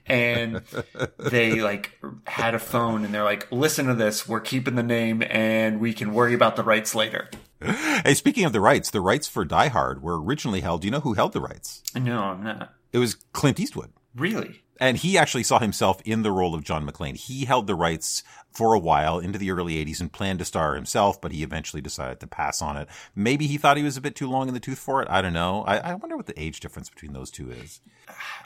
and 0.05 0.61
they 1.17 1.61
like 1.61 1.91
had 2.25 2.53
a 2.53 2.59
phone 2.59 3.03
and 3.05 3.13
they're 3.13 3.23
like, 3.23 3.51
"Listen 3.51 3.87
to 3.87 3.95
this, 3.95 4.27
we're 4.27 4.39
keeping 4.39 4.75
the 4.75 4.83
name 4.83 5.23
and 5.29 5.79
we 5.79 5.93
can 5.93 6.13
worry 6.13 6.33
about 6.33 6.55
the 6.55 6.63
rights 6.63 6.93
later." 6.95 7.29
Hey, 8.05 8.13
speaking 8.13 8.45
of 8.45 8.53
the 8.53 8.61
rights, 8.61 8.89
the 8.89 9.01
rights 9.01 9.27
for 9.27 9.43
Die 9.43 9.67
Hard 9.67 10.01
were 10.01 10.21
originally 10.23 10.61
held. 10.61 10.81
Do 10.81 10.87
you 10.87 10.91
know 10.91 11.01
who 11.01 11.13
held 11.15 11.33
the 11.33 11.41
rights? 11.41 11.83
No, 11.93 12.17
I'm 12.21 12.41
not 12.41 12.73
It 12.93 12.99
was 12.99 13.15
Clint 13.33 13.59
Eastwood. 13.59 13.91
really. 14.15 14.61
And 14.79 14.97
he 14.97 15.17
actually 15.17 15.43
saw 15.43 15.59
himself 15.59 16.01
in 16.05 16.21
the 16.21 16.31
role 16.31 16.55
of 16.55 16.63
John 16.63 16.87
McClane. 16.87 17.17
He 17.17 17.45
held 17.45 17.67
the 17.67 17.75
rights 17.75 18.23
for 18.59 18.73
a 18.73 18.79
while 18.79 19.19
into 19.19 19.39
the 19.39 19.51
early 19.51 19.75
80s 19.85 20.01
and 20.01 20.11
planned 20.11 20.39
to 20.39 20.43
star 20.43 20.75
himself, 20.75 21.21
but 21.21 21.31
he 21.31 21.43
eventually 21.43 21.81
decided 21.81 22.19
to 22.19 22.27
pass 22.27 22.61
on 22.61 22.75
it. 22.75 22.89
Maybe 23.15 23.47
he 23.47 23.57
thought 23.57 23.77
he 23.77 23.83
was 23.83 23.95
a 23.95 24.01
bit 24.01 24.17
too 24.17 24.29
long 24.29 24.49
in 24.49 24.53
the 24.53 24.59
tooth 24.59 24.79
for 24.79 25.01
it. 25.01 25.07
I 25.09 25.21
don't 25.21 25.31
know. 25.31 25.63
I, 25.65 25.77
I 25.77 25.93
wonder 25.93 26.17
what 26.17 26.25
the 26.25 26.37
age 26.37 26.59
difference 26.59 26.89
between 26.89 27.13
those 27.13 27.31
two 27.31 27.49
is. 27.49 27.79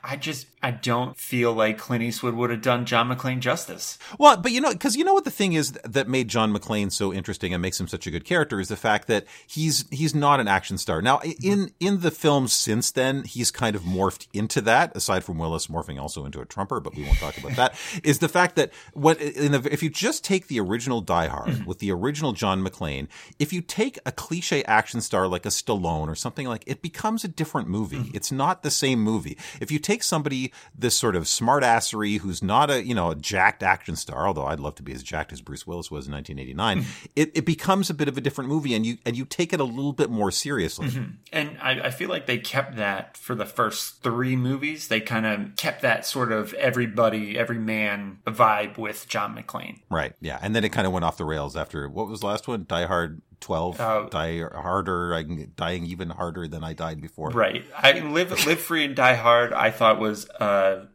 I 0.03 0.17
just 0.17 0.47
I 0.61 0.71
don't 0.71 1.17
feel 1.17 1.53
like 1.53 1.77
Clint 1.77 2.03
Eastwood 2.03 2.33
would 2.35 2.49
have 2.49 2.61
done 2.61 2.85
John 2.85 3.09
McClane 3.09 3.39
justice. 3.39 3.97
Well, 4.19 4.37
but 4.37 4.51
you 4.51 4.61
know, 4.61 4.71
because 4.71 4.95
you 4.95 5.03
know 5.03 5.13
what 5.13 5.23
the 5.23 5.31
thing 5.31 5.53
is 5.53 5.71
that 5.83 6.07
made 6.07 6.27
John 6.27 6.53
McClane 6.53 6.91
so 6.91 7.13
interesting 7.13 7.53
and 7.53 7.61
makes 7.61 7.79
him 7.79 7.87
such 7.87 8.05
a 8.05 8.11
good 8.11 8.25
character 8.25 8.59
is 8.59 8.67
the 8.67 8.75
fact 8.75 9.07
that 9.07 9.25
he's 9.47 9.85
he's 9.89 10.13
not 10.13 10.39
an 10.39 10.47
action 10.47 10.77
star. 10.77 11.01
Now, 11.01 11.21
in 11.41 11.71
in 11.79 12.01
the 12.01 12.11
films 12.11 12.53
since 12.53 12.91
then, 12.91 13.23
he's 13.23 13.51
kind 13.51 13.75
of 13.75 13.83
morphed 13.83 14.27
into 14.33 14.61
that. 14.61 14.95
Aside 14.95 15.23
from 15.23 15.37
Willis 15.37 15.67
morphing 15.67 15.99
also 15.99 16.25
into 16.25 16.41
a 16.41 16.45
trumper, 16.45 16.79
but 16.79 16.95
we 16.95 17.03
won't 17.03 17.17
talk 17.19 17.37
about 17.37 17.55
that. 17.55 17.75
Is 18.03 18.19
the 18.19 18.29
fact 18.29 18.55
that 18.57 18.71
what 18.93 19.21
in 19.21 19.53
the, 19.53 19.73
if 19.73 19.81
you 19.81 19.89
just 20.03 20.25
take 20.25 20.47
the 20.47 20.59
original 20.59 20.99
Die 20.99 21.27
Hard 21.27 21.47
mm-hmm. 21.47 21.63
with 21.63 21.79
the 21.79 21.89
original 21.89 22.33
John 22.33 22.61
McClane, 22.61 23.07
if 23.39 23.53
you 23.53 23.61
take 23.61 23.97
a 24.05 24.11
cliche 24.11 24.61
action 24.65 24.99
star 24.99 25.29
like 25.29 25.45
a 25.45 25.49
Stallone 25.49 26.09
or 26.09 26.15
something 26.15 26.45
like, 26.45 26.61
it 26.67 26.81
becomes 26.81 27.23
a 27.23 27.29
different 27.29 27.69
movie. 27.69 27.99
Mm-hmm. 27.99 28.17
It's 28.17 28.29
not 28.29 28.63
the 28.63 28.69
same 28.69 28.99
movie. 28.99 29.37
If 29.61 29.71
you 29.71 29.79
take 29.79 30.03
somebody 30.03 30.51
this 30.77 30.93
sort 30.93 31.15
of 31.15 31.23
smartassery 31.23 32.19
who's 32.19 32.43
not 32.43 32.69
a 32.69 32.83
you 32.83 32.93
know 32.93 33.11
a 33.11 33.15
jacked 33.15 33.63
action 33.63 33.95
star, 33.95 34.27
although 34.27 34.45
I'd 34.45 34.59
love 34.59 34.75
to 34.75 34.83
be 34.83 34.91
as 34.91 35.03
jacked 35.03 35.31
as 35.31 35.39
Bruce 35.39 35.65
Willis 35.65 35.89
was 35.89 36.05
in 36.05 36.11
1989, 36.11 36.79
mm-hmm. 36.79 37.05
it, 37.15 37.31
it 37.33 37.45
becomes 37.45 37.89
a 37.89 37.93
bit 37.93 38.09
of 38.09 38.17
a 38.17 38.21
different 38.21 38.49
movie, 38.49 38.73
and 38.73 38.85
you 38.85 38.97
and 39.05 39.15
you 39.15 39.23
take 39.23 39.53
it 39.53 39.61
a 39.61 39.63
little 39.63 39.93
bit 39.93 40.09
more 40.09 40.31
seriously. 40.31 40.89
And 41.31 41.57
I, 41.61 41.87
I 41.87 41.89
feel 41.91 42.09
like 42.09 42.25
they 42.25 42.39
kept 42.39 42.75
that 42.75 43.15
for 43.15 43.35
the 43.35 43.45
first 43.45 44.03
three 44.03 44.35
movies. 44.35 44.89
They 44.89 44.99
kind 44.99 45.25
of 45.25 45.55
kept 45.55 45.81
that 45.81 46.05
sort 46.05 46.33
of 46.33 46.53
everybody, 46.55 47.37
every 47.37 47.59
man 47.59 48.19
vibe 48.27 48.77
with 48.77 49.07
John 49.07 49.33
McClane. 49.33 49.79
Right? 49.93 50.13
Yeah, 50.19 50.39
and 50.41 50.55
then 50.55 50.63
it 50.63 50.69
kind 50.69 50.87
of 50.87 50.93
went 50.93 51.05
off 51.05 51.17
the 51.17 51.25
rails 51.25 51.55
after 51.55 51.87
what 51.87 52.07
was 52.07 52.21
the 52.21 52.27
last 52.27 52.47
one? 52.47 52.65
Die 52.67 52.85
Hard 52.85 53.21
12, 53.41 53.79
Oh. 53.81 54.07
Die 54.09 54.41
Harder, 54.41 55.13
I'm 55.13 55.51
dying 55.55 55.85
even 55.85 56.09
harder 56.09 56.47
than 56.47 56.63
I 56.63 56.73
died 56.73 57.01
before. 57.01 57.29
Right. 57.29 57.65
I 57.75 57.99
live 57.99 58.45
live 58.45 58.59
free 58.59 58.85
and 58.85 58.95
die 58.95 59.15
hard. 59.15 59.53
I 59.53 59.69
thought 59.69 59.99
was 59.99 60.29
uh, 60.29 60.85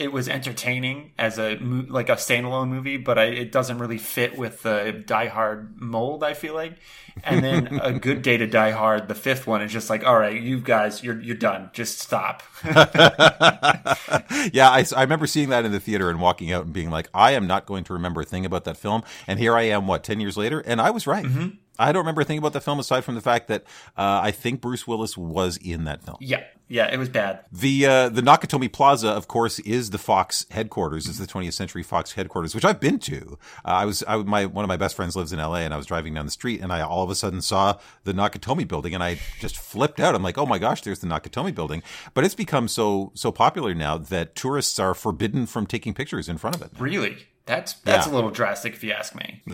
it 0.00 0.12
was 0.12 0.30
entertaining 0.30 1.12
as 1.18 1.38
a 1.38 1.56
like 1.56 2.08
a 2.08 2.14
standalone 2.14 2.70
movie, 2.70 2.96
but 2.96 3.18
I, 3.18 3.24
it 3.24 3.52
doesn't 3.52 3.76
really 3.76 3.98
fit 3.98 4.38
with 4.38 4.62
the 4.62 5.02
Die 5.04 5.28
Hard 5.28 5.78
mold. 5.78 6.24
I 6.24 6.32
feel 6.32 6.54
like, 6.54 6.78
and 7.22 7.44
then 7.44 7.80
a 7.82 7.92
Good 7.92 8.22
Day 8.22 8.38
to 8.38 8.46
Die 8.46 8.70
Hard, 8.70 9.08
the 9.08 9.14
fifth 9.14 9.46
one 9.46 9.60
is 9.60 9.70
just 9.70 9.90
like, 9.90 10.02
all 10.02 10.18
right, 10.18 10.40
you 10.40 10.58
guys, 10.58 11.04
you're 11.04 11.20
you're 11.20 11.36
done. 11.36 11.68
Just 11.74 11.98
stop. 11.98 12.42
yeah, 12.64 14.70
I, 14.70 14.86
I 14.96 15.02
remember 15.02 15.26
seeing 15.26 15.50
that 15.50 15.66
in 15.66 15.72
the 15.72 15.80
theater 15.80 16.08
and 16.08 16.18
walking 16.18 16.50
out 16.50 16.64
and 16.64 16.72
being 16.72 16.90
like, 16.90 17.10
I 17.12 17.32
am 17.32 17.46
not 17.46 17.66
going 17.66 17.84
to 17.84 17.92
remember 17.92 18.22
a 18.22 18.24
thing 18.24 18.46
about 18.46 18.64
that 18.64 18.78
film. 18.78 19.02
And 19.26 19.38
here 19.38 19.54
I 19.54 19.64
am, 19.64 19.86
what, 19.86 20.02
10 20.02 20.18
years 20.18 20.38
later? 20.38 20.60
And 20.60 20.80
I 20.80 20.90
was 20.90 21.06
right. 21.06 21.26
Mm-hmm. 21.26 21.48
I 21.80 21.92
don't 21.92 22.00
remember 22.00 22.20
a 22.20 22.24
thing 22.24 22.38
about 22.38 22.52
the 22.52 22.60
film 22.60 22.78
aside 22.78 23.04
from 23.04 23.14
the 23.14 23.20
fact 23.20 23.48
that 23.48 23.62
uh, 23.96 24.20
I 24.22 24.30
think 24.30 24.60
Bruce 24.60 24.86
Willis 24.86 25.16
was 25.16 25.56
in 25.56 25.84
that 25.84 26.02
film. 26.02 26.18
Yeah, 26.20 26.44
yeah, 26.68 26.92
it 26.92 26.98
was 26.98 27.08
bad. 27.08 27.40
The 27.50 27.86
uh, 27.86 28.08
the 28.10 28.22
Nakatomi 28.22 28.72
Plaza, 28.72 29.08
of 29.08 29.26
course, 29.26 29.58
is 29.60 29.90
the 29.90 29.98
Fox 29.98 30.46
headquarters. 30.50 31.08
It's 31.08 31.18
the 31.18 31.26
20th 31.26 31.54
Century 31.54 31.82
Fox 31.82 32.12
headquarters, 32.12 32.54
which 32.54 32.64
I've 32.64 32.78
been 32.78 32.98
to. 33.00 33.38
Uh, 33.64 33.68
I 33.68 33.84
was 33.86 34.04
I, 34.06 34.16
my 34.18 34.46
one 34.46 34.64
of 34.64 34.68
my 34.68 34.76
best 34.76 34.94
friends 34.94 35.16
lives 35.16 35.32
in 35.32 35.40
L.A. 35.40 35.60
and 35.60 35.74
I 35.74 35.76
was 35.76 35.86
driving 35.86 36.14
down 36.14 36.26
the 36.26 36.30
street 36.30 36.60
and 36.60 36.72
I 36.72 36.82
all 36.82 37.02
of 37.02 37.10
a 37.10 37.14
sudden 37.14 37.40
saw 37.40 37.78
the 38.04 38.12
Nakatomi 38.12 38.68
building 38.68 38.94
and 38.94 39.02
I 39.02 39.18
just 39.40 39.56
flipped 39.56 39.98
out. 39.98 40.14
I'm 40.14 40.22
like, 40.22 40.38
oh 40.38 40.46
my 40.46 40.58
gosh, 40.58 40.82
there's 40.82 41.00
the 41.00 41.08
Nakatomi 41.08 41.54
building. 41.54 41.82
But 42.14 42.24
it's 42.24 42.34
become 42.34 42.68
so 42.68 43.10
so 43.14 43.32
popular 43.32 43.74
now 43.74 43.98
that 43.98 44.34
tourists 44.34 44.78
are 44.78 44.94
forbidden 44.94 45.46
from 45.46 45.66
taking 45.66 45.94
pictures 45.94 46.28
in 46.28 46.38
front 46.38 46.56
of 46.56 46.62
it. 46.62 46.70
Really? 46.78 47.26
That's 47.50 47.72
that's 47.74 48.06
Yeah. 48.06 48.12
a 48.12 48.14
little 48.14 48.30
drastic 48.30 48.74
if 48.74 48.84
you 48.84 48.92
ask 48.92 49.14
me. 49.14 49.42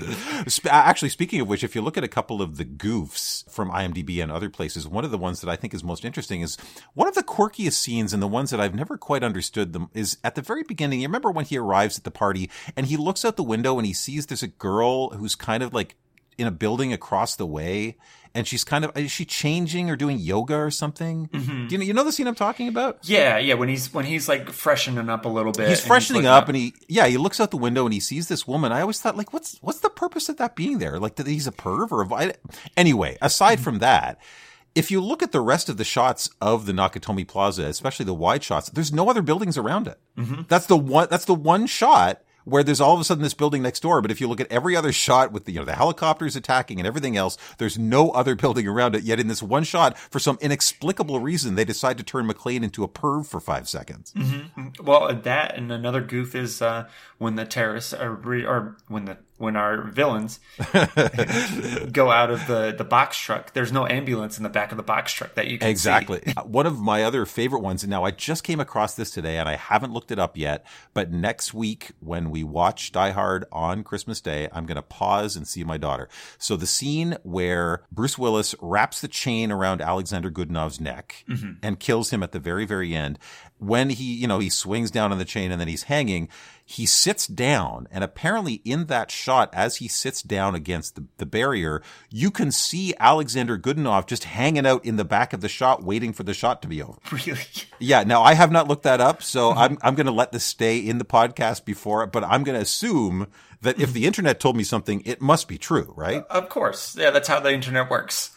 Uh, 0.67 0.69
actually, 0.71 1.09
speaking 1.09 1.41
of 1.41 1.49
which, 1.49 1.65
if 1.65 1.75
you 1.75 1.81
look 1.83 1.97
at 1.97 2.05
a 2.05 2.09
couple 2.09 2.43
of 2.43 2.57
the 2.57 2.65
goofs 2.65 3.49
from 3.51 3.71
IMDb 3.71 4.23
and 4.23 4.31
other 4.31 4.49
places, 4.51 4.87
one 4.87 5.05
of 5.05 5.11
the 5.11 5.19
ones 5.19 5.41
that 5.41 5.49
I 5.51 5.57
think 5.57 5.73
is 5.75 5.83
most 5.83 6.05
interesting 6.05 6.41
is 6.43 6.57
one 6.95 7.09
of 7.09 7.15
the 7.15 7.23
quirkiest 7.23 7.73
scenes 7.75 8.13
and 8.13 8.23
the 8.23 8.27
ones 8.29 8.51
that 8.51 8.61
I've 8.61 8.75
never 8.75 8.97
quite 8.99 9.23
understood 9.25 9.73
them 9.73 9.89
is 9.95 10.19
at 10.23 10.35
the 10.35 10.43
very 10.43 10.63
beginning. 10.63 11.01
You 11.01 11.09
remember 11.09 11.31
when 11.31 11.45
he 11.47 11.57
arrives 11.57 11.97
at 11.99 12.05
the 12.05 12.11
party 12.11 12.51
and 12.77 12.87
he 12.87 12.97
looks 12.97 13.25
out 13.25 13.37
the 13.37 13.43
window 13.43 13.79
and 13.79 13.87
he 13.87 13.93
sees 13.93 14.27
there's 14.27 14.43
a 14.43 14.49
girl 14.49 15.11
who's 15.11 15.35
kind 15.35 15.63
of 15.63 15.73
like 15.73 15.97
in 16.39 16.47
a 16.47 16.51
building 16.53 16.93
across 16.93 17.35
the 17.37 17.47
way 17.47 17.97
and 18.37 18.47
she's 18.47 18.62
kind 18.62 18.84
of 18.84 18.97
is 18.97 19.11
she 19.11 19.24
changing 19.24 19.91
or 19.91 19.97
doing 19.97 20.18
yoga 20.18 20.55
or 20.55 20.70
something? 20.70 21.28
Mm-hmm. 21.28 21.66
Do 21.66 21.72
you 21.74 21.78
know 21.78 21.84
you 21.84 21.93
know 21.95 22.05
the 22.05 22.12
scene 22.12 22.28
I'm 22.28 22.34
talking 22.34 22.68
about? 22.68 22.99
Yeah, 23.03 23.39
yeah. 23.39 23.55
When 23.55 23.68
he's 23.68 23.93
when 23.93 24.05
he's 24.05 24.28
like 24.28 24.51
freshening 24.51 25.09
up 25.09 25.24
a 25.24 25.28
little 25.28 25.53
bit, 25.53 25.68
he's 25.68 25.84
freshening 25.84 26.22
looking 26.22 26.28
up, 26.28 26.49
and 26.49 26.57
he 26.57 26.74
yeah 26.89 27.07
he 27.07 27.16
looks 27.16 27.41
out 27.41 27.51
the 27.51 27.57
window 27.57 27.84
and 27.84 27.93
he 27.93 28.01
sees 28.01 28.28
this 28.28 28.47
woman 28.47 28.72
i 28.72 28.80
always 28.80 29.01
thought 29.01 29.16
like 29.16 29.32
what's 29.32 29.59
what's 29.61 29.80
the 29.80 29.91
purpose 29.91 30.28
of 30.28 30.37
that 30.37 30.57
being 30.57 30.78
there 30.78 30.99
like 30.99 31.16
that 31.16 31.26
he's 31.26 31.47
a 31.47 31.53
perv 31.53 31.91
or 31.91 32.03
a 32.03 32.07
vi- 32.07 32.34
anyway 32.76 33.16
aside 33.20 33.61
from 33.61 33.78
that 33.78 34.18
if 34.74 34.91
you 34.91 35.01
look 35.01 35.22
at 35.22 35.32
the 35.32 35.41
rest 35.41 35.68
of 35.68 35.76
the 35.76 35.84
shots 35.84 36.30
of 36.41 36.66
the 36.66 36.72
nakatomi 36.72 37.26
plaza 37.26 37.64
especially 37.64 38.05
the 38.05 38.14
wide 38.14 38.43
shots 38.43 38.70
there's 38.70 38.93
no 38.93 39.09
other 39.09 39.22
buildings 39.22 39.57
around 39.57 39.87
it 39.87 39.99
mm-hmm. 40.16 40.43
that's 40.49 40.66
the 40.66 40.76
one 40.76 41.09
that's 41.11 41.24
the 41.24 41.34
one 41.34 41.66
shot 41.66 42.22
where 42.47 42.63
there's 42.63 42.81
all 42.81 42.95
of 42.95 43.01
a 43.01 43.05
sudden 43.05 43.23
this 43.23 43.35
building 43.35 43.61
next 43.61 43.81
door, 43.81 44.01
but 44.01 44.11
if 44.11 44.21
you 44.21 44.29
look 44.29 44.41
at 44.41 44.51
every 44.51 44.77
other 44.77 44.93
shot 44.93 45.33
with 45.33 45.45
the 45.45 45.53
you 45.53 45.59
know 45.59 45.65
the 45.65 45.75
helicopters 45.75 46.37
attacking 46.37 46.79
and 46.79 46.87
everything 46.87 47.17
else, 47.17 47.37
there's 47.59 47.77
no 47.79 48.11
other 48.13 48.35
building 48.37 48.67
around 48.67 48.95
it. 48.95 49.03
Yet 49.03 49.21
in 49.21 49.27
this 49.27 49.43
one 49.43 49.65
shot, 49.65 49.99
for 49.99 50.19
some 50.21 50.39
inexplicable 50.41 51.21
reason, 51.21 51.57
they 51.57 51.65
decide 51.65 51.99
to 51.99 52.05
turn 52.05 52.29
McClane 52.29 52.63
into 52.63 52.85
a 52.85 52.89
perv 52.89 53.27
for 53.27 53.41
five 53.41 53.69
seconds. 53.69 54.15
Well, 54.83 55.13
that 55.15 55.57
and 55.57 55.73
another 55.73 56.01
goof 56.01 56.35
is 56.35 56.63
uh, 56.63 56.89
when 57.19 57.35
the 57.35 57.45
terrorists 57.45 57.93
are 57.93 58.13
re- 58.13 58.47
or 58.47 58.77
when 58.87 59.07
the 59.07 59.19
when 59.39 59.57
our 59.57 59.82
villains 59.82 60.41
go 61.93 62.11
out 62.11 62.30
of 62.30 62.47
the 62.47 62.74
the 62.76 62.84
box 62.84 63.18
truck. 63.18 63.53
There's 63.53 63.72
no 63.72 63.87
ambulance 63.87 64.37
in 64.37 64.43
the 64.43 64.49
back 64.49 64.70
of 64.70 64.76
the 64.76 64.82
box 64.82 65.12
truck 65.12 65.34
that 65.34 65.49
you 65.49 65.59
can 65.59 65.66
see. 65.66 65.70
Exactly. 65.70 66.32
One 66.45 66.66
of 66.66 66.80
my 66.80 67.03
other 67.05 67.26
favorite 67.26 67.61
ones, 67.61 67.82
and 67.82 67.91
now 67.91 68.05
I 68.05 68.11
just 68.11 68.45
came 68.45 68.61
across 68.61 68.95
this 68.95 69.11
today 69.11 69.39
and 69.39 69.49
I 69.49 69.57
haven't 69.57 69.93
looked 69.93 70.11
it 70.11 70.18
up 70.18 70.37
yet, 70.37 70.64
but 70.95 71.11
next 71.11 71.53
week 71.53 71.93
when 72.01 72.30
we 72.30 72.45
watch 72.45 72.93
Die 72.93 73.11
Hard 73.11 73.45
on 73.53 73.84
Christmas 73.84 74.20
Day, 74.20 74.49
I'm 74.53 74.66
going 74.66 74.76
to 74.76 74.82
pause 74.82 75.37
and 75.37 75.47
see 75.47 75.64
my 75.64 75.76
daughter. 75.76 76.09
So 76.39 76.57
the 76.57 76.66
scene 76.66 77.16
where 77.22 77.82
Bruce 77.93 78.18
Willis 78.18 78.55
wraps 78.61 79.01
the 79.01 79.09
chain 79.09 79.51
around 79.51 79.80
Alexander 79.80 80.30
Godunov's 80.30 80.80
neck 80.80 81.24
mm-hmm. 81.28 81.53
and 81.62 81.78
kills 81.78 82.11
him 82.11 82.22
at 82.22 82.32
the 82.32 82.41
very, 82.41 82.64
very 82.64 82.95
end, 82.95 83.18
when 83.59 83.91
he, 83.91 84.14
you 84.14 84.26
know, 84.26 84.39
he 84.39 84.51
swings 84.51 84.91
down 84.91 85.12
on 85.12 85.18
the 85.18 85.24
chain 85.24 85.51
and 85.51 85.61
then 85.61 85.68
he's 85.68 85.84
hanging, 85.84 86.28
he 86.69 86.85
sits 86.85 87.29
down 87.29 87.87
and 87.93 88.03
apparently 88.03 88.55
in 88.64 88.87
that 88.87 89.09
shot, 89.09 89.49
as 89.55 89.77
he 89.77 89.87
sits 89.87 90.21
down 90.21 90.57
against 90.57 90.97
the, 90.97 91.05
the 91.19 91.25
barrier, 91.25 91.81
you 92.11 92.29
can 92.33 92.51
see 92.51 92.93
Alexander 92.99 93.57
Godunov 93.57 94.07
just 94.07 94.25
hanging 94.25 94.67
out 94.67 94.85
in 94.85 94.97
the 94.97 95.05
back 95.05 95.33
of 95.33 95.41
the 95.41 95.49
shot, 95.49 95.85
waiting 95.85 96.12
for 96.12 96.25
the 96.25 96.35
shot 96.35 96.62
to 96.62 96.69
be 96.69 96.83
over. 96.83 96.99
Really? 97.12 97.41
Yeah. 97.79 98.03
Now 98.03 98.23
I 98.23 98.35
have 98.35 98.51
not 98.51 98.67
looked 98.67 98.83
that 98.83 99.01
up, 99.01 99.23
so 99.23 99.53
I'm, 99.53 99.79
I'm 99.81 99.95
going 99.95 100.07
to 100.07 100.12
let 100.12 100.33
this 100.33 100.45
stay 100.45 100.79
in 100.79 100.99
the 100.99 101.05
podcast 101.05 101.64
before 101.64 102.03
it, 102.03 102.11
but 102.11 102.25
I'm 102.25 102.43
going 102.43 102.57
to 102.57 102.62
assume 102.62 103.29
that 103.62 103.81
if 103.81 103.93
the 103.93 104.07
internet 104.07 104.41
told 104.41 104.57
me 104.57 104.64
something, 104.64 105.03
it 105.07 105.23
must 105.23 105.47
be 105.47 105.59
true, 105.59 105.95
right? 105.97 106.25
Uh, 106.29 106.39
of 106.39 106.49
course. 106.49 106.97
Yeah, 106.97 107.11
that's 107.11 107.29
how 107.29 107.41
the 107.41 107.53
internet 107.53 107.89
works. 107.89 108.37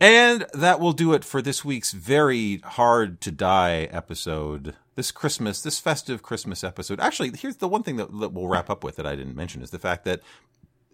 And 0.00 0.46
that 0.52 0.80
will 0.80 0.92
do 0.92 1.14
it 1.14 1.24
for 1.24 1.40
this 1.40 1.64
week's 1.64 1.92
very 1.92 2.58
hard 2.58 3.20
to 3.22 3.30
die 3.30 3.88
episode. 3.90 4.74
This 4.94 5.10
Christmas, 5.10 5.62
this 5.62 5.80
festive 5.80 6.22
Christmas 6.22 6.62
episode. 6.62 7.00
Actually, 7.00 7.32
here's 7.36 7.56
the 7.56 7.68
one 7.68 7.82
thing 7.82 7.96
that, 7.96 8.16
that 8.20 8.32
we'll 8.32 8.48
wrap 8.48 8.70
up 8.70 8.84
with 8.84 8.96
that 8.96 9.06
I 9.06 9.16
didn't 9.16 9.34
mention 9.34 9.62
is 9.62 9.70
the 9.70 9.78
fact 9.78 10.04
that 10.04 10.20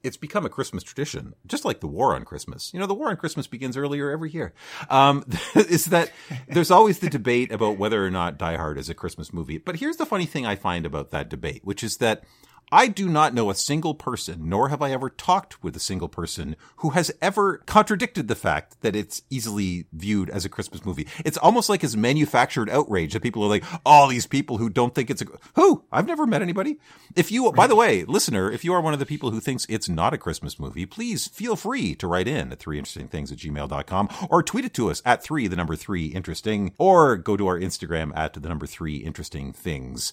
it's 0.02 0.16
become 0.16 0.46
a 0.46 0.48
Christmas 0.48 0.82
tradition, 0.82 1.34
just 1.46 1.64
like 1.64 1.80
the 1.80 1.86
war 1.86 2.14
on 2.14 2.24
Christmas. 2.24 2.72
You 2.72 2.80
know, 2.80 2.86
the 2.86 2.94
war 2.94 3.10
on 3.10 3.16
Christmas 3.16 3.46
begins 3.46 3.76
earlier 3.76 4.10
every 4.10 4.30
year. 4.30 4.52
Um, 4.88 5.24
is 5.54 5.86
that 5.86 6.10
there's 6.48 6.70
always 6.70 7.00
the 7.00 7.10
debate 7.10 7.52
about 7.52 7.76
whether 7.76 8.04
or 8.04 8.10
not 8.10 8.38
Die 8.38 8.56
Hard 8.56 8.78
is 8.78 8.88
a 8.88 8.94
Christmas 8.94 9.32
movie. 9.32 9.58
But 9.58 9.76
here's 9.76 9.96
the 9.96 10.06
funny 10.06 10.26
thing 10.26 10.46
I 10.46 10.56
find 10.56 10.86
about 10.86 11.10
that 11.10 11.28
debate, 11.28 11.60
which 11.64 11.84
is 11.84 11.98
that 11.98 12.24
I 12.72 12.86
do 12.86 13.08
not 13.08 13.34
know 13.34 13.50
a 13.50 13.54
single 13.54 13.94
person, 13.94 14.48
nor 14.48 14.68
have 14.68 14.80
I 14.80 14.92
ever 14.92 15.10
talked 15.10 15.62
with 15.62 15.74
a 15.74 15.80
single 15.80 16.08
person 16.08 16.54
who 16.76 16.90
has 16.90 17.10
ever 17.20 17.58
contradicted 17.66 18.28
the 18.28 18.36
fact 18.36 18.80
that 18.82 18.94
it's 18.94 19.22
easily 19.28 19.86
viewed 19.92 20.30
as 20.30 20.44
a 20.44 20.48
Christmas 20.48 20.84
movie. 20.84 21.08
It's 21.24 21.36
almost 21.36 21.68
like 21.68 21.82
it's 21.82 21.96
manufactured 21.96 22.70
outrage 22.70 23.12
that 23.12 23.22
people 23.22 23.42
are 23.42 23.48
like, 23.48 23.64
all 23.84 24.06
these 24.06 24.26
people 24.26 24.58
who 24.58 24.68
don't 24.68 24.94
think 24.94 25.10
it's 25.10 25.22
a, 25.22 25.26
who? 25.56 25.84
I've 25.90 26.06
never 26.06 26.26
met 26.26 26.42
anybody. 26.42 26.78
If 27.16 27.32
you, 27.32 27.50
by 27.52 27.66
the 27.66 27.74
way, 27.74 28.04
listener, 28.04 28.50
if 28.50 28.64
you 28.64 28.72
are 28.72 28.80
one 28.80 28.92
of 28.92 29.00
the 29.00 29.06
people 29.06 29.32
who 29.32 29.40
thinks 29.40 29.66
it's 29.68 29.88
not 29.88 30.14
a 30.14 30.18
Christmas 30.18 30.60
movie, 30.60 30.86
please 30.86 31.26
feel 31.26 31.56
free 31.56 31.96
to 31.96 32.06
write 32.06 32.28
in 32.28 32.52
at 32.52 32.60
three 32.60 32.78
interesting 32.78 33.08
things 33.08 33.32
at 33.32 33.38
gmail.com 33.38 34.08
or 34.28 34.44
tweet 34.44 34.64
it 34.64 34.74
to 34.74 34.90
us 34.90 35.02
at 35.04 35.24
three, 35.24 35.48
the 35.48 35.56
number 35.56 35.74
three 35.74 36.06
interesting, 36.06 36.72
or 36.78 37.16
go 37.16 37.36
to 37.36 37.48
our 37.48 37.58
Instagram 37.58 38.16
at 38.16 38.34
the 38.34 38.48
number 38.48 38.66
three 38.66 38.98
interesting 38.98 39.52
things. 39.52 40.12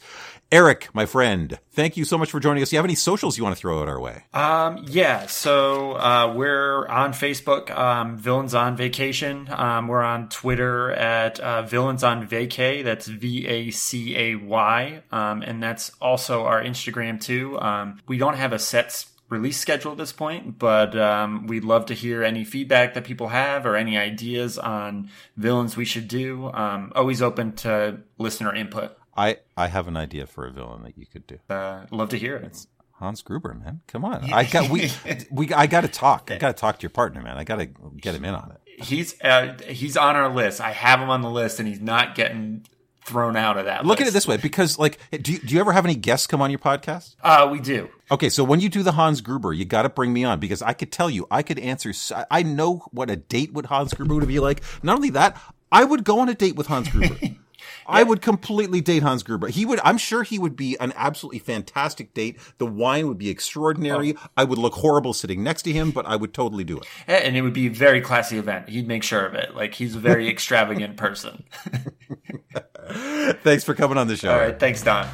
Eric, 0.51 0.89
my 0.93 1.05
friend, 1.05 1.60
thank 1.72 1.97
you 1.97 2.03
so 2.03 2.18
much 2.18 2.32
for 2.32 2.39
joining 2.39 2.47
us. 2.56 2.70
Do 2.70 2.76
you 2.76 2.78
have 2.78 2.86
any 2.86 2.95
socials 2.95 3.38
you 3.38 3.43
want 3.43 3.56
to 3.56 3.60
throw 3.60 3.82
out 3.82 3.89
our 3.89 4.00
way? 4.00 4.24
Um, 4.34 4.86
yeah, 4.88 5.26
so 5.28 5.93
uh, 5.93 6.34
we're 6.36 6.88
on 6.88 7.12
Facebook, 7.12 7.70
um, 7.78 8.18
Villains 8.18 8.56
on 8.56 8.78
Vacation. 8.78 9.50
Um, 9.52 9.88
we're 9.88 10.02
on 10.04 10.30
Twitter 10.30 10.91
at 10.91 11.39
uh, 11.39 11.64
Villains 11.64 12.04
on 12.04 12.28
Vacay. 12.28 12.84
That's 12.84 13.08
V 13.08 13.45
A 13.48 13.72
C 13.72 14.16
A 14.18 14.36
Y. 14.36 15.02
Um, 15.12 15.41
and 15.41 15.62
that's 15.62 15.91
also 16.00 16.45
our 16.45 16.64
Instagram, 16.64 17.22
too. 17.22 17.60
Um, 17.60 18.00
we 18.08 18.18
don't 18.18 18.38
have 18.38 18.54
a 18.54 18.60
set 18.60 19.06
release 19.30 19.60
schedule 19.60 19.91
at 19.91 19.98
this 19.98 20.14
point, 20.14 20.58
but 20.58 20.98
um, 20.98 21.48
we'd 21.48 21.66
love 21.66 21.86
to 21.88 21.93
hear 21.93 22.24
any 22.24 22.45
feedback 22.45 22.93
that 22.93 23.04
people 23.04 23.28
have 23.28 23.66
or 23.66 23.76
any 23.76 23.98
ideas 23.98 24.58
on 24.58 25.10
villains 25.36 25.76
we 25.76 25.84
should 25.84 26.08
do. 26.08 26.50
Um, 26.54 26.93
always 26.95 27.22
open 27.22 27.52
to 27.58 28.00
listener 28.18 28.56
input. 28.56 28.97
I, 29.18 29.38
I 29.55 29.68
have 29.68 29.88
an 29.88 29.97
idea 29.97 30.28
for 30.28 30.45
a 30.45 30.51
villain 30.51 30.84
that 30.84 30.97
you 30.97 31.05
could 31.05 31.26
do. 31.26 31.39
Uh, 31.49 31.86
love 31.91 32.09
to 32.09 32.18
hear 32.18 32.36
it. 32.36 32.68
Hans 32.93 33.22
Gruber, 33.22 33.53
man. 33.53 33.82
Come 33.88 34.05
on. 34.05 34.32
I 34.34 34.43
got 34.43 34.70
we 34.70 34.91
we 35.32 35.53
I 35.53 35.68
got 35.68 35.82
to 35.82 35.88
talk. 35.88 36.32
I 36.32 36.38
got 36.38 36.55
to 36.55 36.59
talk 36.59 36.80
to 36.80 36.84
your 36.84 36.89
partner, 36.89 37.22
man. 37.22 37.38
I 37.38 37.43
got 37.43 37.57
to 37.57 37.65
get 37.65 38.15
him 38.15 38.26
in 38.26 38.34
on 38.34 38.51
it. 38.51 38.84
He's 38.84 39.20
uh, 39.22 39.55
he's 39.68 39.97
on 39.97 40.15
our 40.15 40.30
list. 40.30 40.61
I 40.61 40.72
have 40.72 40.99
him 40.99 41.09
on 41.09 41.22
the 41.22 41.30
list, 41.30 41.59
and 41.59 41.68
he's 41.68 41.82
not 41.82 42.15
getting 42.15 42.65
thrown 43.03 43.36
out 43.38 43.57
of 43.57 43.65
that. 43.65 43.86
Look 43.86 44.01
at 44.01 44.07
it 44.07 44.13
this 44.13 44.28
way 44.28 44.38
because 44.38 44.78
like 44.78 44.99
do 45.11 45.32
you, 45.32 45.39
do 45.39 45.53
you 45.53 45.59
ever 45.59 45.72
have 45.72 45.86
any 45.86 45.95
guests 45.95 46.28
come 46.28 46.41
on 46.41 46.49
your 46.49 46.59
podcast? 46.59 47.15
Uh, 47.22 47.47
we 47.51 47.59
do. 47.59 47.89
Okay, 48.11 48.30
so 48.30 48.43
when 48.43 48.59
you 48.59 48.70
do 48.70 48.84
the 48.84 48.93
Hans 48.93 49.22
Gruber, 49.22 49.53
you 49.53 49.65
got 49.65 49.84
to 49.84 49.89
bring 49.89 50.11
me 50.11 50.24
on 50.24 50.39
because 50.39 50.61
I 50.61 50.74
could 50.74 50.91
tell 50.91 51.09
you, 51.09 51.28
I 51.30 51.43
could 51.43 51.59
answer. 51.59 51.93
I 52.30 52.43
know 52.43 52.84
what 52.91 53.09
a 53.09 53.15
date 53.15 53.53
with 53.53 53.68
Hans 53.68 53.93
Gruber 53.93 54.15
would 54.15 54.28
be 54.28 54.39
like. 54.39 54.61
Not 54.84 54.95
only 54.95 55.11
that, 55.11 55.39
I 55.72 55.84
would 55.84 56.03
go 56.03 56.20
on 56.20 56.30
a 56.30 56.36
date 56.36 56.55
with 56.55 56.68
Hans 56.68 56.89
Gruber. 56.89 57.18
I 57.86 58.03
would 58.03 58.22
completely 58.22 58.82
date 58.82 59.03
Hans 59.03 59.24
Gruber. 59.24 59.47
He 59.47 59.65
would, 59.65 59.80
I'm 59.84 59.97
sure 59.97 60.24
he 60.24 60.39
would 60.39 60.55
be 60.55 60.78
an 60.80 60.93
absolutely 60.95 61.39
fantastic 61.39 62.13
date. 62.13 62.39
The 62.57 62.65
wine 62.65 63.07
would 63.07 63.18
be 63.18 63.30
extraordinary. 63.30 64.15
Oh. 64.18 64.28
I 64.36 64.43
would 64.43 64.57
look 64.57 64.74
horrible 64.74 65.13
sitting 65.13 65.43
next 65.43 65.63
to 65.63 65.72
him, 65.72 65.91
but 65.91 66.05
I 66.05 66.15
would 66.15 66.34
totally 66.34 66.63
do 66.63 66.78
it. 66.78 66.86
Eh, 67.07 67.22
and 67.24 67.36
it 67.36 67.41
would 67.41 67.53
be 67.53 67.68
a 67.68 67.72
very 67.72 68.01
classy 68.01 68.38
event. 68.38 68.70
He'd 68.70 68.88
make 68.88 69.03
sure 69.03 69.26
of 69.26 69.34
it. 69.34 69.55
Like 69.55 69.74
he's 69.74 69.95
a 69.95 69.99
very 69.99 70.28
extravagant 70.30 70.97
person. 70.97 71.43
Thanks 73.43 73.63
for 73.63 73.74
coming 73.74 73.97
on 73.97 74.07
the 74.07 74.15
show. 74.15 74.32
All 74.32 74.39
right. 74.39 74.59
Thanks, 74.59 74.82
Don. 74.82 75.07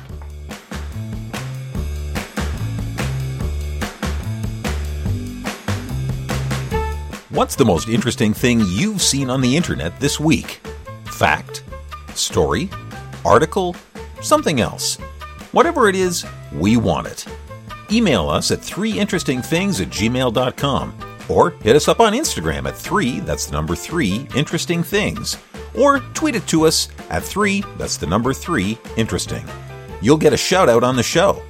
What's 7.33 7.55
the 7.55 7.65
most 7.65 7.89
interesting 7.89 8.31
thing 8.31 8.59
you've 8.59 9.01
seen 9.01 9.31
on 9.31 9.41
the 9.41 9.57
internet 9.57 9.99
this 9.99 10.19
week? 10.19 10.61
Fact? 11.05 11.63
Story? 12.17 12.69
Article? 13.25 13.75
Something 14.21 14.61
else? 14.61 14.97
Whatever 15.51 15.87
it 15.87 15.95
is, 15.95 16.25
we 16.53 16.77
want 16.77 17.07
it. 17.07 17.25
Email 17.91 18.29
us 18.29 18.51
at 18.51 18.59
3interestingthings 18.59 19.81
at 19.81 19.89
gmail.com 19.89 20.93
or 21.29 21.51
hit 21.61 21.75
us 21.75 21.87
up 21.87 21.99
on 21.99 22.13
Instagram 22.13 22.67
at 22.67 22.77
3, 22.77 23.19
that's 23.21 23.45
the 23.45 23.53
number 23.53 23.75
3, 23.75 24.27
interesting 24.35 24.83
things. 24.83 25.37
Or 25.77 25.99
tweet 26.13 26.35
it 26.35 26.47
to 26.47 26.65
us 26.65 26.89
at 27.09 27.23
3, 27.23 27.63
that's 27.77 27.97
the 27.97 28.07
number 28.07 28.33
3, 28.33 28.77
interesting. 28.97 29.45
You'll 30.01 30.17
get 30.17 30.33
a 30.33 30.37
shout 30.37 30.69
out 30.69 30.83
on 30.83 30.95
the 30.95 31.03
show. 31.03 31.41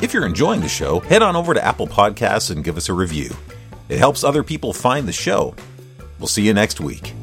If 0.00 0.12
you're 0.12 0.26
enjoying 0.26 0.60
the 0.60 0.68
show, 0.68 1.00
head 1.00 1.22
on 1.22 1.36
over 1.36 1.54
to 1.54 1.64
Apple 1.64 1.86
Podcasts 1.86 2.50
and 2.50 2.64
give 2.64 2.76
us 2.76 2.88
a 2.88 2.92
review. 2.92 3.30
It 3.88 3.98
helps 3.98 4.24
other 4.24 4.42
people 4.42 4.72
find 4.72 5.06
the 5.06 5.12
show. 5.12 5.54
We'll 6.18 6.26
see 6.26 6.42
you 6.42 6.52
next 6.52 6.80
week. 6.80 7.14